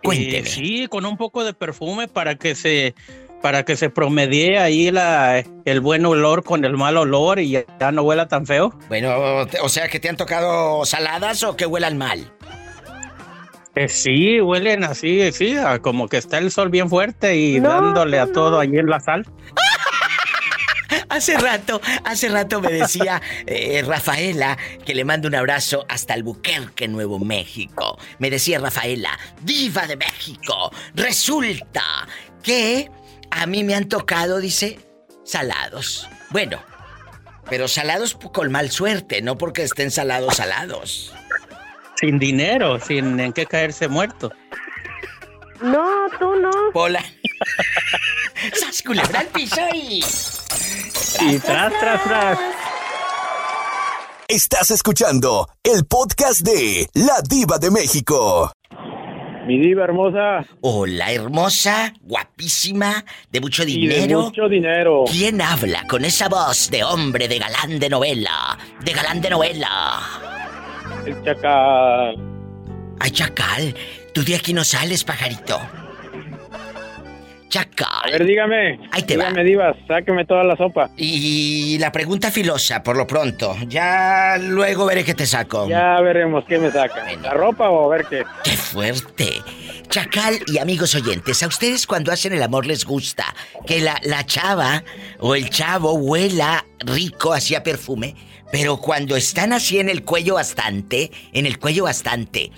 Cuénteme. 0.02 0.38
Eh, 0.38 0.50
sí, 0.50 0.86
con 0.88 1.04
un 1.04 1.18
poco 1.18 1.44
de 1.44 1.52
perfume 1.52 2.08
para 2.08 2.36
que 2.36 2.54
se 2.54 2.94
para 3.42 3.66
que 3.66 3.76
se 3.76 3.90
promedie 3.90 4.58
ahí 4.58 4.90
la, 4.90 5.44
el 5.66 5.80
buen 5.80 6.06
olor 6.06 6.44
con 6.44 6.64
el 6.64 6.78
mal 6.78 6.96
olor 6.96 7.40
y 7.40 7.50
ya, 7.50 7.64
ya 7.78 7.92
no 7.92 8.02
huela 8.02 8.26
tan 8.26 8.46
feo. 8.46 8.74
Bueno, 8.88 9.46
o 9.62 9.68
sea 9.68 9.88
que 9.88 10.00
te 10.00 10.08
han 10.08 10.16
tocado 10.16 10.86
saladas 10.86 11.42
o 11.42 11.56
que 11.56 11.66
huelan 11.66 11.98
mal. 11.98 12.32
Eh, 13.74 13.88
sí, 13.88 14.40
huelen 14.40 14.84
así, 14.84 15.30
sí, 15.32 15.56
como 15.82 16.08
que 16.08 16.16
está 16.16 16.38
el 16.38 16.50
sol 16.50 16.70
bien 16.70 16.88
fuerte 16.88 17.36
y 17.36 17.60
No, 17.60 17.68
dándole 17.68 18.18
a 18.18 18.26
todo 18.30 18.58
allí 18.58 18.78
en 18.78 18.86
la 18.86 19.00
sal. 19.00 19.26
Hace 21.08 21.36
rato, 21.36 21.80
hace 22.04 22.28
rato 22.28 22.60
me 22.60 22.72
decía 22.72 23.20
eh, 23.46 23.82
Rafaela 23.84 24.56
que 24.84 24.94
le 24.94 25.04
mando 25.04 25.28
un 25.28 25.34
abrazo 25.34 25.84
hasta 25.88 26.14
Albuquerque, 26.14 26.88
Nuevo 26.88 27.18
México. 27.18 27.98
Me 28.18 28.30
decía 28.30 28.58
Rafaela, 28.60 29.18
diva 29.42 29.86
de 29.86 29.96
México. 29.96 30.72
Resulta 30.94 31.82
que 32.42 32.90
a 33.30 33.46
mí 33.46 33.64
me 33.64 33.74
han 33.74 33.88
tocado, 33.88 34.38
dice, 34.38 34.78
salados. 35.24 36.08
Bueno, 36.30 36.60
pero 37.48 37.66
salados 37.66 38.14
con 38.14 38.50
mal 38.50 38.70
suerte, 38.70 39.20
no 39.20 39.36
porque 39.36 39.62
estén 39.62 39.90
salados 39.90 40.36
salados. 40.36 41.12
Sin 42.00 42.18
dinero, 42.18 42.80
sin 42.80 43.20
en 43.20 43.32
qué 43.34 43.44
caerse 43.44 43.86
muerto. 43.86 44.32
No, 45.60 45.84
tú 46.18 46.34
no. 46.36 46.50
Hola. 46.72 47.04
¡Sas 48.54 48.82
culebra 48.82 49.20
al 49.20 49.26
piso 49.26 49.60
y... 49.74 50.02
Y 51.20 51.38
tras, 51.40 51.78
tras, 51.78 52.02
tras. 52.04 52.38
Estás 54.28 54.70
escuchando 54.70 55.46
el 55.62 55.84
podcast 55.84 56.40
de 56.40 56.88
La 56.94 57.20
Diva 57.28 57.58
de 57.58 57.70
México. 57.70 58.50
Mi 59.46 59.58
diva 59.58 59.84
hermosa. 59.84 60.46
Hola, 60.62 61.12
hermosa, 61.12 61.92
guapísima, 62.02 63.04
de 63.30 63.40
mucho 63.40 63.64
Y 63.64 63.88
de 63.88 63.94
dinero. 63.96 64.20
mucho 64.22 64.48
dinero. 64.48 65.04
¿Quién 65.10 65.42
habla 65.42 65.86
con 65.88 66.04
esa 66.04 66.28
voz 66.28 66.70
de 66.70 66.82
hombre 66.84 67.28
de 67.28 67.38
galán 67.38 67.78
de 67.78 67.88
novela? 67.90 68.56
De 68.82 68.92
galán 68.92 69.20
de 69.20 69.30
novela. 69.30 70.39
El 71.06 71.22
chacal. 71.24 72.16
Ay, 72.98 73.10
chacal, 73.10 73.74
tú 74.12 74.22
de 74.22 74.36
aquí 74.36 74.52
no 74.52 74.64
sales, 74.64 75.04
pajarito. 75.04 75.60
Chacal. 77.50 77.88
A 78.04 78.10
ver, 78.10 78.24
dígame. 78.24 78.80
Ahí 78.92 79.02
te 79.02 79.16
va. 79.16 79.24
dígame, 79.24 79.44
diva, 79.44 79.76
sáqueme 79.86 80.24
toda 80.24 80.44
la 80.44 80.56
sopa. 80.56 80.90
Y 80.96 81.76
la 81.78 81.92
pregunta 81.92 82.30
filosa, 82.30 82.82
por 82.82 82.96
lo 82.96 83.06
pronto. 83.06 83.56
Ya 83.66 84.38
luego 84.40 84.86
veré 84.86 85.04
qué 85.04 85.14
te 85.14 85.26
saco. 85.26 85.68
Ya 85.68 86.00
veremos 86.00 86.44
qué 86.48 86.58
me 86.58 86.70
saca. 86.70 87.04
¿La 87.20 87.34
ropa 87.34 87.68
o 87.68 87.92
a 87.92 87.96
ver 87.96 88.06
qué? 88.06 88.24
¡Qué 88.44 88.52
fuerte! 88.52 89.42
Chacal 89.88 90.38
y 90.46 90.58
amigos 90.58 90.94
oyentes, 90.94 91.42
¿a 91.42 91.48
ustedes 91.48 91.84
cuando 91.84 92.12
hacen 92.12 92.32
el 92.32 92.42
amor 92.44 92.64
les 92.64 92.84
gusta 92.84 93.34
que 93.66 93.80
la, 93.80 93.98
la 94.04 94.24
chava 94.24 94.84
o 95.18 95.34
el 95.34 95.50
chavo 95.50 95.94
huela 95.94 96.64
rico 96.78 97.32
hacia 97.32 97.64
perfume? 97.64 98.14
Pero 98.52 98.76
cuando 98.76 99.16
están 99.16 99.52
así 99.52 99.80
en 99.80 99.88
el 99.88 100.04
cuello 100.04 100.34
bastante, 100.34 101.10
en 101.32 101.44
el 101.44 101.58
cuello 101.58 101.84
bastante, 101.84 102.52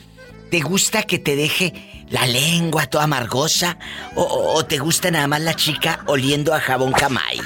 ¿te 0.51 0.61
gusta 0.61 1.05
que 1.05 1.18
te 1.18 1.34
deje 1.34 1.72
la 2.13 2.27
lengua 2.27 2.87
toda 2.87 3.05
amargosa? 3.05 3.77
¿O, 4.15 4.65
te 4.65 4.79
gusta 4.79 5.11
nada 5.11 5.27
más 5.27 5.41
la 5.41 5.55
chica 5.55 6.01
oliendo 6.07 6.55
a 6.55 6.61
jabón 6.61 6.93
camay? 6.93 7.39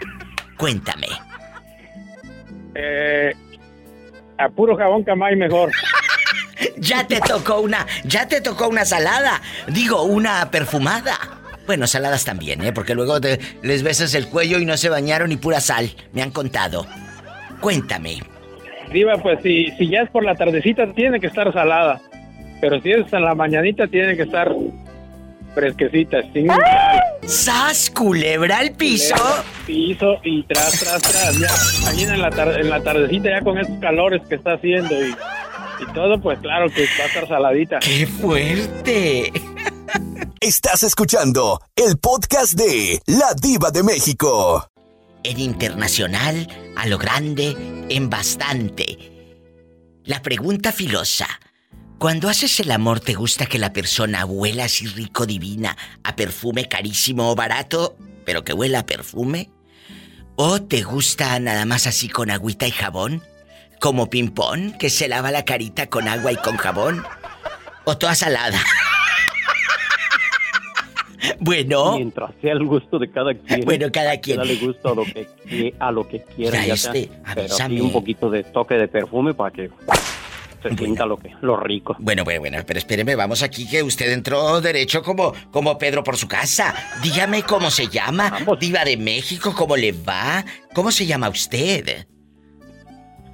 Cuéntame. 0.56 1.06
Eh, 2.74 3.32
a 4.38 4.48
puro 4.48 4.76
jabón 4.76 5.04
camay 5.04 5.36
mejor. 5.36 5.70
Ya 6.76 7.06
te 7.06 7.18
tocó 7.20 7.60
una, 7.60 7.86
ya 8.04 8.28
te 8.28 8.40
tocó 8.40 8.68
una 8.68 8.84
salada. 8.84 9.40
Digo, 9.68 10.02
una 10.02 10.50
perfumada. 10.50 11.18
Bueno, 11.66 11.86
saladas 11.86 12.24
también, 12.24 12.62
¿eh? 12.62 12.72
Porque 12.72 12.94
luego 12.94 13.20
te- 13.20 13.40
les 13.62 13.82
besas 13.82 14.14
el 14.14 14.28
cuello 14.28 14.58
y 14.58 14.66
no 14.66 14.76
se 14.76 14.88
bañaron 14.88 15.30
ni 15.30 15.36
pura 15.36 15.60
sal. 15.60 15.90
Me 16.12 16.22
han 16.22 16.30
contado. 16.30 16.86
Cuéntame. 17.60 18.22
Diva, 18.92 19.16
pues 19.18 19.40
si, 19.42 19.70
si 19.78 19.88
ya 19.88 20.02
es 20.02 20.10
por 20.10 20.24
la 20.24 20.34
tardecita, 20.36 20.92
tiene 20.92 21.20
que 21.20 21.26
estar 21.26 21.52
salada. 21.52 22.00
Pero 22.64 22.80
si 22.80 22.92
es 22.92 23.12
en 23.12 23.22
la 23.22 23.34
mañanita, 23.34 23.86
tiene 23.88 24.16
que 24.16 24.22
estar 24.22 24.50
fresquecita, 25.54 26.16
sin. 26.32 26.48
¡Sas, 27.26 27.90
culebra 27.90 28.56
al 28.60 28.72
piso! 28.72 29.14
Piso 29.66 30.14
y 30.24 30.42
tras, 30.44 30.80
tras, 30.80 31.02
tras. 31.02 31.38
Ya, 31.38 31.48
imagina 31.82 32.14
en 32.14 32.22
la, 32.22 32.30
tar- 32.30 32.58
en 32.58 32.70
la 32.70 32.82
tardecita 32.82 33.28
ya 33.28 33.42
con 33.44 33.58
estos 33.58 33.78
calores 33.80 34.22
que 34.26 34.36
está 34.36 34.54
haciendo 34.54 34.94
y, 34.98 35.10
y 35.10 35.92
todo, 35.92 36.18
pues 36.22 36.38
claro 36.38 36.70
que 36.70 36.86
va 36.98 37.04
a 37.04 37.06
estar 37.08 37.28
saladita. 37.28 37.80
¡Qué 37.80 38.06
fuerte! 38.06 39.30
Estás 40.40 40.84
escuchando 40.84 41.60
el 41.76 41.98
podcast 41.98 42.54
de 42.54 42.98
La 43.08 43.34
Diva 43.38 43.70
de 43.72 43.82
México. 43.82 44.70
En 45.22 45.38
internacional, 45.38 46.48
a 46.76 46.86
lo 46.86 46.96
grande, 46.96 47.54
en 47.90 48.08
bastante. 48.08 48.96
La 50.04 50.22
pregunta 50.22 50.72
filosa. 50.72 51.26
Cuando 51.98 52.28
haces 52.28 52.60
el 52.60 52.70
amor, 52.70 53.00
¿te 53.00 53.14
gusta 53.14 53.46
que 53.46 53.58
la 53.58 53.72
persona 53.72 54.26
huela 54.26 54.64
así 54.64 54.86
rico, 54.86 55.26
divina, 55.26 55.76
a 56.02 56.16
perfume 56.16 56.68
carísimo 56.68 57.30
o 57.30 57.34
barato, 57.34 57.96
pero 58.24 58.44
que 58.44 58.52
huela 58.52 58.80
a 58.80 58.86
perfume? 58.86 59.50
¿O 60.36 60.60
te 60.60 60.82
gusta 60.82 61.38
nada 61.38 61.64
más 61.64 61.86
así 61.86 62.08
con 62.08 62.30
agüita 62.30 62.66
y 62.66 62.72
jabón? 62.72 63.22
¿Como 63.80 64.10
ping-pong, 64.10 64.76
que 64.76 64.90
se 64.90 65.08
lava 65.08 65.30
la 65.30 65.44
carita 65.44 65.86
con 65.86 66.08
agua 66.08 66.32
y 66.32 66.36
con 66.36 66.56
jabón? 66.56 67.04
¿O 67.84 67.96
toda 67.96 68.14
salada? 68.14 68.58
bueno. 71.40 71.96
Mientras 71.96 72.32
sea 72.42 72.52
el 72.52 72.64
gusto 72.64 72.98
de 72.98 73.10
cada 73.10 73.34
quien. 73.34 73.64
Bueno, 73.64 73.86
cada 73.92 74.20
quien. 74.20 74.38
Dale 74.38 74.56
gusto 74.56 74.92
a 74.92 74.94
lo 74.94 75.04
que, 75.04 75.74
a 75.78 75.92
lo 75.92 76.08
que 76.08 76.22
quiera. 76.22 76.66
Ya 76.66 76.76
sea, 76.76 76.92
este, 76.92 77.10
pero 77.34 77.48
sí 77.48 77.62
avísame. 77.62 77.82
un 77.82 77.92
poquito 77.92 78.30
de 78.30 78.42
toque 78.42 78.74
de 78.74 78.88
perfume 78.88 79.34
para 79.34 79.52
que 79.52 79.70
se 80.68 80.76
sienta 80.76 81.04
lo, 81.04 81.18
que, 81.18 81.30
lo 81.42 81.56
rico. 81.58 81.94
Bueno, 81.98 82.24
bueno, 82.24 82.40
bueno, 82.40 82.58
pero 82.66 82.78
espéreme, 82.78 83.14
vamos 83.14 83.42
aquí 83.42 83.68
que 83.68 83.82
usted 83.82 84.10
entró 84.10 84.60
derecho 84.60 85.02
como, 85.02 85.32
como 85.50 85.76
Pedro 85.76 86.02
por 86.02 86.16
su 86.16 86.26
casa. 86.26 86.74
Dígame 87.02 87.42
cómo 87.42 87.70
se 87.70 87.88
llama, 87.88 88.38
Diva 88.58 88.84
de 88.84 88.96
México, 88.96 89.54
cómo 89.54 89.76
le 89.76 89.92
va, 89.92 90.44
cómo 90.72 90.90
se 90.90 91.06
llama 91.06 91.28
usted. 91.28 92.06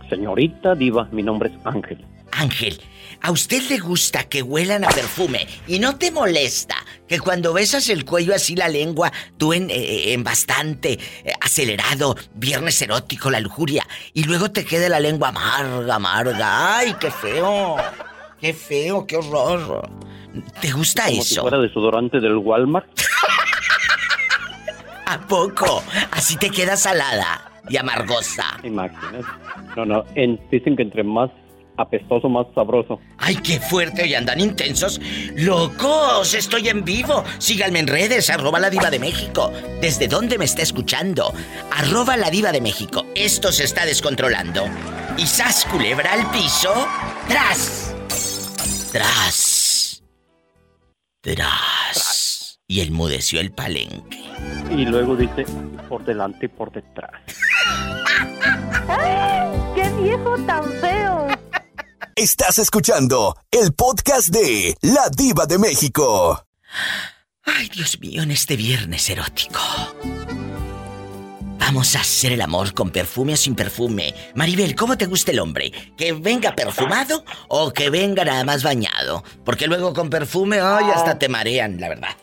Señorita 0.09 0.75
Diva, 0.75 1.09
mi 1.13 1.23
nombre 1.23 1.51
es 1.51 1.67
Ángel. 1.67 2.05
Ángel, 2.33 2.81
¿a 3.23 3.31
usted 3.31 3.63
le 3.69 3.79
gusta 3.79 4.25
que 4.25 4.43
huelan 4.43 4.85
a 4.85 4.89
perfume 4.89 5.47
y 5.69 5.79
no 5.79 5.97
te 5.97 6.11
molesta 6.11 6.77
que 7.11 7.19
cuando 7.19 7.53
besas 7.53 7.89
el 7.89 8.05
cuello 8.05 8.33
así 8.33 8.55
la 8.55 8.69
lengua, 8.69 9.13
tú 9.37 9.53
en, 9.53 9.69
eh, 9.69 10.13
en 10.13 10.23
bastante 10.23 10.93
eh, 10.93 11.33
acelerado, 11.41 12.17
viernes 12.35 12.81
erótico, 12.83 13.31
la 13.33 13.41
lujuria, 13.41 13.85
y 14.15 14.23
luego 14.23 14.53
te 14.53 14.65
quede 14.65 14.89
la 14.89 15.01
lengua 15.01 15.31
amarga, 15.31 15.97
amarga? 15.97 16.77
¡Ay, 16.79 16.95
qué 17.01 17.11
feo! 17.11 17.77
¡Qué 18.41 18.55
feo, 18.55 19.05
qué 19.09 19.17
horror! 19.17 19.91
¿Te 20.61 20.71
gusta 20.71 21.07
Como 21.07 21.23
si 21.25 21.35
eso? 21.35 21.43
fuera 21.43 21.59
desodorante 21.59 22.21
del 22.21 22.37
Walmart. 22.37 22.87
¿A 25.07 25.19
poco? 25.27 25.83
Así 26.13 26.37
te 26.37 26.49
queda 26.51 26.77
salada 26.77 27.51
y 27.69 27.77
amargosa. 27.77 28.57
Imagínate. 28.63 29.25
No, 29.77 29.85
no, 29.85 30.05
en- 30.15 30.41
dicen 30.51 30.77
que 30.77 30.83
entre 30.83 31.03
más 31.03 31.31
apestoso, 31.81 32.29
más 32.29 32.47
sabroso. 32.55 33.01
¡Ay, 33.19 33.37
qué 33.37 33.59
fuerte! 33.61 34.03
Hoy 34.03 34.15
andan 34.15 34.41
intensos. 34.41 35.01
¡Locos! 35.35 36.35
Estoy 36.35 36.69
en 36.69 36.85
vivo. 36.85 37.25
Síganme 37.39 37.81
en 37.81 37.87
redes, 37.87 38.31
arroba 38.31 38.59
la 38.59 38.71
diva 38.71 38.91
de 38.91 38.99
México. 38.99 39.53
¿Desde 39.81 40.09
dónde 40.09 40.39
me 40.39 40.45
está 40.45 40.63
escuchando? 40.63 41.33
Arroba 41.71 42.17
la 42.17 42.31
diva 42.31 42.53
de 42.53 42.61
México. 42.61 43.07
Esto 43.15 43.53
se 43.53 43.65
está 43.65 43.85
descontrolando. 43.85 44.65
Y 45.17 45.27
sas 45.27 45.65
culebra 45.67 46.13
al 46.13 46.31
piso. 46.31 46.73
¡Tras! 47.29 47.95
¡Tras! 48.93 50.03
¡Tras! 51.21 52.61
Y 52.67 52.81
enmudeció 52.81 53.41
el 53.41 53.53
palenque. 53.53 54.23
Y 54.71 54.85
luego 54.85 55.17
dice 55.17 55.45
por 55.89 56.05
delante 56.05 56.47
y 56.47 56.49
por 56.49 56.71
detrás. 56.73 57.11
¡Ay, 58.89 59.51
¡Qué 59.75 59.91
viejo 60.03 60.37
tan 60.47 60.65
feo! 60.81 61.29
Estás 62.17 62.59
escuchando 62.59 63.37
el 63.51 63.73
podcast 63.73 64.29
de 64.29 64.77
La 64.83 65.09
Diva 65.11 65.47
de 65.47 65.59
México. 65.59 66.47
Ay, 67.45 67.69
Dios 67.69 67.99
mío, 68.01 68.23
en 68.23 68.31
este 68.31 68.57
viernes 68.57 69.09
erótico. 69.11 69.61
Vamos 71.59 71.95
a 71.95 72.01
hacer 72.01 72.33
el 72.33 72.41
amor 72.41 72.75
con 72.75 72.91
perfume 72.91 73.35
o 73.35 73.37
sin 73.37 73.55
perfume. 73.55 74.15
Maribel, 74.35 74.75
¿cómo 74.75 74.97
te 74.99 75.07
gusta 75.07 75.31
el 75.31 75.39
hombre? 75.39 75.73
¿Que 75.97 76.13
venga 76.13 76.55
perfumado 76.55 77.25
o 77.49 77.73
que 77.73 77.91
venga 77.91 78.25
nada 78.25 78.45
más 78.45 78.63
bañado? 78.63 79.23
Porque 79.45 79.67
luego 79.67 79.93
con 79.93 80.11
perfume, 80.11 80.59
ay, 80.61 80.87
hasta 80.95 81.19
te 81.19 81.29
marean, 81.29 81.81
la 81.81 81.89
verdad. 81.89 82.17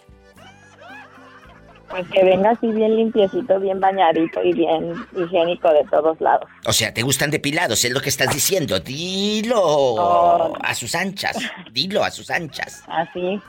Pues 1.90 2.06
que 2.10 2.24
venga 2.24 2.50
así 2.52 2.68
bien 2.68 2.96
limpiecito, 2.98 3.60
bien 3.60 3.80
bañadito 3.80 4.44
y 4.44 4.54
bien 4.54 4.94
higiénico 5.16 5.70
de 5.72 5.84
todos 5.86 6.20
lados. 6.20 6.50
O 6.66 6.74
sea, 6.74 6.94
¿te 6.94 7.02
gustan 7.02 7.32
depilados? 7.32 7.84
Es 7.86 7.92
lo 7.92 8.02
que 8.02 8.10
estás 8.10 8.34
diciendo. 8.34 8.80
Dilo 8.80 10.56
a 10.62 10.74
sus 10.76 10.94
anchas. 10.96 11.38
Dilo 11.72 12.04
a 12.04 12.12
sus 12.12 12.30
anchas. 12.30 12.84
Así, 12.88 13.40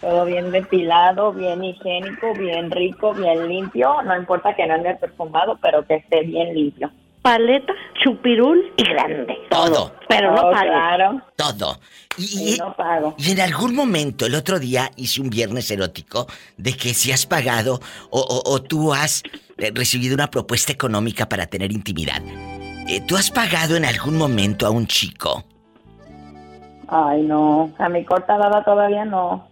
todo 0.00 0.24
bien 0.26 0.50
depilado, 0.50 1.32
bien 1.32 1.64
higiénico, 1.64 2.34
bien 2.34 2.70
rico, 2.70 3.14
bien 3.14 3.48
limpio. 3.48 4.02
No 4.02 4.16
importa 4.16 4.54
que 4.54 4.66
no 4.66 4.74
ande 4.74 4.94
perfumado, 4.96 5.58
pero 5.62 5.84
que 5.86 5.96
esté 5.96 6.22
bien 6.22 6.54
limpio. 6.54 6.90
Paleta, 7.22 7.72
chupirul 8.04 8.72
y 8.76 8.84
grande. 8.88 9.36
Todo. 9.50 9.92
Pero 10.08 10.32
no 10.32 10.42
Oh, 10.48 10.52
pague. 10.52 10.68
claro. 10.68 11.20
Todo. 11.34 11.78
Y, 12.18 12.54
Y 12.54 12.58
no 12.58 12.74
pago. 12.76 13.14
y 13.18 13.30
en 13.32 13.40
algún 13.40 13.74
momento, 13.74 14.26
el 14.26 14.34
otro 14.34 14.58
día, 14.58 14.90
hice 14.96 15.20
un 15.20 15.30
viernes 15.30 15.70
erótico 15.70 16.26
de 16.56 16.76
que 16.76 16.94
si 16.94 17.12
has 17.12 17.26
pagado 17.26 17.80
o, 18.10 18.20
o- 18.20 18.50
o 18.52 18.62
tú 18.62 18.94
has 18.94 19.22
eh, 19.58 19.70
recibido 19.74 20.14
una 20.14 20.30
propuesta 20.30 20.72
económica 20.72 21.28
para 21.28 21.46
tener 21.46 21.72
intimidad. 21.72 22.22
Eh, 22.88 23.00
¿Tú 23.06 23.16
has 23.16 23.30
pagado 23.30 23.76
en 23.76 23.84
algún 23.84 24.16
momento 24.16 24.66
a 24.66 24.70
un 24.70 24.86
chico? 24.86 25.44
Ay, 26.88 27.22
no. 27.22 27.72
A 27.78 27.88
mi 27.88 28.04
corta 28.04 28.36
edad 28.36 28.64
todavía 28.64 29.04
no. 29.04 29.48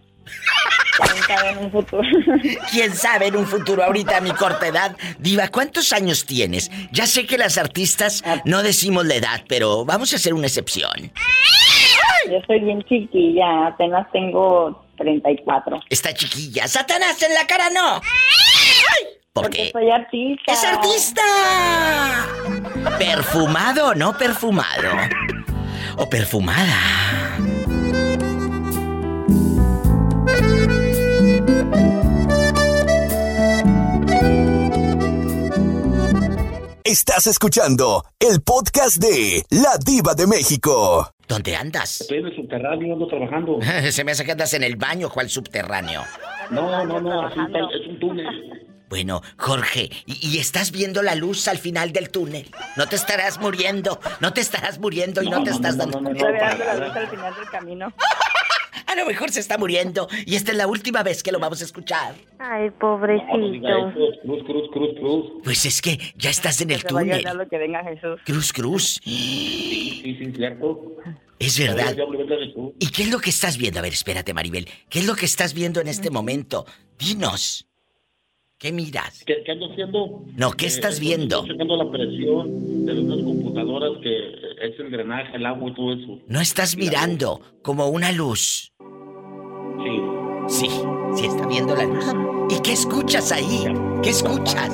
¿Quién 0.97 1.23
sabe 1.27 1.49
en 1.49 1.57
un 1.57 1.71
futuro? 1.71 2.01
¿Quién 2.71 2.95
sabe 2.95 3.27
en 3.27 3.35
un 3.35 3.45
futuro 3.45 3.83
ahorita 3.83 4.17
a 4.17 4.21
mi 4.21 4.31
corta 4.31 4.67
edad? 4.67 4.95
Diva, 5.19 5.49
¿cuántos 5.49 5.91
años 5.91 6.25
tienes? 6.25 6.71
Ya 6.93 7.05
sé 7.05 7.25
que 7.25 7.37
las 7.37 7.57
artistas 7.57 8.23
no 8.45 8.63
decimos 8.63 9.05
la 9.05 9.15
edad, 9.15 9.43
pero 9.49 9.83
vamos 9.83 10.13
a 10.13 10.15
hacer 10.15 10.33
una 10.33 10.47
excepción. 10.47 11.11
Yo 12.29 12.39
soy 12.47 12.59
bien 12.59 12.81
chiquilla, 12.83 13.67
apenas 13.67 14.11
tengo 14.11 14.83
34. 14.97 15.79
Está 15.89 16.13
chiquilla. 16.13 16.67
¡Satanás 16.67 17.21
en 17.21 17.33
la 17.33 17.45
cara 17.45 17.69
no! 17.69 18.01
Porque 19.33 19.69
soy 19.71 19.91
artista. 19.91 20.53
¡Es 20.53 20.63
artista! 20.63 21.21
¿Perfumado 22.97 23.89
o 23.89 23.95
no 23.95 24.17
perfumado? 24.17 24.91
¿O 25.97 26.09
perfumada? 26.09 26.79
Estás 36.83 37.27
escuchando 37.27 38.05
el 38.19 38.41
podcast 38.41 38.97
de 38.97 39.43
La 39.49 39.77
Diva 39.83 40.13
de 40.13 40.27
México. 40.27 41.14
¿Dónde 41.27 41.55
andas? 41.55 42.01
Estoy 42.01 42.19
en 42.19 42.27
el 42.27 42.35
subterráneo, 42.35 42.93
ando 42.93 43.07
trabajando. 43.07 43.59
Se 43.91 44.03
me 44.03 44.11
hace 44.11 44.23
que 44.25 44.31
andas 44.31 44.53
en 44.53 44.63
el 44.63 44.75
baño, 44.75 45.09
¿cuál 45.09 45.29
subterráneo? 45.29 46.03
No, 46.51 46.85
no, 46.85 47.01
no, 47.01 47.27
así 47.27 47.39
está, 47.39 47.59
es 47.59 47.87
un 47.87 47.99
túnel. 47.99 48.27
Bueno, 48.87 49.21
Jorge, 49.37 49.89
¿y, 50.05 50.35
y 50.35 50.37
estás 50.37 50.71
viendo 50.71 51.01
la 51.01 51.15
luz 51.15 51.47
al 51.47 51.57
final 51.57 51.91
del 51.91 52.11
túnel? 52.11 52.47
No 52.77 52.87
te 52.87 52.95
estarás 52.95 53.39
muriendo, 53.39 53.99
no 54.19 54.31
te 54.31 54.41
estarás 54.41 54.77
muriendo 54.77 55.23
y 55.23 55.29
no, 55.29 55.43
te 55.43 55.49
estás 55.49 55.75
dando... 55.77 55.97
Estoy 55.97 56.13
viendo 56.13 56.65
la 56.65 56.75
luz 56.75 56.95
al 56.95 57.07
final 57.07 57.33
del 57.35 57.49
camino. 57.49 57.93
A 58.95 58.99
lo 58.99 59.05
mejor 59.07 59.29
se 59.29 59.41
está 59.41 59.57
muriendo 59.57 60.07
y 60.25 60.35
esta 60.35 60.51
es 60.51 60.57
la 60.57 60.67
última 60.67 61.03
vez 61.03 61.21
que 61.21 61.31
lo 61.31 61.39
vamos 61.39 61.61
a 61.61 61.65
escuchar. 61.65 62.15
Ay, 62.39 62.69
pobrecito. 62.79 63.91
Cruz, 64.23 64.43
cruz, 64.45 64.69
cruz, 64.71 64.89
cruz. 64.97 65.25
Pues 65.43 65.65
es 65.65 65.81
que 65.81 65.99
ya 66.15 66.29
estás 66.29 66.61
en 66.61 66.71
el 66.71 66.81
Que 66.83 66.93
vaya 66.93 67.13
túnel. 67.17 67.27
a 67.27 67.33
lo 67.33 67.47
que 67.49 67.57
venga 67.57 67.83
Jesús. 67.83 68.21
Cruz, 68.25 68.53
cruz. 68.53 68.99
Sí, 69.03 70.01
sí, 70.03 70.15
sí, 70.17 70.31
cierto. 70.35 70.95
Es 71.39 71.59
verdad. 71.59 71.93
¿Y 72.79 72.87
qué 72.91 73.03
es 73.03 73.11
lo 73.11 73.19
que 73.19 73.29
estás 73.31 73.57
viendo? 73.57 73.79
A 73.79 73.81
ver, 73.81 73.91
espérate, 73.91 74.33
Maribel. 74.33 74.67
¿Qué 74.89 74.99
es 74.99 75.05
lo 75.07 75.15
que 75.15 75.25
estás 75.25 75.53
viendo 75.53 75.81
en 75.81 75.87
este 75.89 76.09
momento? 76.09 76.65
Dinos. 76.97 77.67
¿Qué 78.57 78.71
miras? 78.71 79.23
¿Qué, 79.25 79.43
qué 79.45 79.51
ando 79.51 79.69
haciendo? 79.69 80.23
No, 80.37 80.51
¿qué 80.53 80.65
Eh, 80.65 80.69
estás 80.69 80.93
estoy- 80.93 81.07
viendo? 81.07 81.39
Estoy 81.41 81.51
checando 81.51 81.75
la 81.75 81.91
presión 81.91 82.85
de 82.85 82.93
unas 83.01 83.17
computadoras 83.17 83.91
que 84.01 84.17
es 84.65 84.79
el 84.79 84.91
drenaje, 84.91 85.35
el 85.35 85.45
agua 85.45 85.69
y 85.69 85.73
todo 85.73 85.93
eso. 85.93 86.19
No 86.27 86.39
estás 86.39 86.77
mirando 86.77 87.41
como 87.61 87.89
una 87.89 88.13
luz. 88.13 88.71
Sí. 89.85 90.01
Sí, 90.47 90.83
sí 91.15 91.25
está 91.27 91.45
viendo 91.45 91.75
la 91.75 91.85
luz. 91.85 92.05
¿Y 92.49 92.59
qué 92.61 92.73
escuchas 92.73 93.31
ahí? 93.31 93.71
¿Qué 94.01 94.09
escuchas? 94.09 94.71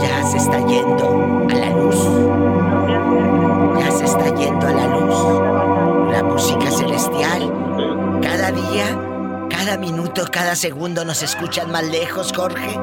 Ya 0.00 0.22
se 0.22 0.36
está 0.36 0.64
yendo 0.66 1.46
a 1.50 1.54
la 1.54 1.70
luz. 1.70 1.96
Ya 3.80 3.90
se 3.90 4.04
está 4.04 4.34
yendo 4.36 4.66
a 4.68 4.72
la 4.72 4.86
luz. 4.86 6.12
La 6.12 6.22
música 6.22 6.70
celestial. 6.70 8.20
Cada 8.22 8.52
día, 8.52 9.48
cada 9.50 9.76
minuto, 9.76 10.24
cada 10.30 10.54
segundo 10.54 11.04
nos 11.04 11.24
escuchan 11.24 11.72
más 11.72 11.84
lejos, 11.84 12.32
Jorge. 12.32 12.78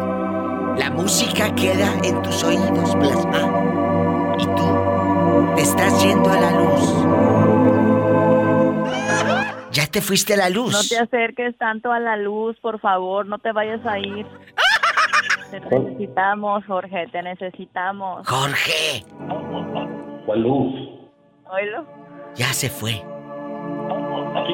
La 0.77 0.91
música 0.91 1.55
queda 1.55 1.93
en 2.03 2.21
tus 2.23 2.43
oídos 2.43 2.93
plasmada. 2.97 4.35
Y 4.37 4.45
tú 4.47 5.55
te 5.55 5.61
estás 5.61 6.03
yendo 6.03 6.29
a 6.29 6.41
la 6.41 6.51
luz. 6.51 7.58
Ya 9.71 9.85
te 9.87 10.01
fuiste 10.01 10.33
a 10.33 10.37
la 10.37 10.49
luz. 10.49 10.71
No 10.71 10.81
te 10.87 10.97
acerques 10.97 11.55
tanto 11.57 11.91
a 11.91 11.99
la 11.99 12.17
luz, 12.17 12.57
por 12.59 12.79
favor, 12.79 13.25
no 13.25 13.37
te 13.39 13.51
vayas 13.51 13.85
a 13.85 13.99
ir. 13.99 14.25
Te 15.51 15.59
necesitamos, 15.59 16.63
Jorge, 16.65 17.07
te 17.11 17.21
necesitamos. 17.23 18.27
Jorge, 18.27 19.03
¿Cuál 20.25 20.41
luz? 20.41 20.73
Oílo. 21.51 21.85
ya 22.35 22.53
se 22.53 22.69
fue. 22.69 22.91
Ay, 24.35 24.53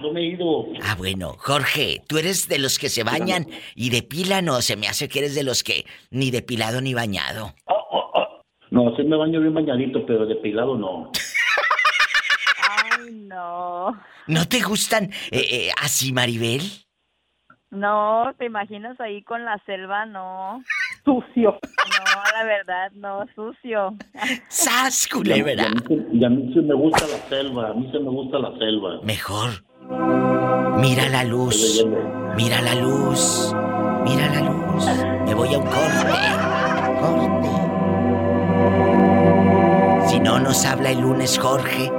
no, 0.00 0.12
me 0.12 0.20
he 0.20 0.26
ido. 0.26 0.66
Ah, 0.84 0.94
bueno, 0.96 1.34
Jorge, 1.38 2.02
¿tú 2.06 2.18
eres 2.18 2.48
de 2.48 2.58
los 2.58 2.78
que 2.78 2.88
se 2.88 3.02
bañan 3.02 3.46
y 3.74 3.90
depilan 3.90 4.48
o 4.48 4.60
se 4.62 4.76
me 4.76 4.86
hace 4.86 5.08
que 5.08 5.18
eres 5.20 5.34
de 5.34 5.42
los 5.42 5.62
que 5.64 5.84
ni 6.10 6.30
depilado 6.30 6.80
ni 6.80 6.94
bañado? 6.94 7.54
No, 8.70 8.94
sí 8.96 9.02
me 9.04 9.16
baño 9.16 9.40
bien 9.40 9.54
bañadito, 9.54 10.04
pero 10.06 10.26
depilado 10.26 10.76
no. 10.76 11.10
Ay, 13.04 13.12
no. 13.14 13.90
¿No 14.26 14.46
te 14.48 14.60
gustan 14.62 15.04
eh, 15.30 15.46
eh, 15.50 15.70
así, 15.82 16.12
Maribel? 16.12 16.62
No, 17.70 18.32
¿te 18.38 18.46
imaginas 18.46 18.98
ahí 19.00 19.22
con 19.22 19.44
la 19.44 19.58
selva? 19.66 20.06
No. 20.06 20.62
Sucio. 21.04 21.58
No, 21.60 22.22
la 22.32 22.44
verdad, 22.44 22.90
no, 22.92 23.26
sucio. 23.34 23.94
¡Sas, 24.48 25.06
Y 25.06 25.10
a, 25.10 25.12
culebra! 25.14 25.68
mí, 25.70 25.80
sí- 25.88 26.06
y 26.12 26.24
a 26.24 26.28
mí 26.30 26.52
sí 26.54 26.60
me 26.60 26.74
gusta 26.74 27.04
la 27.06 27.18
selva, 27.28 27.70
a 27.70 27.74
mí 27.74 27.88
sí 27.92 27.98
me 27.98 28.10
gusta 28.10 28.38
la 28.38 28.56
selva. 28.58 29.00
Mejor. 29.02 29.50
Mira 30.80 31.08
la 31.08 31.24
luz. 31.24 31.84
Mira 32.36 32.62
la 32.62 32.74
luz. 32.76 33.52
Mira 34.04 34.28
la 34.28 34.40
luz. 34.40 34.86
Me 35.26 35.34
voy 35.34 35.52
a 35.54 35.58
un 35.58 35.66
corte. 35.66 36.14
Corte. 37.00 37.50
Si 40.08 40.20
no 40.20 40.38
nos 40.38 40.64
habla 40.64 40.90
el 40.90 41.00
lunes 41.00 41.38
Jorge, 41.38 41.90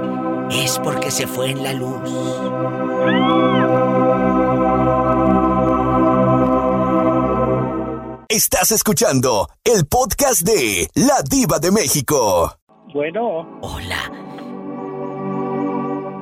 es 0.51 0.79
porque 0.79 1.11
se 1.11 1.27
fue 1.27 1.51
en 1.51 1.63
la 1.63 1.73
luz. 1.73 2.01
Estás 8.29 8.71
escuchando 8.71 9.47
el 9.63 9.85
podcast 9.85 10.41
de 10.41 10.89
La 10.95 11.21
Diva 11.29 11.59
de 11.59 11.71
México. 11.71 12.57
Bueno, 12.93 13.59
Hola. 13.61 14.11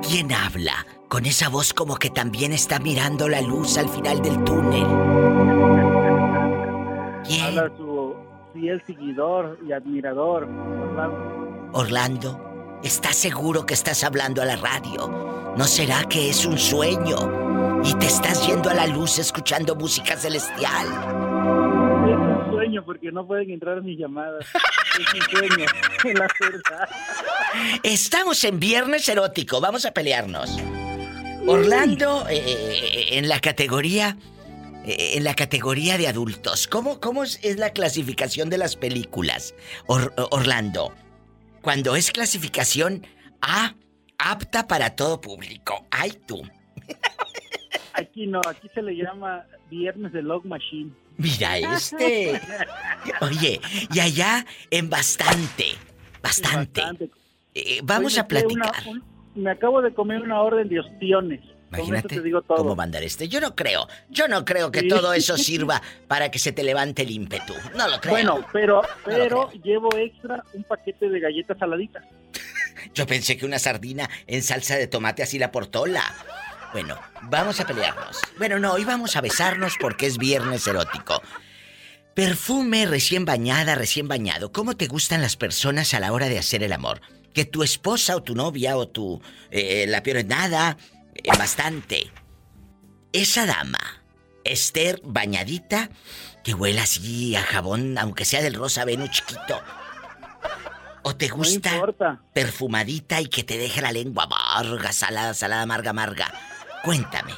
¿Quién 0.08 0.32
habla? 0.32 0.86
Con 1.08 1.26
esa 1.26 1.50
voz 1.50 1.74
como 1.74 1.96
que 1.96 2.10
también 2.10 2.52
está 2.54 2.80
mirando 2.80 3.28
la 3.30 3.42
luz 3.42 3.78
al 3.78 3.88
final 3.90 4.22
del 4.22 4.44
túnel. 4.44 4.86
¿Quién? 7.26 7.46
habla 7.46 7.72
su 7.78 8.16
fiel 8.54 8.84
seguidor 8.86 9.58
y 9.68 9.72
admirador, 9.72 10.44
Orlando. 10.44 11.70
Orlando, 11.74 12.53
¿estás 12.84 13.16
seguro 13.16 13.66
que 13.66 13.74
estás 13.74 14.04
hablando 14.04 14.42
a 14.42 14.46
la 14.46 14.56
radio? 14.56 15.54
¿No 15.58 15.66
será 15.66 16.04
que 16.06 16.30
es 16.30 16.46
un 16.46 16.58
sueño? 16.58 17.82
Y 17.84 17.94
te 17.96 18.06
estás 18.08 18.46
yendo 18.48 18.70
a 18.70 18.74
la 18.74 18.88
luz 18.88 19.20
escuchando 19.20 19.76
música 19.76 20.16
celestial. 20.18 20.88
Es 20.88 22.18
un 22.18 22.52
sueño 22.52 22.84
porque 22.86 23.12
no 23.12 23.26
pueden 23.28 23.52
entrar 23.52 23.82
mis 23.82 23.98
llamadas. 24.00 24.46
Es 25.00 25.14
un 25.14 25.22
sueño, 25.40 25.66
la 26.20 26.28
verdad. 26.40 26.90
Estamos 27.84 28.44
en 28.44 28.60
Viernes 28.60 29.08
Erótico, 29.10 29.60
vamos 29.62 29.86
a 29.86 29.92
pelearnos. 29.92 30.58
Orlando, 31.46 32.26
eh, 32.30 32.42
eh, 32.46 33.08
en 33.18 33.28
la 33.28 33.40
categoría. 33.42 34.18
eh, 34.86 35.14
En 35.18 35.24
la 35.26 35.34
categoría 35.36 35.98
de 35.98 36.08
adultos, 36.08 36.68
¿cómo, 36.68 37.00
cómo 37.02 37.24
es, 37.24 37.40
es 37.44 37.58
la 37.58 37.72
clasificación 37.72 38.50
de 38.50 38.58
las 38.58 38.76
películas? 38.78 39.54
Or- 39.88 40.14
Orlando, 40.32 40.94
cuando 41.64 41.96
es 41.96 42.12
clasificación 42.12 43.08
A, 43.42 43.74
apta 44.20 44.68
para 44.68 44.96
todo 44.96 45.20
público. 45.20 45.88
Ay, 45.90 46.12
tú. 46.28 46.44
Aquí 47.94 48.28
no, 48.28 48.42
aquí 48.48 48.68
se 48.74 48.82
le 48.82 48.96
llama 48.96 49.46
Viernes 49.70 50.12
de 50.14 50.22
Log 50.22 50.46
Machine. 50.46 50.92
Mira 51.18 51.58
este. 51.58 52.40
Oye, 53.22 53.60
y 53.94 54.00
allá 54.00 54.46
en 54.72 54.90
bastante, 54.90 55.66
bastante. 56.22 56.82
Eh, 57.56 57.82
vamos 57.84 58.18
a 58.18 58.28
platicar. 58.28 58.72
una- 58.88 58.92
un- 58.92 59.04
me 59.44 59.52
acabo 59.52 59.82
de 59.82 59.94
comer 59.94 60.22
una 60.22 60.42
orden 60.42 60.68
de 60.70 60.80
ostiones. 60.80 61.40
Imagínate 61.80 62.16
te 62.16 62.22
digo 62.22 62.42
todo. 62.42 62.58
cómo 62.58 62.76
mandar 62.76 63.04
este. 63.04 63.28
Yo 63.28 63.40
no 63.42 63.56
creo, 63.56 63.88
yo 64.10 64.28
no 64.28 64.44
creo 64.46 64.72
que 64.72 64.82
Sí. 64.82 64.88
todo 64.88 65.14
eso 65.14 65.38
sirva 65.38 65.82
para 66.08 66.30
que 66.32 66.40
se 66.40 66.52
te 66.52 66.64
levante 66.64 67.02
el 67.04 67.12
ímpetu. 67.12 67.54
No 67.76 67.88
lo 67.88 68.00
creo. 68.00 68.14
Bueno, 68.14 68.46
pero, 68.52 68.82
pero 69.06 69.52
llevo 69.64 69.96
extra 69.98 70.44
un 70.54 70.64
paquete 70.64 71.10
de 71.10 71.20
galletas 71.20 71.58
saladitas. 71.58 72.04
Yo 72.94 73.08
pensé 73.08 73.38
que 73.38 73.46
una 73.46 73.60
sardina 73.60 74.10
en 74.28 74.44
salsa 74.44 74.76
de 74.76 74.88
tomate 74.88 75.24
así 75.24 75.40
la 75.40 75.52
portola. 75.52 76.04
Bueno, 76.74 76.98
vamos 77.24 77.60
a 77.60 77.66
pelearnos. 77.68 78.20
Bueno, 78.38 78.60
no, 78.60 78.74
hoy 78.74 78.84
vamos 78.84 79.16
a 79.16 79.22
besarnos 79.22 79.76
porque 79.80 80.06
es 80.08 80.18
viernes 80.18 80.66
erótico. 80.68 81.22
Perfume 82.14 82.86
recién 82.86 83.26
bañada, 83.26 83.76
recién 83.76 84.08
bañado. 84.08 84.52
¿Cómo 84.52 84.76
te 84.76 84.88
gustan 84.88 85.22
las 85.22 85.36
personas 85.36 85.94
a 85.94 86.00
la 86.00 86.12
hora 86.12 86.30
de 86.30 86.38
hacer 86.38 86.62
el 86.64 86.74
amor? 86.74 87.02
Que 87.34 87.46
tu 87.46 87.64
esposa 87.64 88.16
o 88.16 88.22
tu 88.22 88.36
novia 88.36 88.78
o 88.78 88.88
tu... 88.88 89.20
eh, 89.50 89.86
la 89.88 90.04
peor 90.04 90.18
es 90.18 90.26
nada, 90.28 90.78
eh, 90.80 91.03
bastante. 91.38 92.12
Esa 93.12 93.46
dama, 93.46 93.80
Esther, 94.44 95.00
bañadita, 95.04 95.90
que 96.44 96.54
huela 96.54 96.84
así 96.84 97.36
a 97.36 97.42
jabón, 97.42 97.98
aunque 97.98 98.26
sea 98.26 98.42
del 98.42 98.56
rosa 98.56 98.86
Venus 98.86 99.12
chiquito. 99.12 99.60
¿O 101.04 101.16
te 101.16 101.28
gusta 101.28 101.72
perfumadita 102.34 103.20
y 103.22 103.28
que 103.28 103.44
te 103.44 103.58
deje 103.58 103.82
la 103.82 103.92
lengua 103.92 104.24
amarga, 104.24 104.94
salada, 104.94 105.34
salada, 105.34 105.64
amarga, 105.64 105.90
amarga? 105.92 106.34
Cuéntame. 106.84 107.34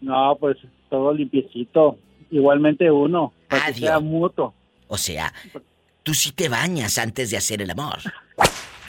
No, 0.00 0.36
pues 0.38 0.56
todo 0.88 1.12
limpiecito. 1.12 1.98
Igualmente 2.30 2.90
uno, 2.90 3.32
para 3.48 3.66
que 3.66 3.70
Adiós. 3.72 3.88
sea 3.88 4.00
mutuo. 4.00 4.54
O 4.86 4.96
sea, 4.96 5.32
tú 6.02 6.14
sí 6.14 6.32
te 6.32 6.48
bañas 6.48 6.98
antes 6.98 7.30
de 7.30 7.36
hacer 7.36 7.62
el 7.62 7.70
amor. 7.70 7.98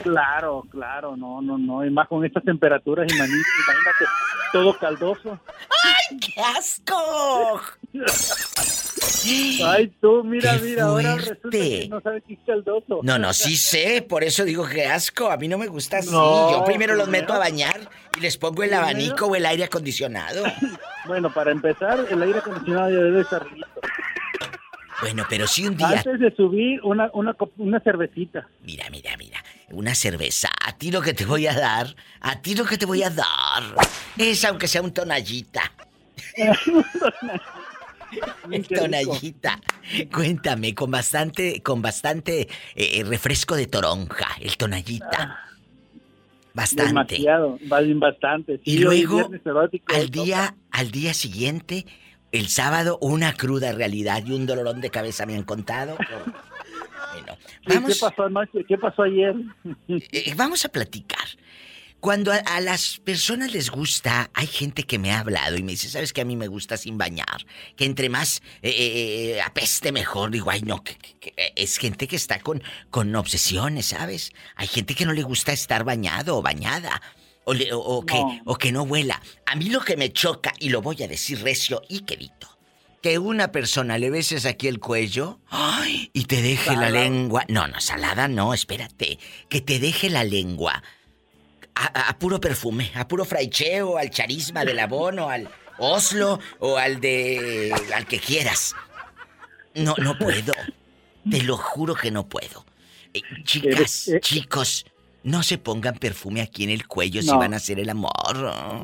Claro, 0.02 0.64
claro, 0.70 1.16
no, 1.16 1.40
no, 1.42 1.58
no. 1.58 1.84
Y 1.84 1.90
más 1.90 2.08
con 2.08 2.24
estas 2.24 2.44
temperaturas, 2.44 3.06
imagínate, 3.12 3.32
imagínate 3.66 4.04
todo 4.52 4.78
caldoso. 4.78 5.38
¡Ay, 5.84 6.18
qué 6.18 6.40
asco! 6.40 7.60
Ay, 9.64 9.88
tú, 10.00 10.24
mira, 10.24 10.56
¡Qué 10.56 10.62
mira, 10.62 10.84
ahora 10.84 11.16
resulta 11.16 11.50
que 11.50 11.88
no 11.88 12.00
sabes 12.00 12.22
qué 12.26 12.34
es 12.34 12.40
caldoso. 12.46 13.00
No, 13.02 13.18
no, 13.18 13.32
sí 13.32 13.56
sé, 13.56 14.04
por 14.08 14.24
eso 14.24 14.44
digo 14.44 14.66
que 14.66 14.86
asco. 14.86 15.30
A 15.30 15.36
mí 15.36 15.48
no 15.48 15.58
me 15.58 15.66
gusta 15.66 15.98
así. 15.98 16.10
No, 16.10 16.50
Yo 16.50 16.64
primero 16.64 16.94
los 16.94 17.08
meto 17.08 17.32
a 17.32 17.38
bañar 17.38 17.88
y 18.16 18.20
les 18.20 18.36
pongo 18.36 18.62
el 18.62 18.72
abanico 18.72 19.26
o 19.26 19.36
el 19.36 19.46
aire 19.46 19.64
acondicionado. 19.64 20.44
Bueno, 21.06 21.32
para 21.32 21.50
empezar, 21.50 22.06
el 22.10 22.22
aire 22.22 22.38
acondicionado 22.40 22.90
ya 22.90 22.98
debe 22.98 23.22
estar 23.22 23.44
listo. 23.50 23.80
Bueno, 25.00 25.24
pero 25.28 25.46
si 25.46 25.66
un 25.66 25.76
día. 25.76 25.88
Antes 25.88 26.20
de 26.20 26.30
subir, 26.36 26.80
una, 26.82 27.10
una, 27.14 27.34
una 27.56 27.80
cervecita. 27.80 28.46
Mira, 28.62 28.84
mira, 28.90 29.16
mira. 29.16 29.42
Una 29.70 29.94
cerveza. 29.94 30.48
A 30.64 30.76
ti 30.76 30.90
lo 30.90 31.00
que 31.00 31.14
te 31.14 31.24
voy 31.24 31.46
a 31.46 31.54
dar. 31.54 31.94
A 32.20 32.40
ti 32.40 32.54
lo 32.54 32.64
que 32.64 32.76
te 32.76 32.86
voy 32.86 33.02
a 33.02 33.10
dar. 33.10 33.62
Es 34.16 34.44
aunque 34.44 34.68
sea 34.68 34.82
un 34.82 34.92
tonallita. 34.92 35.72
Tonallita. 38.68 39.60
Cuéntame, 40.12 40.74
con 40.74 40.90
bastante, 40.90 41.62
con 41.62 41.80
bastante 41.80 42.48
eh, 42.74 43.04
refresco 43.04 43.54
de 43.54 43.66
toronja, 43.66 44.28
el 44.40 44.56
tonallita. 44.56 45.38
Bastante. 46.52 46.88
Demasiado, 46.88 47.58
vale, 47.66 47.94
bastante. 47.94 48.56
Sí, 48.58 48.62
Y 48.64 48.78
luego, 48.78 49.30
erótico, 49.44 49.94
al 49.94 50.10
día, 50.10 50.56
al 50.72 50.90
día 50.90 51.14
siguiente, 51.14 51.86
el 52.32 52.48
sábado, 52.48 52.98
una 53.00 53.34
cruda 53.34 53.72
realidad 53.72 54.24
y 54.26 54.32
un 54.32 54.46
dolorón 54.46 54.80
de 54.80 54.90
cabeza 54.90 55.26
me 55.26 55.36
han 55.36 55.44
contado. 55.44 55.96
Bueno, 57.12 57.36
¿Qué- 57.66 57.74
vamos, 57.74 57.94
¿Qué 57.94 58.00
pasó 58.00 58.22
anoche? 58.24 58.64
¿Qué 58.68 58.78
pasó 58.78 59.02
ayer? 59.02 59.34
eh, 59.88 60.34
vamos 60.36 60.64
a 60.64 60.68
platicar. 60.68 61.26
Cuando 62.00 62.32
a, 62.32 62.36
a 62.36 62.60
las 62.62 62.98
personas 63.00 63.52
les 63.52 63.68
gusta, 63.70 64.30
hay 64.32 64.46
gente 64.46 64.84
que 64.84 64.98
me 64.98 65.12
ha 65.12 65.20
hablado 65.20 65.58
y 65.58 65.62
me 65.62 65.72
dice, 65.72 65.90
¿sabes 65.90 66.14
que 66.14 66.22
a 66.22 66.24
mí 66.24 66.34
me 66.34 66.48
gusta 66.48 66.78
sin 66.78 66.96
bañar? 66.96 67.44
Que 67.76 67.84
entre 67.84 68.08
más 68.08 68.40
eh, 68.62 69.34
eh, 69.36 69.42
apeste 69.42 69.92
mejor. 69.92 70.30
Digo, 70.30 70.50
ay, 70.50 70.62
no, 70.62 70.82
que, 70.82 70.94
que- 70.96 71.18
que- 71.34 71.52
es 71.56 71.76
gente 71.76 72.08
que 72.08 72.16
está 72.16 72.40
con, 72.40 72.62
con 72.88 73.14
obsesiones, 73.14 73.86
¿sabes? 73.86 74.32
Hay 74.56 74.66
gente 74.68 74.94
que 74.94 75.04
no 75.04 75.12
le 75.12 75.22
gusta 75.22 75.52
estar 75.52 75.84
bañado 75.84 76.38
o 76.38 76.42
bañada. 76.42 77.02
O, 77.44 77.52
le- 77.52 77.70
o- 77.72 77.78
o 77.80 78.06
que, 78.06 78.14
No. 78.14 78.40
o 78.46 78.56
que 78.56 78.72
no 78.72 78.82
huela. 78.84 79.20
A 79.44 79.54
mí 79.56 79.68
lo 79.68 79.80
que 79.80 79.96
me 79.98 80.10
choca, 80.10 80.52
y 80.58 80.70
lo 80.70 80.80
voy 80.80 81.02
a 81.02 81.08
decir 81.08 81.42
recio 81.42 81.82
y 81.88 82.00
quedito, 82.00 82.48
que 83.02 83.18
una 83.18 83.50
persona 83.52 83.98
le 83.98 84.10
beses 84.10 84.44
aquí 84.46 84.68
el 84.68 84.78
cuello 84.78 85.40
¡ay! 85.48 86.10
y 86.12 86.24
te 86.24 86.42
deje 86.42 86.76
la 86.76 86.90
lengua. 86.90 87.44
No, 87.48 87.66
no, 87.66 87.80
salada 87.80 88.28
no, 88.28 88.52
espérate. 88.54 89.18
Que 89.48 89.60
te 89.60 89.78
deje 89.78 90.10
la 90.10 90.24
lengua 90.24 90.82
a, 91.74 91.86
a- 91.98 92.08
a 92.10 92.18
puro 92.18 92.40
perfume, 92.40 92.90
a 92.94 93.08
puro 93.08 93.24
fraicheo, 93.24 93.96
al 93.96 94.10
charisma 94.10 94.64
del 94.64 94.78
abono, 94.80 95.30
al 95.30 95.48
Oslo 95.78 96.40
o 96.58 96.76
al 96.76 97.00
de. 97.00 97.72
al 97.94 98.06
que 98.06 98.18
quieras. 98.18 98.74
No, 99.74 99.94
no 99.98 100.18
puedo. 100.18 100.52
Te 101.30 101.42
lo 101.42 101.56
juro 101.56 101.94
que 101.94 102.10
no 102.10 102.28
puedo. 102.28 102.66
Eh, 103.14 103.22
chicas, 103.44 104.08
eh. 104.08 104.20
chicos, 104.20 104.84
no 105.22 105.42
se 105.42 105.58
pongan 105.58 105.96
perfume 105.96 106.40
aquí 106.40 106.64
en 106.64 106.70
el 106.70 106.86
cuello 106.86 107.22
si 107.22 107.30
van 107.30 107.52
a 107.54 107.56
hacer 107.56 107.78
el 107.78 107.90
amor. 107.90 108.10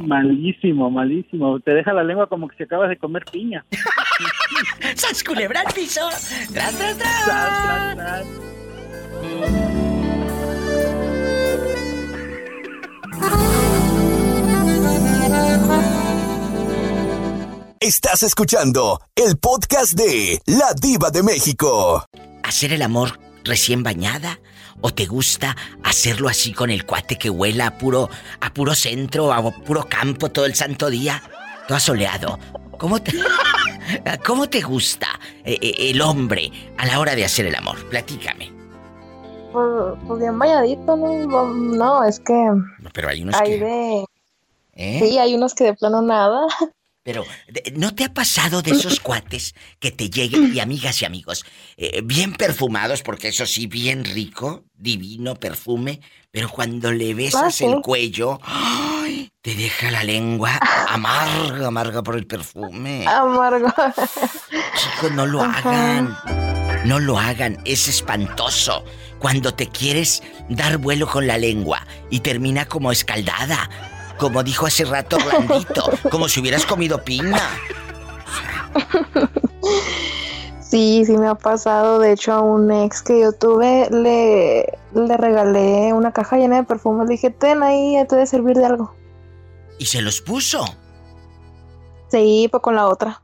Malísimo, 0.00 0.90
malísimo. 0.90 1.60
Te 1.60 1.72
deja 1.72 1.92
la 1.92 2.04
lengua 2.04 2.28
como 2.28 2.48
que 2.48 2.56
si 2.56 2.64
acabas 2.64 2.88
de 2.88 2.96
comer 2.96 3.24
piña. 3.30 3.64
¡Sas 4.94 5.24
culebra 5.24 5.60
al 5.60 5.72
piso! 5.72 6.08
¡Tras, 6.52 6.76
tras, 6.76 6.96
tras! 6.98 7.24
Tras, 7.24 7.62
tras, 7.64 7.96
tras. 7.96 8.26
Estás 17.80 18.22
escuchando 18.24 19.00
el 19.14 19.38
podcast 19.38 19.92
de 19.92 20.40
La 20.46 20.74
Diva 20.74 21.10
de 21.10 21.22
México. 21.22 22.04
¿Hacer 22.42 22.72
el 22.72 22.82
amor 22.82 23.20
recién 23.44 23.82
bañada? 23.82 24.40
¿O 24.80 24.92
te 24.92 25.06
gusta 25.06 25.56
hacerlo 25.82 26.28
así 26.28 26.52
con 26.52 26.70
el 26.70 26.84
cuate 26.84 27.16
que 27.16 27.30
huela 27.30 27.68
a 27.68 27.78
puro, 27.78 28.08
a 28.40 28.52
puro 28.52 28.74
centro, 28.74 29.32
a 29.32 29.50
puro 29.50 29.86
campo 29.88 30.30
todo 30.30 30.46
el 30.46 30.54
santo 30.54 30.90
día? 30.90 31.22
Todo 31.66 31.76
asoleado. 31.76 32.38
¿Cómo 32.78 33.00
te, 33.00 33.12
¿Cómo 34.26 34.48
te 34.48 34.60
gusta 34.60 35.08
eh, 35.44 35.58
eh, 35.60 35.90
el 35.90 36.00
hombre 36.02 36.50
a 36.76 36.86
la 36.86 37.00
hora 37.00 37.14
de 37.14 37.24
hacer 37.24 37.46
el 37.46 37.54
amor? 37.54 37.88
Platícame. 37.88 38.52
Pues, 39.52 39.98
pues 40.06 40.20
bien 40.20 40.38
bañadito, 40.38 40.96
¿no? 40.96 41.46
No, 41.54 42.04
es 42.04 42.20
que 42.20 42.34
Pero 42.92 43.08
hay 43.08 43.22
unos 43.22 43.34
hay 43.36 43.58
que... 43.58 43.64
de... 43.64 44.04
¿eh? 44.74 45.00
Sí, 45.02 45.18
hay 45.18 45.34
unos 45.34 45.54
que 45.54 45.64
de 45.64 45.74
plano 45.74 46.02
nada. 46.02 46.46
Pero, 47.06 47.24
¿no 47.76 47.94
te 47.94 48.02
ha 48.02 48.12
pasado 48.12 48.62
de 48.62 48.72
esos 48.72 48.98
cuates 48.98 49.54
que 49.78 49.92
te 49.92 50.10
lleguen, 50.10 50.52
y 50.52 50.58
amigas 50.58 51.00
y 51.00 51.04
amigos, 51.04 51.44
eh, 51.76 52.00
bien 52.02 52.32
perfumados, 52.32 53.02
porque 53.02 53.28
eso 53.28 53.46
sí, 53.46 53.68
bien 53.68 54.04
rico, 54.04 54.64
divino 54.74 55.36
perfume, 55.36 56.00
pero 56.32 56.48
cuando 56.48 56.90
le 56.90 57.14
besas 57.14 57.60
el 57.60 57.80
cuello, 57.80 58.40
¡ay! 58.42 59.30
te 59.40 59.54
deja 59.54 59.92
la 59.92 60.02
lengua 60.02 60.58
amarga, 60.88 61.68
amarga 61.68 62.02
por 62.02 62.16
el 62.16 62.26
perfume. 62.26 63.04
Amargo. 63.06 63.72
Chicos, 64.76 65.12
no 65.12 65.26
lo 65.26 65.42
hagan. 65.42 66.18
No 66.86 66.98
lo 66.98 67.20
hagan, 67.20 67.56
es 67.64 67.86
espantoso. 67.86 68.84
Cuando 69.20 69.54
te 69.54 69.68
quieres 69.68 70.24
dar 70.48 70.78
vuelo 70.78 71.06
con 71.06 71.28
la 71.28 71.38
lengua 71.38 71.86
y 72.10 72.18
termina 72.18 72.64
como 72.66 72.90
escaldada. 72.90 73.70
Como 74.18 74.42
dijo 74.42 74.66
hace 74.66 74.84
rato 74.84 75.16
Orlandito, 75.16 75.90
como 76.10 76.28
si 76.28 76.40
hubieras 76.40 76.64
comido 76.64 77.02
piña. 77.02 77.42
Sí, 80.60 81.04
sí 81.06 81.16
me 81.16 81.28
ha 81.28 81.34
pasado. 81.34 81.98
De 81.98 82.12
hecho, 82.12 82.32
a 82.32 82.40
un 82.40 82.70
ex 82.72 83.02
que 83.02 83.20
yo 83.20 83.32
tuve 83.32 83.88
le, 83.90 84.78
le 84.94 85.16
regalé 85.16 85.92
una 85.92 86.12
caja 86.12 86.38
llena 86.38 86.56
de 86.56 86.64
perfumes. 86.64 87.06
Le 87.06 87.12
dije, 87.12 87.30
ten 87.30 87.62
ahí, 87.62 87.94
ya 87.94 88.06
te 88.06 88.16
debe 88.16 88.26
servir 88.26 88.56
de 88.56 88.66
algo. 88.66 88.94
Y 89.78 89.86
se 89.86 90.02
los 90.02 90.20
puso. 90.20 90.64
Sí, 92.08 92.48
pues 92.50 92.62
con 92.62 92.74
la 92.74 92.86
otra. 92.88 93.22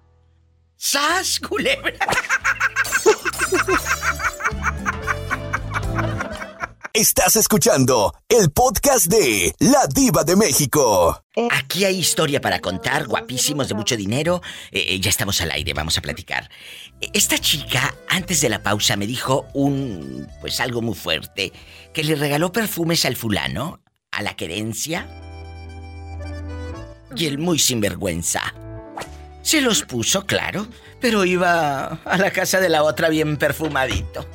¡Sas, 0.76 1.40
culebra! 1.40 1.95
Estás 6.95 7.36
escuchando 7.36 8.14
el 8.28 8.51
podcast 8.51 9.07
de 9.07 9.55
La 9.61 9.86
Diva 9.86 10.24
de 10.24 10.36
México. 10.36 11.24
Aquí 11.51 11.86
hay 11.86 11.99
historia 11.99 12.38
para 12.43 12.61
contar, 12.61 13.07
guapísimos 13.07 13.68
de 13.68 13.74
mucho 13.74 13.97
dinero. 13.97 14.43
Eh, 14.70 14.84
eh, 14.88 15.01
ya 15.01 15.09
estamos 15.09 15.40
al 15.40 15.53
aire, 15.53 15.72
vamos 15.72 15.97
a 15.97 16.03
platicar. 16.03 16.51
Eh, 17.01 17.09
Esta 17.14 17.38
chica, 17.38 17.95
antes 18.09 18.43
de 18.43 18.51
la 18.51 18.62
pausa, 18.62 18.97
me 18.97 19.07
dijo 19.07 19.47
un. 19.55 20.28
pues 20.43 20.61
algo 20.61 20.82
muy 20.82 20.95
fuerte. 20.95 21.55
Que 21.95 22.05
le 22.05 22.14
regaló 22.14 22.53
perfumes 22.53 23.07
al 23.07 23.16
fulano, 23.16 23.80
a 24.11 24.20
la 24.20 24.36
querencia. 24.36 25.07
Y 27.16 27.24
el 27.24 27.38
muy 27.38 27.59
sinvergüenza. 27.59 28.43
Se 29.40 29.62
los 29.62 29.82
puso, 29.82 30.26
claro, 30.26 30.66
pero 31.01 31.24
iba 31.24 31.86
a 32.05 32.18
la 32.18 32.30
casa 32.30 32.61
de 32.61 32.68
la 32.68 32.82
otra 32.82 33.09
bien 33.09 33.38
perfumadito. 33.38 34.26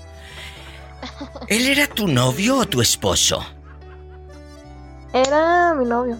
¿Él 1.47 1.67
era 1.67 1.87
tu 1.87 2.07
novio 2.07 2.57
o 2.57 2.65
tu 2.65 2.81
esposo? 2.81 3.45
Era 5.13 5.73
mi 5.73 5.85
novio. 5.85 6.17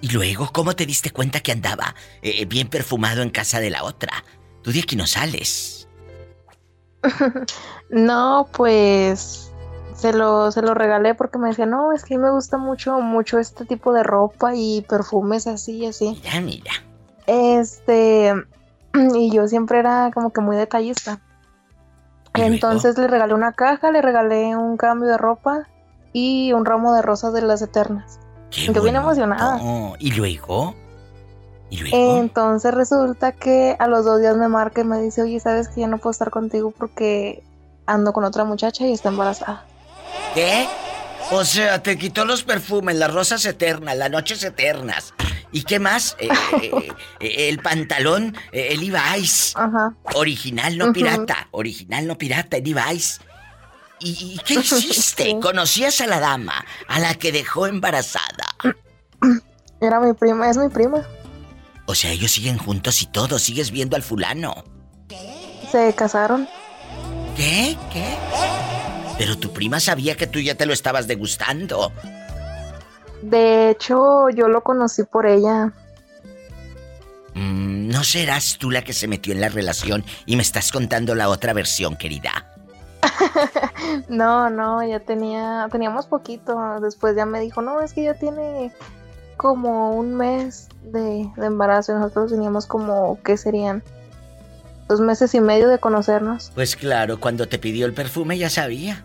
Y 0.00 0.10
luego, 0.10 0.50
¿cómo 0.52 0.76
te 0.76 0.86
diste 0.86 1.10
cuenta 1.10 1.40
que 1.40 1.52
andaba 1.52 1.94
eh, 2.22 2.44
bien 2.44 2.68
perfumado 2.68 3.22
en 3.22 3.30
casa 3.30 3.60
de 3.60 3.70
la 3.70 3.84
otra? 3.84 4.24
Tú 4.62 4.72
de 4.72 4.80
aquí 4.80 4.96
no 4.96 5.06
sales. 5.06 5.88
No, 7.90 8.46
pues 8.52 9.50
se 9.94 10.12
lo, 10.12 10.52
se 10.52 10.60
lo 10.62 10.74
regalé 10.74 11.14
porque 11.14 11.38
me 11.38 11.48
decía, 11.48 11.66
no, 11.66 11.92
es 11.92 12.04
que 12.04 12.14
a 12.14 12.18
mí 12.18 12.22
me 12.22 12.30
gusta 12.30 12.58
mucho, 12.58 13.00
mucho 13.00 13.38
este 13.38 13.64
tipo 13.64 13.92
de 13.92 14.02
ropa 14.02 14.54
y 14.54 14.84
perfumes 14.88 15.46
así 15.46 15.78
y 15.78 15.86
así. 15.86 16.20
Mira, 16.22 16.40
mira. 16.40 16.72
Este, 17.26 18.32
y 19.14 19.30
yo 19.34 19.48
siempre 19.48 19.78
era 19.78 20.10
como 20.12 20.32
que 20.32 20.40
muy 20.40 20.56
detallista. 20.56 21.20
Entonces 22.46 22.96
le 22.98 23.08
regalé 23.08 23.34
una 23.34 23.52
caja, 23.52 23.90
le 23.90 24.02
regalé 24.02 24.56
un 24.56 24.76
cambio 24.76 25.08
de 25.08 25.18
ropa 25.18 25.68
y 26.12 26.52
un 26.52 26.64
ramo 26.64 26.94
de 26.94 27.02
rosas 27.02 27.32
de 27.32 27.42
las 27.42 27.62
eternas. 27.62 28.18
yo 28.50 28.82
bien 28.82 28.96
emocionada. 28.96 29.60
¿Y 29.98 30.12
luego? 30.12 30.74
¿Y 31.70 31.78
luego? 31.78 32.18
Entonces 32.18 32.72
resulta 32.72 33.32
que 33.32 33.76
a 33.78 33.86
los 33.86 34.04
dos 34.04 34.20
días 34.20 34.36
me 34.36 34.48
marca 34.48 34.80
y 34.80 34.84
me 34.84 35.00
dice, 35.00 35.22
oye, 35.22 35.38
¿sabes 35.40 35.68
que 35.68 35.82
ya 35.82 35.86
no 35.86 35.98
puedo 35.98 36.12
estar 36.12 36.30
contigo 36.30 36.72
porque 36.76 37.42
ando 37.86 38.12
con 38.12 38.24
otra 38.24 38.44
muchacha 38.44 38.86
y 38.86 38.92
está 38.92 39.10
embarazada? 39.10 39.64
¿Qué? 40.34 40.66
O 41.30 41.44
sea, 41.44 41.82
te 41.82 41.98
quitó 41.98 42.24
los 42.24 42.42
perfumes, 42.42 42.96
las 42.96 43.12
rosas 43.12 43.44
eternas, 43.44 43.96
las 43.96 44.10
noches 44.10 44.42
eternas. 44.42 45.12
¿Y 45.52 45.62
qué 45.62 45.78
más? 45.78 46.16
Eh, 46.18 46.28
eh, 46.62 46.88
eh, 47.20 47.48
el 47.48 47.60
pantalón, 47.60 48.36
el 48.52 48.80
Levi's. 48.80 49.54
Ajá. 49.56 49.94
Original, 50.14 50.76
no 50.76 50.92
pirata. 50.92 51.48
Original, 51.50 52.06
no 52.06 52.18
pirata, 52.18 52.56
el 52.58 52.64
Levi's. 52.64 53.20
¿Y, 54.00 54.34
y 54.34 54.40
qué 54.44 54.54
hiciste? 54.60 55.38
¿Conocías 55.40 56.00
a 56.00 56.06
la 56.06 56.20
dama, 56.20 56.64
a 56.86 57.00
la 57.00 57.14
que 57.14 57.32
dejó 57.32 57.66
embarazada? 57.66 58.46
Era 59.80 60.00
mi 60.00 60.12
prima, 60.12 60.50
es 60.50 60.56
mi 60.56 60.68
prima. 60.68 61.06
O 61.86 61.94
sea, 61.94 62.10
ellos 62.10 62.32
siguen 62.32 62.58
juntos 62.58 63.00
y 63.00 63.06
todo, 63.06 63.38
sigues 63.38 63.70
viendo 63.70 63.96
al 63.96 64.02
fulano. 64.02 64.64
Se 65.72 65.94
casaron. 65.94 66.48
¿Qué? 67.36 67.76
¿Qué? 67.92 68.16
Pero 69.16 69.38
tu 69.38 69.52
prima 69.52 69.80
sabía 69.80 70.16
que 70.16 70.26
tú 70.26 70.38
ya 70.38 70.54
te 70.54 70.66
lo 70.66 70.72
estabas 70.72 71.06
degustando. 71.06 71.92
De 73.22 73.70
hecho, 73.70 74.30
yo 74.30 74.48
lo 74.48 74.62
conocí 74.62 75.04
por 75.04 75.26
ella. 75.26 75.72
Mm, 77.34 77.88
¿No 77.88 78.04
serás 78.04 78.58
tú 78.58 78.70
la 78.70 78.82
que 78.82 78.92
se 78.92 79.08
metió 79.08 79.32
en 79.32 79.40
la 79.40 79.48
relación 79.48 80.04
y 80.26 80.36
me 80.36 80.42
estás 80.42 80.72
contando 80.72 81.14
la 81.14 81.28
otra 81.28 81.52
versión, 81.52 81.96
querida? 81.96 82.54
No, 84.08 84.50
no, 84.50 84.86
ya 84.86 85.00
tenía, 85.00 85.68
teníamos 85.70 86.06
poquito. 86.06 86.80
Después 86.80 87.16
ya 87.16 87.24
me 87.26 87.40
dijo, 87.40 87.62
no, 87.62 87.80
es 87.80 87.92
que 87.92 88.04
ya 88.04 88.14
tiene 88.14 88.72
como 89.36 89.92
un 89.92 90.14
mes 90.14 90.68
de, 90.82 91.30
de 91.36 91.46
embarazo 91.46 91.92
y 91.92 91.94
nosotros 91.96 92.32
teníamos 92.32 92.66
como, 92.66 93.18
¿qué 93.22 93.36
serían? 93.36 93.82
Dos 94.88 95.00
meses 95.00 95.34
y 95.34 95.40
medio 95.40 95.68
de 95.68 95.78
conocernos. 95.78 96.52
Pues 96.54 96.76
claro, 96.76 97.20
cuando 97.20 97.46
te 97.46 97.58
pidió 97.58 97.86
el 97.86 97.94
perfume 97.94 98.36
ya 98.36 98.50
sabía 98.50 99.04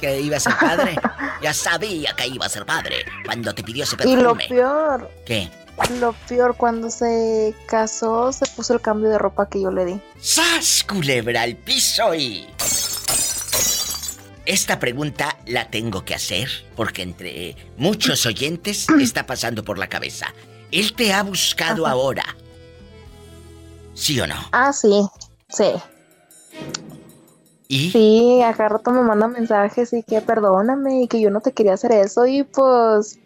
que 0.00 0.20
iba 0.20 0.36
a 0.36 0.40
ser 0.40 0.54
padre. 0.58 0.96
ya 1.42 1.52
sabía 1.54 2.12
que 2.16 2.26
iba 2.26 2.46
a 2.46 2.48
ser 2.48 2.64
padre 2.66 3.04
cuando 3.24 3.54
te 3.54 3.62
pidió 3.62 3.84
ese 3.84 3.94
Y 3.94 3.98
perfume. 3.98 4.22
lo 4.22 4.36
peor, 4.36 5.10
¿Qué? 5.26 5.50
lo 5.98 6.12
peor, 6.28 6.56
cuando 6.56 6.90
se 6.90 7.54
casó, 7.66 8.32
se 8.32 8.46
puso 8.46 8.74
el 8.74 8.80
cambio 8.80 9.08
de 9.10 9.18
ropa 9.18 9.48
que 9.48 9.60
yo 9.62 9.70
le 9.70 9.84
di. 9.84 10.00
¡Sas, 10.20 10.84
culebra 10.84 11.42
al 11.42 11.56
piso 11.56 12.14
y... 12.14 12.46
Esta 14.44 14.78
pregunta 14.80 15.38
la 15.46 15.70
tengo 15.70 16.04
que 16.04 16.14
hacer 16.16 16.48
porque 16.76 17.02
entre 17.02 17.56
muchos 17.76 18.26
oyentes 18.26 18.86
está 19.00 19.24
pasando 19.26 19.64
por 19.64 19.78
la 19.78 19.88
cabeza. 19.88 20.32
¿Él 20.70 20.94
te 20.94 21.12
ha 21.12 21.22
buscado 21.22 21.86
ahora? 21.86 22.24
¿Sí 23.94 24.18
o 24.20 24.26
no? 24.26 24.48
Ah, 24.52 24.72
sí, 24.72 25.06
sí. 25.48 25.72
¿Y? 27.72 27.90
Sí, 27.90 28.42
acá 28.42 28.68
rato 28.68 28.90
me 28.90 29.00
manda 29.00 29.28
mensajes 29.28 29.94
y 29.94 30.02
que 30.02 30.20
perdóname 30.20 31.04
y 31.04 31.08
que 31.08 31.22
yo 31.22 31.30
no 31.30 31.40
te 31.40 31.52
quería 31.52 31.72
hacer 31.72 31.92
eso 31.92 32.26
y 32.26 32.42
pues 32.42 33.18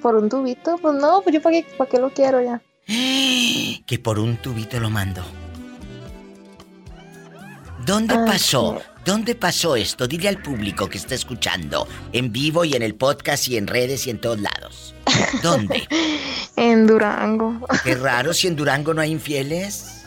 por 0.00 0.14
un 0.14 0.28
tubito, 0.28 0.78
pues 0.80 0.94
no, 0.94 1.22
pues 1.22 1.34
yo 1.34 1.42
para 1.42 1.56
qué, 1.56 1.66
pa' 1.76 1.86
qué 1.86 1.98
lo 1.98 2.10
quiero 2.10 2.40
ya. 2.40 2.62
Que 3.86 3.98
por 3.98 4.20
un 4.20 4.36
tubito 4.36 4.78
lo 4.78 4.90
mando. 4.90 5.24
¿Dónde 7.84 8.14
Ah, 8.14 8.24
pasó? 8.24 8.78
¿Dónde 9.04 9.34
pasó 9.34 9.74
esto? 9.74 10.06
Dile 10.06 10.28
al 10.28 10.40
público 10.40 10.88
que 10.88 10.98
está 10.98 11.16
escuchando, 11.16 11.88
en 12.12 12.30
vivo 12.30 12.64
y 12.64 12.74
en 12.74 12.82
el 12.82 12.94
podcast 12.94 13.48
y 13.48 13.56
en 13.56 13.66
redes 13.66 14.06
y 14.06 14.10
en 14.10 14.20
todos 14.20 14.38
lados. 14.40 14.94
¿Dónde? 15.42 15.88
En 16.54 16.86
Durango. 16.86 17.66
Qué 17.82 17.96
raro 17.96 18.32
si 18.34 18.46
en 18.46 18.54
Durango 18.54 18.94
no 18.94 19.00
hay 19.00 19.10
infieles. 19.10 19.99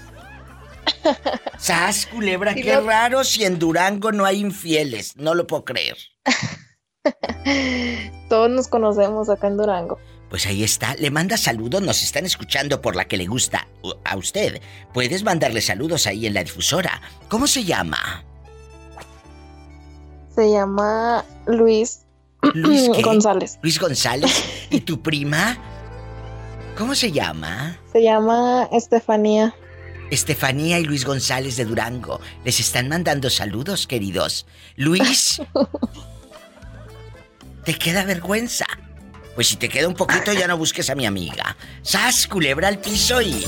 ¡Sas, 1.57 2.05
culebra! 2.07 2.53
Qué 2.55 2.73
lo- 2.75 2.85
raro 2.85 3.23
si 3.23 3.43
en 3.45 3.59
Durango 3.59 4.11
no 4.11 4.25
hay 4.25 4.39
infieles. 4.39 5.15
No 5.17 5.33
lo 5.35 5.45
puedo 5.47 5.63
creer. 5.65 5.97
Todos 8.29 8.49
nos 8.49 8.67
conocemos 8.67 9.29
acá 9.29 9.47
en 9.47 9.57
Durango. 9.57 9.99
Pues 10.29 10.47
ahí 10.47 10.63
está, 10.63 10.95
le 10.95 11.11
manda 11.11 11.37
saludos, 11.37 11.81
nos 11.83 12.01
están 12.01 12.25
escuchando 12.25 12.81
por 12.81 12.95
la 12.95 13.05
que 13.05 13.17
le 13.17 13.27
gusta 13.27 13.67
a 14.03 14.17
usted. 14.17 14.61
Puedes 14.93 15.23
mandarle 15.23 15.61
saludos 15.61 16.07
ahí 16.07 16.25
en 16.25 16.33
la 16.33 16.43
difusora. 16.43 17.01
¿Cómo 17.29 17.45
se 17.45 17.63
llama? 17.63 18.23
Se 20.33 20.49
llama 20.49 21.23
Luis, 21.45 21.99
Luis 22.55 22.89
qué? 22.95 23.03
González. 23.03 23.59
Luis 23.61 23.79
González. 23.79 24.67
¿Y 24.71 24.81
tu 24.81 25.03
prima? 25.03 25.55
¿Cómo 26.79 26.95
se 26.95 27.11
llama? 27.11 27.77
Se 27.91 28.01
llama 28.01 28.67
Estefanía. 28.71 29.53
Estefanía 30.13 30.79
y 30.79 30.83
Luis 30.83 31.05
González 31.05 31.55
de 31.55 31.65
Durango. 31.65 32.21
Les 32.45 32.59
están 32.59 32.87
mandando 32.87 33.29
saludos, 33.29 33.87
queridos. 33.87 34.45
Luis. 34.75 35.41
¿Te 37.65 37.75
queda 37.75 38.03
vergüenza? 38.03 38.65
Pues 39.35 39.47
si 39.47 39.55
te 39.55 39.69
queda 39.69 39.87
un 39.87 39.95
poquito, 39.95 40.31
ya 40.33 40.47
no 40.47 40.57
busques 40.57 40.89
a 40.89 40.95
mi 40.95 41.05
amiga. 41.05 41.55
¡Sas, 41.81 42.27
culebra 42.27 42.67
al 42.67 42.79
piso 42.79 43.21
y. 43.21 43.45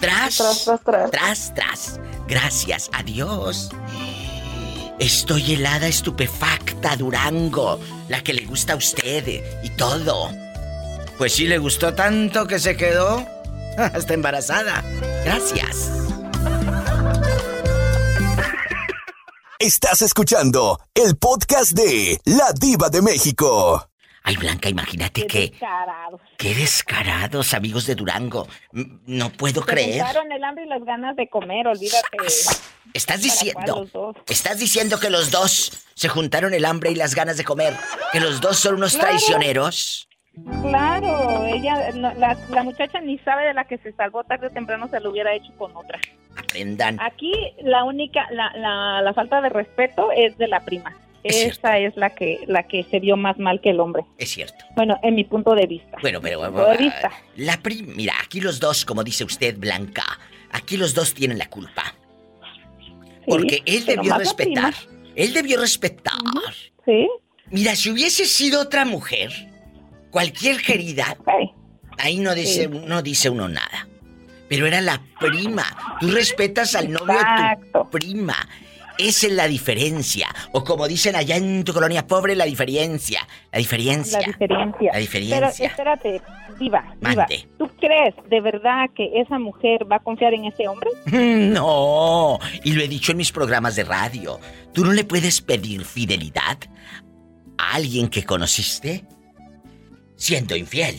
Tras. 0.00 0.36
Tras, 0.36 0.64
tras, 0.64 0.80
tras. 0.84 1.10
Tras, 1.10 1.54
tras. 1.54 2.00
Gracias, 2.28 2.90
adiós. 2.92 3.70
Estoy 5.00 5.54
helada, 5.54 5.88
estupefacta, 5.88 6.94
Durango. 6.96 7.80
La 8.08 8.22
que 8.22 8.32
le 8.32 8.44
gusta 8.44 8.74
a 8.74 8.76
usted 8.76 9.42
y 9.64 9.70
todo. 9.70 10.30
Pues 11.18 11.34
sí, 11.34 11.46
le 11.46 11.58
gustó 11.58 11.94
tanto 11.94 12.46
que 12.46 12.58
se 12.58 12.76
quedó 12.76 13.26
hasta 13.94 14.14
embarazada. 14.14 14.82
Gracias. 15.24 15.90
Estás 19.58 20.00
escuchando 20.02 20.78
el 20.94 21.16
podcast 21.16 21.72
de 21.72 22.18
La 22.24 22.52
Diva 22.58 22.88
de 22.88 23.02
México. 23.02 23.86
Ay, 24.22 24.36
Blanca, 24.36 24.68
imagínate 24.68 25.26
que. 25.26 25.48
Descarados. 25.50 26.20
Qué 26.38 26.54
descarados, 26.54 27.54
amigos 27.54 27.86
de 27.86 27.94
Durango. 27.94 28.46
No 28.72 29.30
puedo 29.30 29.60
Se 29.62 29.66
creer. 29.66 30.02
juntaron 30.04 30.32
el 30.32 30.44
hambre 30.44 30.64
y 30.64 30.68
las 30.68 30.84
ganas 30.84 31.16
de 31.16 31.28
comer, 31.28 31.66
olvídate. 31.66 32.18
Estás 32.92 33.04
¿Para 33.06 33.18
diciendo. 33.18 34.14
Estás 34.26 34.58
diciendo 34.58 34.98
que 34.98 35.10
los 35.10 35.30
dos 35.30 35.72
se 35.94 36.08
juntaron 36.08 36.52
el 36.54 36.64
hambre 36.64 36.90
y 36.90 36.94
las 36.94 37.14
ganas 37.14 37.36
de 37.36 37.44
comer. 37.44 37.76
Que 38.12 38.20
los 38.20 38.40
dos 38.40 38.58
son 38.58 38.74
unos 38.76 38.92
Claro. 38.92 39.08
traicioneros. 39.08 40.08
Claro, 40.62 41.44
ella, 41.46 41.92
no, 41.92 42.12
la, 42.14 42.36
la 42.50 42.62
muchacha 42.62 43.00
ni 43.00 43.18
sabe 43.18 43.46
de 43.46 43.54
la 43.54 43.64
que 43.64 43.78
se 43.78 43.92
salvó 43.92 44.24
tarde 44.24 44.48
o 44.48 44.50
temprano 44.50 44.88
se 44.88 45.00
lo 45.00 45.10
hubiera 45.10 45.34
hecho 45.34 45.52
con 45.56 45.76
otra. 45.76 45.98
Aprendan. 46.36 46.98
Aquí 47.00 47.32
la 47.62 47.84
única, 47.84 48.26
la, 48.30 48.52
la, 48.56 49.02
la 49.02 49.14
falta 49.14 49.40
de 49.40 49.48
respeto 49.48 50.10
es 50.12 50.36
de 50.38 50.48
la 50.48 50.60
prima. 50.60 50.94
Esa 51.22 51.78
es 51.78 51.96
la 51.96 52.10
que, 52.10 52.40
la 52.46 52.62
que 52.62 52.82
se 52.84 52.98
vio 52.98 53.16
más 53.16 53.38
mal 53.38 53.60
que 53.60 53.70
el 53.70 53.80
hombre. 53.80 54.04
Es 54.16 54.30
cierto. 54.30 54.64
Bueno, 54.74 54.98
en 55.02 55.14
mi 55.14 55.24
punto 55.24 55.54
de 55.54 55.66
vista. 55.66 55.98
Bueno, 56.00 56.20
pero. 56.20 56.40
Punto 56.40 56.66
de 56.70 56.76
vista. 56.78 57.10
La 57.36 57.58
prim... 57.58 57.94
Mira, 57.94 58.14
aquí 58.24 58.40
los 58.40 58.58
dos, 58.58 58.86
como 58.86 59.04
dice 59.04 59.24
usted, 59.24 59.58
Blanca. 59.58 60.04
Aquí 60.52 60.78
los 60.78 60.94
dos 60.94 61.12
tienen 61.12 61.38
la 61.38 61.50
culpa. 61.50 61.94
Porque 63.26 63.62
él 63.66 63.84
debió 63.84 64.02
prima. 64.02 64.18
respetar. 64.18 64.74
Él 65.14 65.34
debió 65.34 65.60
respetar. 65.60 66.14
Sí. 66.86 67.06
Mira, 67.50 67.76
si 67.76 67.90
hubiese 67.90 68.24
sido 68.24 68.62
otra 68.62 68.86
mujer, 68.86 69.30
cualquier 70.10 70.62
querida, 70.62 71.16
ahí 71.98 72.18
no 72.18 72.34
dice, 72.34 72.68
Sí. 72.70 72.80
no 72.86 73.02
dice 73.02 73.30
uno 73.30 73.48
nada. 73.48 73.86
Pero 74.48 74.66
era 74.66 74.80
la 74.80 75.00
prima. 75.20 75.64
Tú 76.00 76.08
respetas 76.10 76.74
al 76.74 76.90
novio 76.90 77.14
de 77.18 77.70
tu 77.72 77.88
prima. 77.90 78.34
Esa 78.98 79.28
es 79.28 79.32
la 79.32 79.46
diferencia. 79.46 80.28
O 80.52 80.62
como 80.64 80.86
dicen 80.88 81.14
allá 81.16 81.36
en 81.36 81.62
tu 81.64 81.72
colonia 81.72 82.06
pobre, 82.06 82.34
la 82.34 82.44
diferencia. 82.44 83.26
La 83.52 83.58
diferencia. 83.58 84.18
La 84.20 84.26
diferencia. 84.26 84.90
La 84.92 84.98
diferencia. 84.98 85.38
Pero 85.56 85.66
espérate, 85.94 86.22
Diva, 86.58 86.94
Diva. 87.00 87.26
¿tú 87.56 87.70
crees 87.80 88.14
de 88.28 88.40
verdad 88.42 88.90
que 88.94 89.08
esa 89.20 89.38
mujer 89.38 89.90
va 89.90 89.96
a 89.96 90.00
confiar 90.00 90.34
en 90.34 90.44
ese 90.46 90.66
hombre? 90.68 90.90
No, 91.54 92.38
y 92.64 92.72
lo 92.72 92.82
he 92.82 92.88
dicho 92.88 93.12
en 93.12 93.18
mis 93.18 93.32
programas 93.32 93.76
de 93.76 93.84
radio. 93.84 94.38
Tú 94.74 94.84
no 94.84 94.92
le 94.92 95.04
puedes 95.04 95.40
pedir 95.40 95.84
fidelidad 95.84 96.58
a 97.56 97.74
alguien 97.76 98.08
que 98.08 98.24
conociste 98.24 99.04
siendo 100.20 100.54
infiel. 100.54 100.96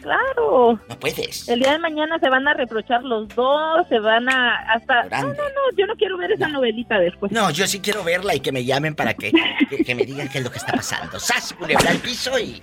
Claro. 0.00 0.80
No 0.88 0.98
puedes. 0.98 1.48
El 1.48 1.60
día 1.60 1.72
de 1.72 1.78
mañana 1.78 2.18
se 2.18 2.30
van 2.30 2.48
a 2.48 2.54
reprochar 2.54 3.02
los 3.02 3.28
dos, 3.28 3.86
se 3.88 3.98
van 3.98 4.28
a 4.28 4.54
hasta... 4.72 5.04
No, 5.04 5.28
no, 5.28 5.34
no, 5.34 5.76
yo 5.76 5.86
no 5.86 5.94
quiero 5.96 6.16
ver 6.16 6.32
esa 6.32 6.48
novelita 6.48 6.98
después. 6.98 7.30
No, 7.30 7.50
yo 7.50 7.66
sí 7.66 7.80
quiero 7.80 8.02
verla 8.02 8.34
y 8.34 8.40
que 8.40 8.50
me 8.50 8.64
llamen 8.64 8.94
para 8.94 9.12
que, 9.12 9.30
que, 9.68 9.84
que 9.84 9.94
me 9.94 10.04
digan 10.04 10.28
qué 10.28 10.38
es 10.38 10.44
lo 10.44 10.50
que 10.50 10.58
está 10.58 10.72
pasando. 10.72 11.20
¡Sas, 11.20 11.52
culebra 11.52 11.90
al 11.90 11.98
piso 11.98 12.38
y... 12.38 12.60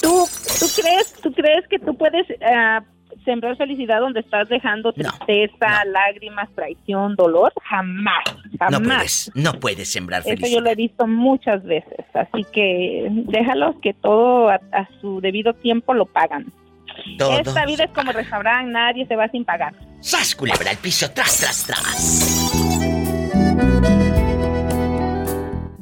¿Tú, 0.00 0.26
tú 0.58 0.66
crees, 0.80 1.12
tú 1.22 1.32
crees 1.32 1.68
que 1.68 1.78
tú 1.78 1.96
puedes 1.96 2.26
ah, 2.42 2.82
sembrar 3.24 3.56
felicidad 3.56 4.00
donde 4.00 4.20
estás 4.20 4.48
dejando 4.48 4.92
tristeza, 4.92 5.84
lágrimas, 5.86 6.48
traición, 6.54 7.16
dolor? 7.16 7.52
Jamás, 7.68 8.24
jamás. 8.58 8.72
No 8.72 8.82
puedes, 8.82 9.30
no 9.34 9.52
puedes 9.60 9.92
sembrar 9.92 10.20
Eso 10.20 10.30
felicidad. 10.30 10.50
yo 10.52 10.60
lo 10.60 10.70
he 10.70 10.74
visto 10.74 11.06
muchas 11.06 11.62
veces, 11.64 12.04
así 12.14 12.44
que 12.52 13.08
déjalos 13.10 13.76
que 13.82 13.94
todo 13.94 14.48
a, 14.50 14.60
a 14.72 14.88
su 15.00 15.20
debido 15.20 15.52
tiempo 15.54 15.94
lo 15.94 16.06
pagan. 16.06 16.52
Todo. 17.18 17.38
Esta 17.38 17.64
vida 17.66 17.84
es 17.84 17.90
como 17.92 18.12
restaurante, 18.12 18.72
nadie 18.72 19.06
se 19.06 19.16
va 19.16 19.28
sin 19.28 19.44
pagar. 19.44 19.74
¡Sas, 20.00 20.34
culebra 20.34 20.70
al 20.70 20.76
piso! 20.76 21.10
¡Tras, 21.12 21.38
tras, 21.38 21.64
tras! 21.66 23.30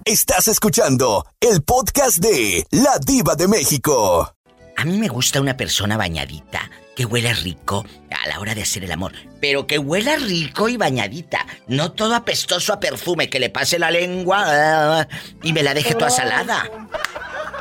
Estás 0.04 0.48
escuchando 0.48 1.24
el 1.40 1.62
podcast 1.62 2.18
de 2.18 2.64
La 2.70 2.98
Diva 3.04 3.34
de 3.34 3.46
México. 3.46 4.32
A 4.76 4.84
mí 4.84 4.96
me 4.96 5.08
gusta 5.08 5.40
una 5.40 5.56
persona 5.56 5.96
bañadita, 5.96 6.70
que 6.98 7.04
huela 7.04 7.32
rico, 7.32 7.86
a 8.10 8.28
la 8.28 8.40
hora 8.40 8.56
de 8.56 8.62
hacer 8.62 8.82
el 8.82 8.90
amor. 8.90 9.12
Pero 9.40 9.68
que 9.68 9.78
huela 9.78 10.16
rico 10.16 10.68
y 10.68 10.76
bañadita. 10.76 11.46
No 11.68 11.92
todo 11.92 12.16
apestoso 12.16 12.72
a 12.72 12.80
perfume, 12.80 13.30
que 13.30 13.38
le 13.38 13.50
pase 13.50 13.78
la 13.78 13.92
lengua 13.92 14.42
ah, 14.44 15.08
y 15.44 15.52
me 15.52 15.62
la 15.62 15.74
deje 15.74 15.94
toda 15.94 16.10
salada. 16.10 16.68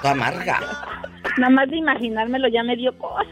Toda 0.02 0.10
amarga. 0.10 0.60
Nada 1.38 1.52
más 1.52 1.70
de 1.70 1.78
imaginármelo 1.78 2.48
ya 2.48 2.64
me 2.64 2.76
dio 2.78 2.98
cosa. 2.98 3.30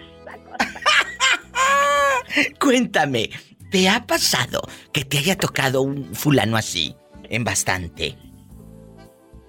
Cuéntame, 2.60 3.32
¿te 3.72 3.90
ha 3.90 4.06
pasado 4.06 4.62
que 4.94 5.06
te 5.06 5.18
haya 5.18 5.36
tocado 5.36 5.82
un 5.82 6.14
fulano 6.14 6.56
así? 6.56 6.96
En 7.30 7.44
bastante. 7.44 8.16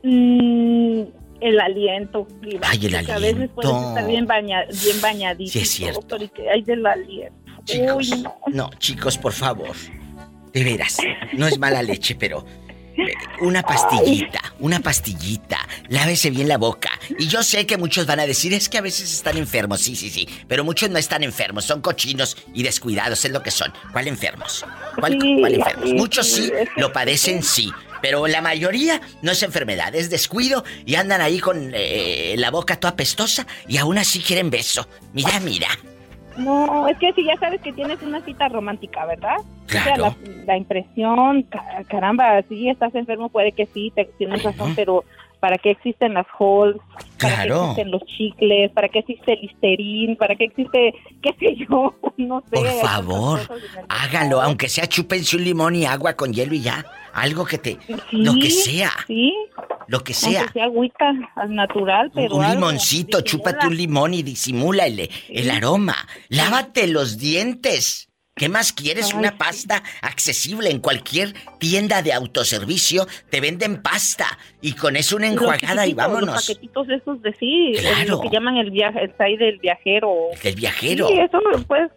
Mm, 0.02 1.02
el 1.40 1.60
aliento. 1.60 2.26
Ay, 2.62 2.86
el 2.86 2.92
porque 2.96 3.12
A 3.12 3.18
veces 3.18 3.50
puedes 3.54 3.70
aliento. 3.70 3.88
estar 3.88 4.06
bien, 4.08 4.26
baña, 4.26 4.64
bien 4.84 5.00
bañadito. 5.00 5.50
Sí, 5.52 5.58
es 5.60 5.68
todo, 5.68 5.76
cierto. 5.76 6.06
pero 6.08 6.24
¿y 6.24 6.28
qué 6.28 6.50
hay 6.50 6.62
del 6.62 6.86
aliento? 6.86 7.36
Chicos, 7.64 8.10
Uy, 8.12 8.22
no. 8.22 8.34
no, 8.48 8.70
chicos, 8.78 9.18
por 9.18 9.32
favor. 9.32 9.74
De 10.52 10.64
veras, 10.64 10.98
no 11.34 11.46
es 11.46 11.58
mala 11.58 11.82
leche, 11.82 12.14
pero 12.14 12.46
eh, 12.96 13.12
una 13.40 13.62
pastillita, 13.62 14.40
una 14.60 14.80
pastillita. 14.80 15.58
Lávese 15.88 16.30
bien 16.30 16.48
la 16.48 16.56
boca. 16.56 16.90
Y 17.18 17.26
yo 17.26 17.42
sé 17.42 17.66
que 17.66 17.76
muchos 17.76 18.06
van 18.06 18.20
a 18.20 18.26
decir, 18.26 18.54
es 18.54 18.68
que 18.70 18.78
a 18.78 18.80
veces 18.80 19.12
están 19.12 19.36
enfermos, 19.36 19.80
sí, 19.82 19.94
sí, 19.96 20.08
sí. 20.08 20.26
Pero 20.48 20.64
muchos 20.64 20.88
no 20.88 20.96
están 20.98 21.22
enfermos, 21.24 21.64
son 21.66 21.82
cochinos 21.82 22.38
y 22.54 22.62
descuidados, 22.62 23.22
es 23.26 23.32
lo 23.32 23.42
que 23.42 23.50
son. 23.50 23.70
¿Cuál 23.92 24.08
enfermos? 24.08 24.64
¿Cuál, 24.98 25.18
Sí, 25.20 25.36
cuál 25.40 25.54
enfermos? 25.54 25.88
sí, 25.88 25.94
Muchos 25.94 26.26
sí 26.26 26.50
lo 26.76 26.90
padecen, 26.92 27.42
sí. 27.42 27.70
Pero 28.06 28.28
la 28.28 28.40
mayoría 28.40 29.00
no 29.22 29.32
es 29.32 29.42
enfermedad, 29.42 29.92
es 29.96 30.10
descuido 30.10 30.62
y 30.84 30.94
andan 30.94 31.20
ahí 31.20 31.40
con 31.40 31.72
eh, 31.74 32.36
la 32.38 32.52
boca 32.52 32.76
toda 32.78 32.94
pestosa 32.94 33.48
y 33.66 33.78
aún 33.78 33.98
así 33.98 34.20
quieren 34.20 34.48
beso. 34.48 34.86
Mira, 35.12 35.40
mira. 35.40 35.66
No, 36.36 36.86
es 36.86 36.96
que 36.98 37.12
si 37.14 37.24
ya 37.24 37.36
sabes 37.40 37.60
que 37.62 37.72
tienes 37.72 38.00
una 38.02 38.20
cita 38.24 38.48
romántica, 38.48 39.04
¿verdad? 39.06 39.38
O 39.40 39.68
sea, 39.68 39.82
Claro. 39.82 40.02
la, 40.24 40.44
la 40.46 40.56
impresión, 40.56 41.42
ca- 41.44 41.82
caramba, 41.88 42.42
si 42.48 42.68
estás 42.68 42.94
enfermo 42.94 43.28
puede 43.28 43.50
que 43.50 43.66
sí, 43.66 43.90
te, 43.96 44.04
tienes 44.18 44.42
razón, 44.44 44.74
pero 44.76 45.02
¿para 45.40 45.58
qué 45.58 45.72
existen 45.72 46.14
las 46.14 46.26
halls? 46.38 46.76
¿Para 47.18 47.42
qué 47.44 47.48
existen 47.52 47.90
los 47.90 48.02
chicles? 48.04 48.70
¿Para 48.72 48.88
qué 48.88 48.98
existe 49.00 49.32
el 49.32 49.40
listerín? 49.42 50.16
¿Para 50.16 50.36
qué 50.36 50.44
existe, 50.44 50.94
qué 51.22 51.34
sé 51.38 51.56
yo? 51.68 51.94
No 52.16 52.42
sé. 52.50 52.56
Por 52.56 52.66
favor, 52.80 53.40
háganlo, 53.90 54.40
aunque 54.40 54.70
sea 54.70 54.86
chúpense 54.86 55.36
un 55.36 55.44
limón 55.44 55.74
y 55.76 55.84
agua 55.84 56.14
con 56.14 56.32
hielo 56.32 56.54
y 56.54 56.62
ya. 56.62 56.82
Algo 57.12 57.44
que 57.44 57.58
te. 57.58 57.76
Sí, 57.86 57.94
lo 58.12 58.32
que 58.34 58.50
sea. 58.50 58.90
Sí. 59.06 59.34
Lo 59.88 60.02
que 60.02 60.14
Aunque 60.14 60.14
sea. 60.14 60.52
sea 60.52 60.64
agüita 60.64 61.12
al 61.36 61.54
natural, 61.54 62.10
pero 62.14 62.36
un 62.36 62.50
limoncito, 62.50 63.20
chúpate 63.20 63.66
un 63.66 63.76
limón 63.76 64.14
y 64.14 64.22
disimula 64.22 64.86
el, 64.86 65.10
el 65.28 65.50
aroma. 65.50 65.94
Lávate 66.30 66.86
los 66.86 67.18
dientes. 67.18 68.05
¿Qué 68.36 68.50
más 68.50 68.70
quieres? 68.70 69.12
Ay, 69.14 69.18
Una 69.18 69.38
pasta 69.38 69.82
accesible 70.02 70.70
en 70.70 70.78
cualquier 70.80 71.32
tienda 71.58 72.02
de 72.02 72.12
autoservicio. 72.12 73.06
Te 73.30 73.40
venden 73.40 73.80
pasta 73.80 74.26
y 74.60 74.74
con 74.74 74.94
eso 74.96 75.16
una 75.16 75.28
enjuagada 75.28 75.86
y 75.86 75.90
chiquititos, 75.92 75.96
Los 75.96 75.96
vámonos. 75.96 76.46
paquetitos 76.46 76.88
esos 76.90 77.22
de 77.22 77.32
sí, 77.40 77.72
Claro. 77.80 78.16
lo 78.16 78.20
que 78.20 78.28
llaman 78.28 78.58
el 78.58 78.70
viaje, 78.70 79.10
el 79.18 79.38
del 79.38 79.58
viajero. 79.58 80.14
El 80.44 80.54
viajero. 80.54 81.08
Sí, 81.08 81.18
eso 81.18 81.40
lo 81.40 81.62
puedes. 81.62 81.90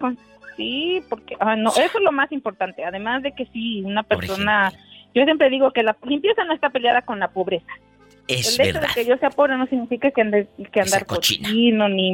Sí, 0.55 1.01
porque 1.09 1.35
ah, 1.41 1.57
no, 1.57 1.71
eso 1.71 1.81
es 1.97 2.03
lo 2.03 2.13
más 2.13 2.31
importante. 2.31 2.85
Además 2.85 3.21
de 3.21 3.33
que 3.33 3.45
sí, 3.51 3.81
una 3.83 4.03
persona, 4.03 4.71
yo 5.13 5.25
siempre 5.25 5.49
digo 5.49 5.71
que 5.73 5.83
la 5.83 5.97
limpieza 6.05 6.45
no 6.45 6.53
está 6.53 6.69
peleada 6.69 7.01
con 7.01 7.19
la 7.19 7.31
pobreza. 7.31 7.67
Es 8.30 8.59
el 8.59 8.65
hecho 8.67 8.80
verdad. 8.80 8.95
de 8.95 9.01
que 9.03 9.09
yo 9.09 9.17
sea 9.17 9.30
pobre 9.30 9.57
no 9.57 9.65
significa 9.67 10.11
que, 10.11 10.21
ande, 10.21 10.47
que 10.71 10.82
andar 10.82 11.05
cochino 11.05 11.89
ni 11.89 12.11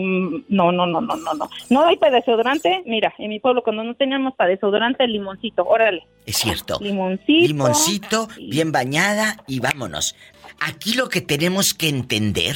no 0.49 0.72
no 0.72 0.86
no 0.86 1.01
no 1.01 1.16
no 1.16 1.34
no 1.34 1.49
no 1.70 1.86
hay 1.86 1.97
para 1.97 2.16
desodorante 2.18 2.82
mira 2.86 3.13
en 3.18 3.30
mi 3.30 3.39
pueblo 3.39 3.63
cuando 3.63 3.84
no 3.84 3.93
teníamos 3.95 4.34
para 4.36 4.49
desodorante 4.51 5.03
el 5.03 5.11
limoncito 5.11 5.63
órale 5.66 6.07
Es 6.26 6.38
cierto. 6.38 6.80
limoncito 6.82 7.47
Limoncito, 7.47 8.28
bien 8.49 8.72
bañada 8.72 9.38
y 9.47 9.59
vámonos. 9.59 10.16
Aquí 10.61 10.93
lo 10.93 11.09
que 11.09 11.22
tenemos 11.22 11.74
que 11.74 11.89
entender 11.89 12.55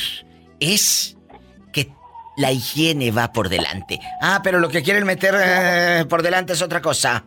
es 0.60 1.18
que 1.74 1.90
la 2.38 2.52
higiene 2.54 3.12
va 3.12 3.34
por 3.34 3.50
delante. 3.50 4.00
Ah, 4.22 4.40
pero 4.44 4.60
lo 4.60 4.70
que 4.70 4.82
quieren 4.84 5.06
meter 5.06 5.36
eh, 5.38 6.06
por 6.10 6.22
delante 6.24 6.54
es 6.54 6.62
otra 6.62 6.82
cosa. 6.82 7.26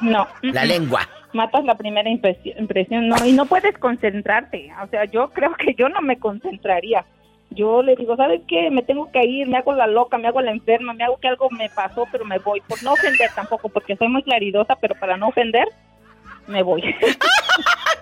no 0.00 0.26
La 0.42 0.64
lengua. 0.64 1.06
Matas 1.32 1.64
la 1.64 1.76
primera 1.76 2.08
impresión, 2.08 3.08
no 3.08 3.16
y 3.26 3.32
no 3.32 3.46
puedes 3.46 3.76
concentrarte 3.78 4.70
o 4.82 4.86
sea 4.88 5.04
yo 5.04 5.30
creo 5.30 5.54
que 5.54 5.74
yo 5.74 5.88
no 5.88 6.00
me 6.00 6.18
concentraría 6.18 7.04
yo 7.50 7.82
le 7.82 7.96
digo 7.96 8.16
sabes 8.16 8.42
qué 8.48 8.70
me 8.70 8.82
tengo 8.82 9.10
que 9.12 9.24
ir 9.24 9.48
me 9.48 9.58
hago 9.58 9.74
la 9.74 9.86
loca 9.86 10.18
me 10.18 10.28
hago 10.28 10.40
la 10.40 10.52
enferma 10.52 10.92
me 10.92 11.04
hago 11.04 11.18
que 11.18 11.28
algo 11.28 11.50
me 11.50 11.68
pasó 11.68 12.06
pero 12.10 12.24
me 12.24 12.38
voy 12.38 12.60
por 12.62 12.82
no 12.82 12.92
ofender 12.92 13.30
tampoco 13.34 13.68
porque 13.68 13.96
soy 13.96 14.08
muy 14.08 14.22
claridosa 14.22 14.76
pero 14.76 14.94
para 14.94 15.16
no 15.16 15.28
ofender 15.28 15.68
me 16.46 16.62
voy 16.62 16.82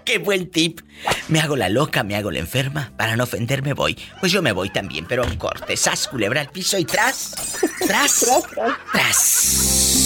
Qué 0.05 0.19
buen 0.19 0.51
tip. 0.51 0.81
Me 1.29 1.41
hago 1.41 1.57
la 1.57 1.71
loca, 1.71 2.03
me 2.03 2.15
hago 2.15 2.31
la 2.31 2.39
enferma. 2.39 2.93
Para 2.97 3.17
no 3.17 3.25
ofenderme 3.25 3.73
voy. 3.73 3.97
Pues 4.21 4.33
yo 4.33 4.43
me 4.43 4.53
voy 4.53 4.69
también, 4.69 5.07
pero 5.09 5.25
un 5.25 5.37
corte. 5.37 5.77
Sas, 5.77 6.09
culebra 6.09 6.43
al 6.43 6.49
piso 6.49 6.79
y 6.79 6.85
tras. 6.85 7.59
Tras. 7.87 8.45
Tras. 8.93 10.04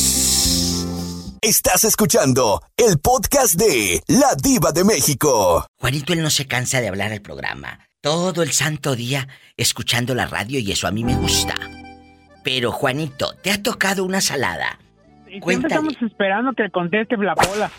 Estás 1.41 1.85
escuchando 1.85 2.61
el 2.77 2.99
podcast 2.99 3.55
de 3.55 4.03
La 4.09 4.35
Diva 4.35 4.73
de 4.73 4.83
México. 4.83 5.65
Juanito, 5.79 6.13
él 6.13 6.21
no 6.21 6.31
se 6.31 6.49
cansa 6.49 6.81
de 6.81 6.89
hablar 6.89 7.13
al 7.13 7.23
programa. 7.23 7.79
Todo 8.01 8.43
el 8.43 8.51
santo 8.51 8.97
día 8.97 9.29
escuchando 9.57 10.17
la 10.17 10.27
radio 10.27 10.59
y 10.59 10.73
eso 10.73 10.89
a 10.89 10.91
mí 10.91 11.05
me 11.05 11.15
gusta. 11.15 11.55
Pero, 12.43 12.73
Juanito, 12.73 13.35
¿te 13.43 13.53
ha 13.53 13.63
tocado 13.63 14.05
una 14.05 14.21
salada? 14.21 14.81
Siempre 15.27 15.41
Cuéntale. 15.41 15.75
estamos 15.75 16.03
esperando 16.03 16.53
que 16.55 16.71
conteste 16.71 17.17
la 17.19 17.37
pola. 17.37 17.71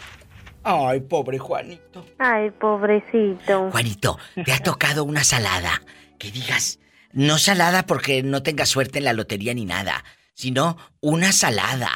Ay, 0.64 1.02
pobre 1.02 1.38
Juanito. 1.38 2.06
Ay, 2.18 2.52
pobrecito. 2.52 3.72
Juanito, 3.72 4.18
¿te 4.46 4.54
ha 4.54 4.60
tocado 4.60 5.04
una 5.04 5.26
salada? 5.26 5.82
Que 6.18 6.32
digas, 6.32 6.80
no 7.12 7.38
salada 7.38 7.86
porque 7.86 8.24
no 8.24 8.42
tengas 8.42 8.70
suerte 8.70 9.00
en 9.00 9.06
la 9.06 9.14
lotería 9.14 9.54
ni 9.54 9.66
nada, 9.66 10.06
sino 10.34 10.78
una 11.02 11.34
salada. 11.34 11.92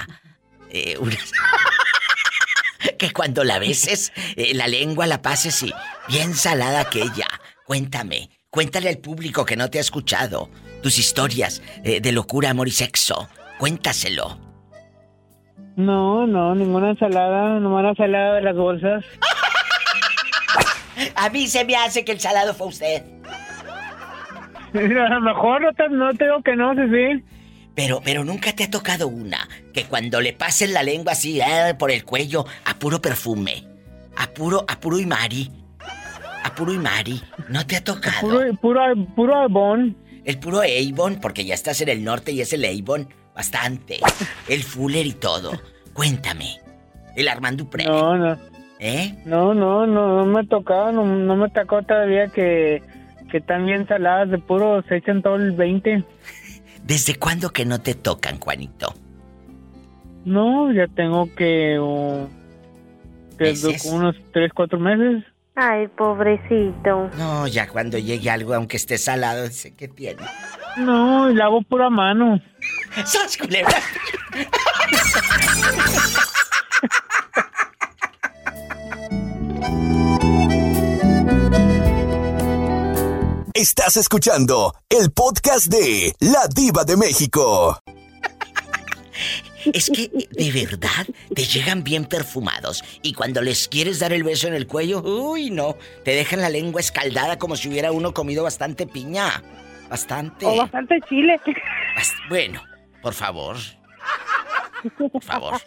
Eh, 0.74 0.98
una- 1.00 1.16
que 2.98 3.12
cuando 3.14 3.44
la 3.44 3.60
beses, 3.60 4.12
eh, 4.36 4.54
la 4.56 4.68
lengua 4.68 5.06
la 5.08 5.22
pases 5.22 5.62
y 5.64 5.72
bien 6.08 6.34
salada 6.34 6.82
aquella. 6.82 7.28
Cuéntame, 7.66 8.30
cuéntale 8.50 8.90
al 8.90 8.98
público 8.98 9.46
que 9.46 9.56
no 9.56 9.70
te 9.70 9.78
ha 9.78 9.82
escuchado 9.82 10.50
tus 10.82 10.98
historias 10.98 11.62
eh, 11.84 12.02
de 12.02 12.12
locura, 12.12 12.50
amor 12.50 12.68
y 12.68 12.72
sexo. 12.72 13.30
Cuéntaselo. 13.60 14.40
No, 15.76 16.26
no, 16.28 16.54
ninguna 16.56 16.92
ensalada, 16.92 17.60
la 17.60 17.90
ensalada 17.90 18.36
de 18.36 18.42
las 18.42 18.56
bolsas. 18.56 19.04
A 21.16 21.30
mí 21.30 21.48
se 21.48 21.66
me 21.66 21.76
hace 21.76 22.06
que 22.06 22.12
el 22.12 22.20
salado 22.20 22.54
fue 22.54 22.68
usted. 22.68 23.04
A 24.74 25.10
lo 25.14 25.22
mejor 25.22 25.62
no 25.62 25.74
te, 25.74 25.90
no 25.90 26.14
te 26.14 26.26
digo 26.26 26.42
que 26.44 26.56
no, 26.56 26.74
sí. 26.74 27.24
Pero, 27.76 28.02
pero 28.04 28.24
nunca 28.24 28.54
te 28.54 28.64
ha 28.64 28.70
tocado 28.70 29.08
una 29.08 29.48
que 29.74 29.86
cuando 29.86 30.22
le 30.22 30.34
pasen 30.34 30.74
la 30.74 30.84
lengua 30.84 31.14
así 31.14 31.42
eh, 31.42 31.74
por 31.78 31.92
el 31.92 32.06
cuello, 32.06 32.46
a 32.66 32.76
puro 32.76 33.02
perfume, 33.02 33.68
a 34.16 34.28
puro, 34.28 34.64
a 34.68 34.80
puro 34.80 35.00
y 35.00 35.06
mari, 35.06 35.52
a 36.44 36.54
puro 36.56 36.74
y 36.74 36.78
mari, 36.78 37.22
¿no 37.50 37.66
te 37.66 37.76
ha 37.76 37.84
tocado? 37.84 38.22
Puro, 38.22 38.54
puro, 38.62 38.82
puro 39.16 39.36
Avon. 39.36 39.98
El 40.24 40.40
puro 40.40 40.62
Avon, 40.62 41.20
porque 41.20 41.44
ya 41.44 41.56
estás 41.56 41.82
en 41.82 41.90
el 41.90 42.04
norte 42.04 42.32
y 42.32 42.42
es 42.42 42.54
el 42.54 42.64
Avon, 42.64 43.10
bastante. 43.36 44.00
El 44.48 44.64
Fuller 44.64 45.06
y 45.06 45.14
todo. 45.14 45.52
Cuéntame, 45.94 46.60
el 47.16 47.28
Armando 47.28 47.70
Pre. 47.70 47.86
No, 47.86 48.16
no. 48.16 48.38
¿Eh? 48.80 49.16
No, 49.26 49.54
no, 49.54 49.88
no, 49.88 50.18
no 50.18 50.26
me 50.26 50.42
ha 50.42 50.44
tocado, 50.44 50.92
no, 50.92 51.06
no 51.06 51.36
me 51.38 51.50
tocó 51.50 51.84
todavía 51.84 52.28
que, 52.28 52.84
que 53.32 53.38
están 53.38 53.66
bien 53.66 53.88
saladas 53.88 54.30
de 54.30 54.40
puro, 54.40 54.84
se 54.90 54.98
echan 54.98 55.22
todo 55.22 55.36
el 55.36 55.54
20. 55.54 56.04
¿Desde 56.84 57.16
cuándo 57.16 57.52
que 57.52 57.66
no 57.66 57.80
te 57.80 57.96
tocan, 57.96 58.40
Juanito? 58.40 58.94
No, 60.26 60.72
ya 60.72 60.88
tengo 60.88 61.26
que, 61.36 61.78
que 63.38 63.44
¿Meses? 63.44 63.86
unos 63.86 64.16
3, 64.32 64.52
4 64.54 64.80
meses. 64.80 65.24
Ay, 65.56 65.88
pobrecito. 65.88 67.10
No, 67.18 67.48
ya 67.48 67.68
cuando 67.68 67.98
llegue 67.98 68.30
algo, 68.30 68.54
aunque 68.56 68.78
esté 68.78 68.98
salado, 68.98 69.44
dice 69.44 69.76
que 69.76 69.88
tiene. 69.88 70.24
No, 70.78 71.30
lavo 71.30 71.62
pura 71.62 71.90
mano. 71.90 72.42
¡Sas, 73.06 73.38
culebra! 73.38 73.78
Estás 83.54 83.98
escuchando 83.98 84.74
el 84.90 85.12
podcast 85.12 85.68
de 85.68 86.16
La 86.20 86.48
Diva 86.54 86.84
de 86.84 86.98
México. 86.98 87.78
Es 89.72 89.90
que, 89.90 90.10
de 90.32 90.52
verdad, 90.52 91.06
te 91.34 91.44
llegan 91.46 91.84
bien 91.84 92.06
perfumados. 92.06 92.84
Y 93.02 93.14
cuando 93.14 93.42
les 93.42 93.68
quieres 93.68 94.00
dar 94.00 94.12
el 94.14 94.24
beso 94.24 94.48
en 94.48 94.54
el 94.56 94.68
cuello, 94.68 95.02
uy, 95.02 95.50
no. 95.52 95.78
Te 96.04 96.12
dejan 96.12 96.42
la 96.42 96.50
lengua 96.50 96.82
escaldada 96.82 97.38
como 97.38 97.56
si 97.56 97.70
hubiera 97.70 97.92
uno 97.92 98.14
comido 98.14 98.44
bastante 98.44 98.86
piña. 98.88 99.42
Bastante. 99.90 100.46
o 100.46 100.56
bastante 100.58 101.00
chile 101.08 101.40
Bast- 101.96 102.16
Bueno, 102.30 102.64
por 103.02 103.14
favor. 103.14 103.58
por 104.98 105.24
favor. 105.24 105.62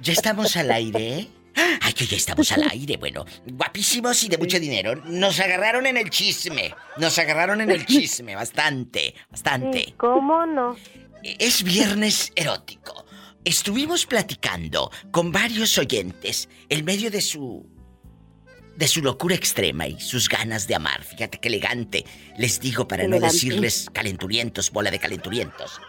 Ya 0.00 0.12
estamos 0.12 0.56
al 0.56 0.70
aire, 0.70 1.18
¿eh? 1.18 1.28
Ay, 1.80 1.92
que 1.94 2.04
ya 2.04 2.16
estamos 2.18 2.52
al 2.52 2.64
aire, 2.70 2.98
bueno. 2.98 3.24
Guapísimos 3.46 4.22
y 4.24 4.28
de 4.28 4.36
mucho 4.38 4.60
dinero. 4.60 4.94
Nos 5.06 5.40
agarraron 5.40 5.86
en 5.86 5.96
el 5.96 6.10
chisme. 6.10 6.74
Nos 6.98 7.18
agarraron 7.18 7.60
en 7.62 7.70
el 7.70 7.86
chisme, 7.86 8.34
bastante, 8.34 9.14
bastante. 9.30 9.94
¿Cómo 9.96 10.44
no? 10.46 10.76
Es 11.22 11.62
viernes 11.62 12.32
erótico. 12.36 13.04
Estuvimos 13.44 14.06
platicando 14.06 14.90
con 15.10 15.32
varios 15.32 15.78
oyentes 15.78 16.48
en 16.68 16.84
medio 16.84 17.10
de 17.10 17.20
su 17.20 17.68
de 18.76 18.88
su 18.88 19.00
locura 19.00 19.34
extrema 19.34 19.86
y 19.86 19.98
sus 20.00 20.28
ganas 20.28 20.66
de 20.68 20.74
amar. 20.74 21.02
Fíjate 21.02 21.38
qué 21.38 21.48
elegante. 21.48 22.04
Les 22.36 22.60
digo 22.60 22.86
para 22.86 23.08
no 23.08 23.18
decirles 23.18 23.88
calenturientos, 23.92 24.70
bola 24.70 24.90
de 24.90 24.98
calenturientos. 24.98 25.80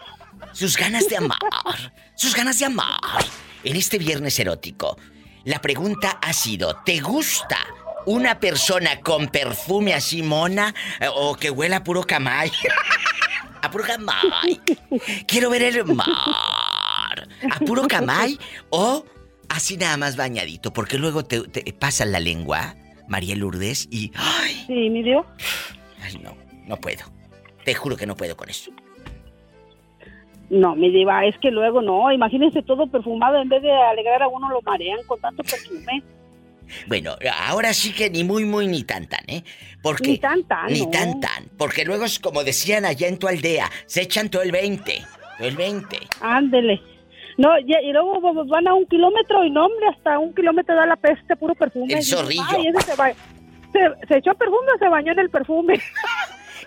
Sus 0.52 0.76
ganas 0.76 1.08
de 1.08 1.18
amar. 1.18 1.92
Sus 2.16 2.34
ganas 2.34 2.58
de 2.58 2.64
amar. 2.64 3.24
En 3.62 3.76
este 3.76 3.98
viernes 3.98 4.38
erótico, 4.38 4.96
la 5.44 5.60
pregunta 5.60 6.18
ha 6.22 6.32
sido, 6.32 6.76
¿te 6.84 7.00
gusta 7.00 7.58
una 8.06 8.40
persona 8.40 9.00
con 9.00 9.28
perfume 9.28 9.92
así 9.92 10.22
mona 10.22 10.74
eh, 11.00 11.08
o 11.12 11.34
que 11.34 11.50
huela 11.50 11.84
puro 11.84 12.04
camay? 12.04 12.50
a 13.62 13.70
puro 13.70 13.84
camay. 13.84 14.60
Quiero 15.26 15.50
ver 15.50 15.62
el 15.62 15.84
mar. 15.84 17.28
A 17.50 17.58
puro 17.64 17.86
camay 17.88 18.38
o 18.70 19.04
así 19.48 19.76
nada 19.76 19.96
más 19.96 20.16
bañadito, 20.16 20.72
porque 20.72 20.98
luego 20.98 21.24
te, 21.24 21.40
te 21.48 21.72
pasan 21.72 22.12
la 22.12 22.20
lengua, 22.20 22.74
María 23.08 23.36
Lourdes, 23.36 23.88
y... 23.90 24.12
¡Ay! 24.14 24.64
Sí, 24.66 24.90
mi 24.90 25.02
Dios. 25.02 25.24
Ay, 26.02 26.18
no, 26.22 26.36
no 26.66 26.76
puedo. 26.76 27.04
Te 27.64 27.74
juro 27.74 27.96
que 27.96 28.06
no 28.06 28.16
puedo 28.16 28.36
con 28.36 28.48
eso. 28.48 28.70
No, 30.50 30.74
mi 30.74 30.90
diva, 30.90 31.26
es 31.26 31.36
que 31.38 31.50
luego 31.50 31.82
no, 31.82 32.10
imagínense 32.10 32.62
todo 32.62 32.86
perfumado, 32.86 33.40
en 33.40 33.48
vez 33.48 33.62
de 33.62 33.70
alegrar 33.70 34.22
a 34.22 34.28
uno 34.28 34.48
lo 34.48 34.62
marean 34.62 35.00
con 35.06 35.20
tanto 35.20 35.42
perfume. 35.42 36.02
Bueno, 36.86 37.16
ahora 37.46 37.72
sí 37.74 37.92
que 37.92 38.10
ni 38.10 38.24
muy, 38.24 38.44
muy, 38.44 38.66
ni 38.66 38.84
tan, 38.84 39.06
tan, 39.08 39.24
¿eh? 39.28 39.44
Porque, 39.82 40.08
Ni 40.10 40.18
tan, 40.18 40.42
tan, 40.44 40.72
Ni 40.72 40.80
no. 40.82 40.90
tan, 40.90 41.20
tan. 41.20 41.44
Porque 41.56 41.84
luego 41.84 42.04
es 42.04 42.18
como 42.18 42.44
decían 42.44 42.84
allá 42.84 43.08
en 43.08 43.18
tu 43.18 43.28
aldea, 43.28 43.70
se 43.86 44.02
echan 44.02 44.28
todo 44.28 44.42
el 44.42 44.52
20. 44.52 45.04
Todo 45.38 45.48
el 45.48 45.56
20. 45.56 45.98
Ándele. 46.20 46.80
No, 47.36 47.56
y, 47.60 47.72
y 47.72 47.92
luego 47.92 48.20
van 48.46 48.66
a 48.66 48.74
un 48.74 48.84
kilómetro 48.86 49.44
y 49.44 49.50
no, 49.50 49.66
hombre, 49.66 49.86
hasta 49.96 50.18
un 50.18 50.34
kilómetro 50.34 50.74
da 50.74 50.86
la 50.86 50.96
peste, 50.96 51.36
puro 51.36 51.54
perfume. 51.54 51.94
El 51.94 52.02
zorrillo. 52.02 52.42
Ay, 52.48 52.66
ese 52.66 52.90
se, 52.90 52.96
ba- 52.96 53.12
se, 53.72 54.06
se 54.08 54.18
echó 54.18 54.34
perfume 54.34 54.72
o 54.74 54.78
se 54.78 54.88
bañó 54.88 55.12
en 55.12 55.18
el 55.20 55.30
perfume. 55.30 55.80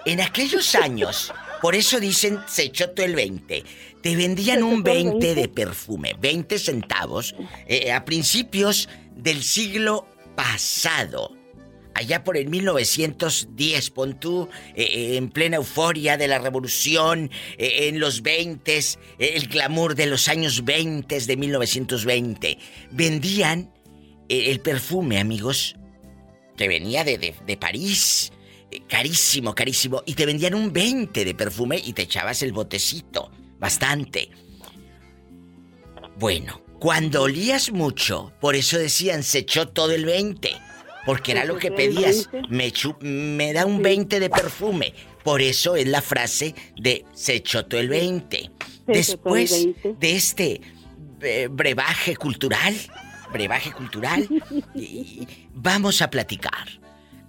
En 0.04 0.20
aquellos 0.20 0.74
años, 0.74 1.32
por 1.62 1.76
eso 1.76 2.00
dicen 2.00 2.40
se 2.48 2.64
echó 2.64 2.90
todo 2.90 3.06
el 3.06 3.14
20. 3.16 3.64
Te 4.02 4.16
vendían 4.16 4.64
un 4.64 4.84
20 4.84 5.36
de 5.36 5.48
perfume, 5.48 6.16
20 6.20 6.58
centavos, 6.60 7.36
eh, 7.68 7.92
a 7.92 8.04
principios 8.06 8.90
del 9.16 9.44
siglo 9.44 10.08
pasado. 10.36 11.36
Allá 11.94 12.24
por 12.24 12.38
el 12.38 12.48
1910, 12.48 13.90
pon 13.92 14.18
tú, 14.20 14.48
eh, 14.76 14.84
eh, 14.84 15.18
en 15.18 15.30
plena 15.30 15.58
euforia 15.58 16.16
de 16.18 16.28
la 16.28 16.40
revolución, 16.40 17.30
eh, 17.58 17.90
en 17.90 18.00
los 18.00 18.22
20, 18.22 18.80
el 19.20 19.48
glamour 19.48 19.94
de 19.96 20.06
los 20.08 20.28
años 20.30 20.64
20 20.64 21.20
de 21.20 21.38
1920. 21.38 22.58
Vendían 22.92 23.72
el 24.30 24.62
perfume, 24.62 25.20
amigos, 25.20 25.76
que 26.56 26.68
venía 26.70 27.04
de, 27.04 27.18
de- 27.18 27.36
de 27.46 27.58
París, 27.58 28.32
carísimo, 28.88 29.54
carísimo, 29.54 30.02
y 30.06 30.14
te 30.14 30.26
vendían 30.26 30.56
un 30.56 30.72
20 30.72 31.26
de 31.26 31.36
perfume 31.36 31.82
y 31.84 31.92
te 31.92 32.04
echabas 32.04 32.42
el 32.42 32.54
botecito, 32.54 33.30
bastante. 33.62 34.32
Bueno, 36.18 36.62
cuando 36.80 37.22
olías 37.22 37.72
mucho, 37.72 38.34
por 38.42 38.56
eso 38.56 38.78
decían 38.78 39.24
se 39.24 39.40
echó 39.40 39.70
todo 39.70 39.92
el 39.92 40.04
20, 40.04 40.52
porque 41.06 41.32
era 41.32 41.46
lo 41.46 41.58
que 41.58 41.72
pedías, 41.72 42.30
20. 42.32 42.50
me, 42.50 42.74
me 43.08 43.54
da 43.54 43.66
un 43.66 43.82
20 43.82 44.20
de 44.20 44.30
perfume, 44.30 44.94
por 45.24 45.42
eso 45.42 45.76
es 45.76 45.88
la 45.88 46.02
frase 46.02 46.56
de 46.76 47.06
se 47.14 47.36
echó 47.36 47.66
todo 47.66 47.80
el 47.80 47.88
20. 47.88 48.38
echó 48.38 48.50
todo 48.50 48.66
el 48.88 48.94
Después 48.94 49.52
20. 49.52 49.96
de 50.00 50.16
este 50.16 50.62
eh, 51.22 51.48
brebaje 51.52 52.16
cultural, 52.16 52.76
brebaje 53.32 53.72
cultural, 53.72 54.28
vamos 55.54 56.02
a 56.02 56.10
platicar. 56.10 56.68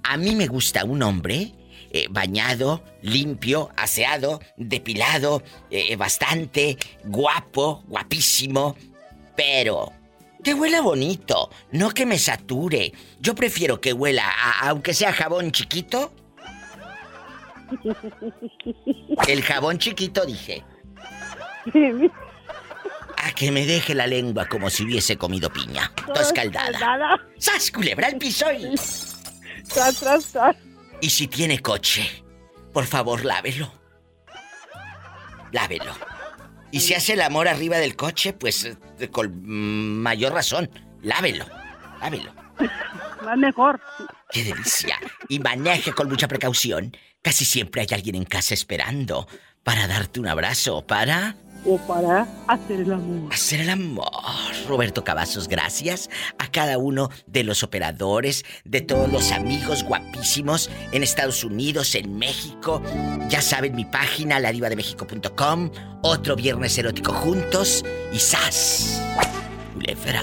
A 0.02 0.16
mí 0.16 0.34
me 0.34 0.46
gusta 0.46 0.84
un 0.84 1.02
hombre 1.02 1.52
eh, 1.92 2.06
bañado, 2.10 2.82
limpio, 3.02 3.70
aseado, 3.76 4.40
depilado, 4.56 5.42
eh, 5.70 5.94
bastante 5.96 6.76
guapo, 7.04 7.84
guapísimo, 7.86 8.76
pero 9.36 9.92
que 10.42 10.54
huela 10.54 10.80
bonito, 10.80 11.50
no 11.70 11.90
que 11.90 12.04
me 12.06 12.18
sature. 12.18 12.92
Yo 13.20 13.34
prefiero 13.34 13.80
que 13.80 13.92
huela, 13.92 14.28
a- 14.28 14.68
aunque 14.70 14.94
sea 14.94 15.12
jabón 15.12 15.52
chiquito, 15.52 16.12
el 19.28 19.42
jabón 19.42 19.78
chiquito 19.78 20.24
dije, 20.26 20.64
a 23.16 23.32
que 23.32 23.50
me 23.52 23.64
deje 23.66 23.94
la 23.94 24.06
lengua 24.06 24.46
como 24.48 24.68
si 24.68 24.82
hubiese 24.84 25.16
comido 25.16 25.50
piña, 25.52 25.92
toda 26.06 26.22
escaldada. 26.22 27.20
¡Sas, 27.38 27.70
culebra 27.70 28.08
al 28.08 28.16
piso 28.16 28.46
y... 28.52 28.74
Tras, 29.72 30.00
tras, 30.00 30.24
tras. 30.32 30.56
Y 31.02 31.10
si 31.10 31.26
tiene 31.26 31.58
coche, 31.58 32.08
por 32.72 32.86
favor, 32.86 33.24
lávelo. 33.24 33.72
Lávelo. 35.50 35.92
Y 36.70 36.78
si 36.78 36.94
hace 36.94 37.14
el 37.14 37.22
amor 37.22 37.48
arriba 37.48 37.78
del 37.78 37.96
coche, 37.96 38.32
pues 38.32 38.64
eh, 38.64 39.08
con 39.08 39.44
mayor 39.44 40.32
razón, 40.32 40.70
lávelo. 41.02 41.44
Lávelo. 42.00 42.32
Más 43.24 43.36
mejor. 43.36 43.80
¡Qué 44.30 44.44
delicia! 44.44 44.96
Y 45.28 45.40
maneje 45.40 45.92
con 45.92 46.08
mucha 46.08 46.28
precaución. 46.28 46.96
Casi 47.20 47.44
siempre 47.44 47.80
hay 47.80 47.88
alguien 47.90 48.14
en 48.14 48.24
casa 48.24 48.54
esperando 48.54 49.26
para 49.64 49.88
darte 49.88 50.20
un 50.20 50.28
abrazo, 50.28 50.86
para 50.86 51.34
O 51.64 51.78
para 51.78 52.26
hacer 52.48 52.80
el 52.80 52.92
amor. 52.92 53.32
hacer 53.32 53.60
el 53.60 53.70
amor. 53.70 54.10
Roberto 54.68 55.04
Cavazos, 55.04 55.48
gracias 55.48 56.10
a 56.38 56.50
cada 56.50 56.78
uno 56.78 57.08
de 57.26 57.44
los 57.44 57.62
operadores, 57.62 58.44
de 58.64 58.80
todos 58.80 59.10
los 59.10 59.30
amigos 59.32 59.84
guapísimos 59.84 60.70
en 60.90 61.02
Estados 61.02 61.44
Unidos, 61.44 61.94
en 61.94 62.18
México. 62.18 62.82
Ya 63.28 63.40
saben 63.40 63.76
mi 63.76 63.84
página, 63.84 64.40
ladivademexico.com. 64.40 65.70
Otro 66.02 66.34
viernes 66.34 66.76
erótico 66.78 67.12
juntos 67.12 67.84
y 68.12 68.18
¡zas! 68.18 69.00
Culebra. 69.74 70.22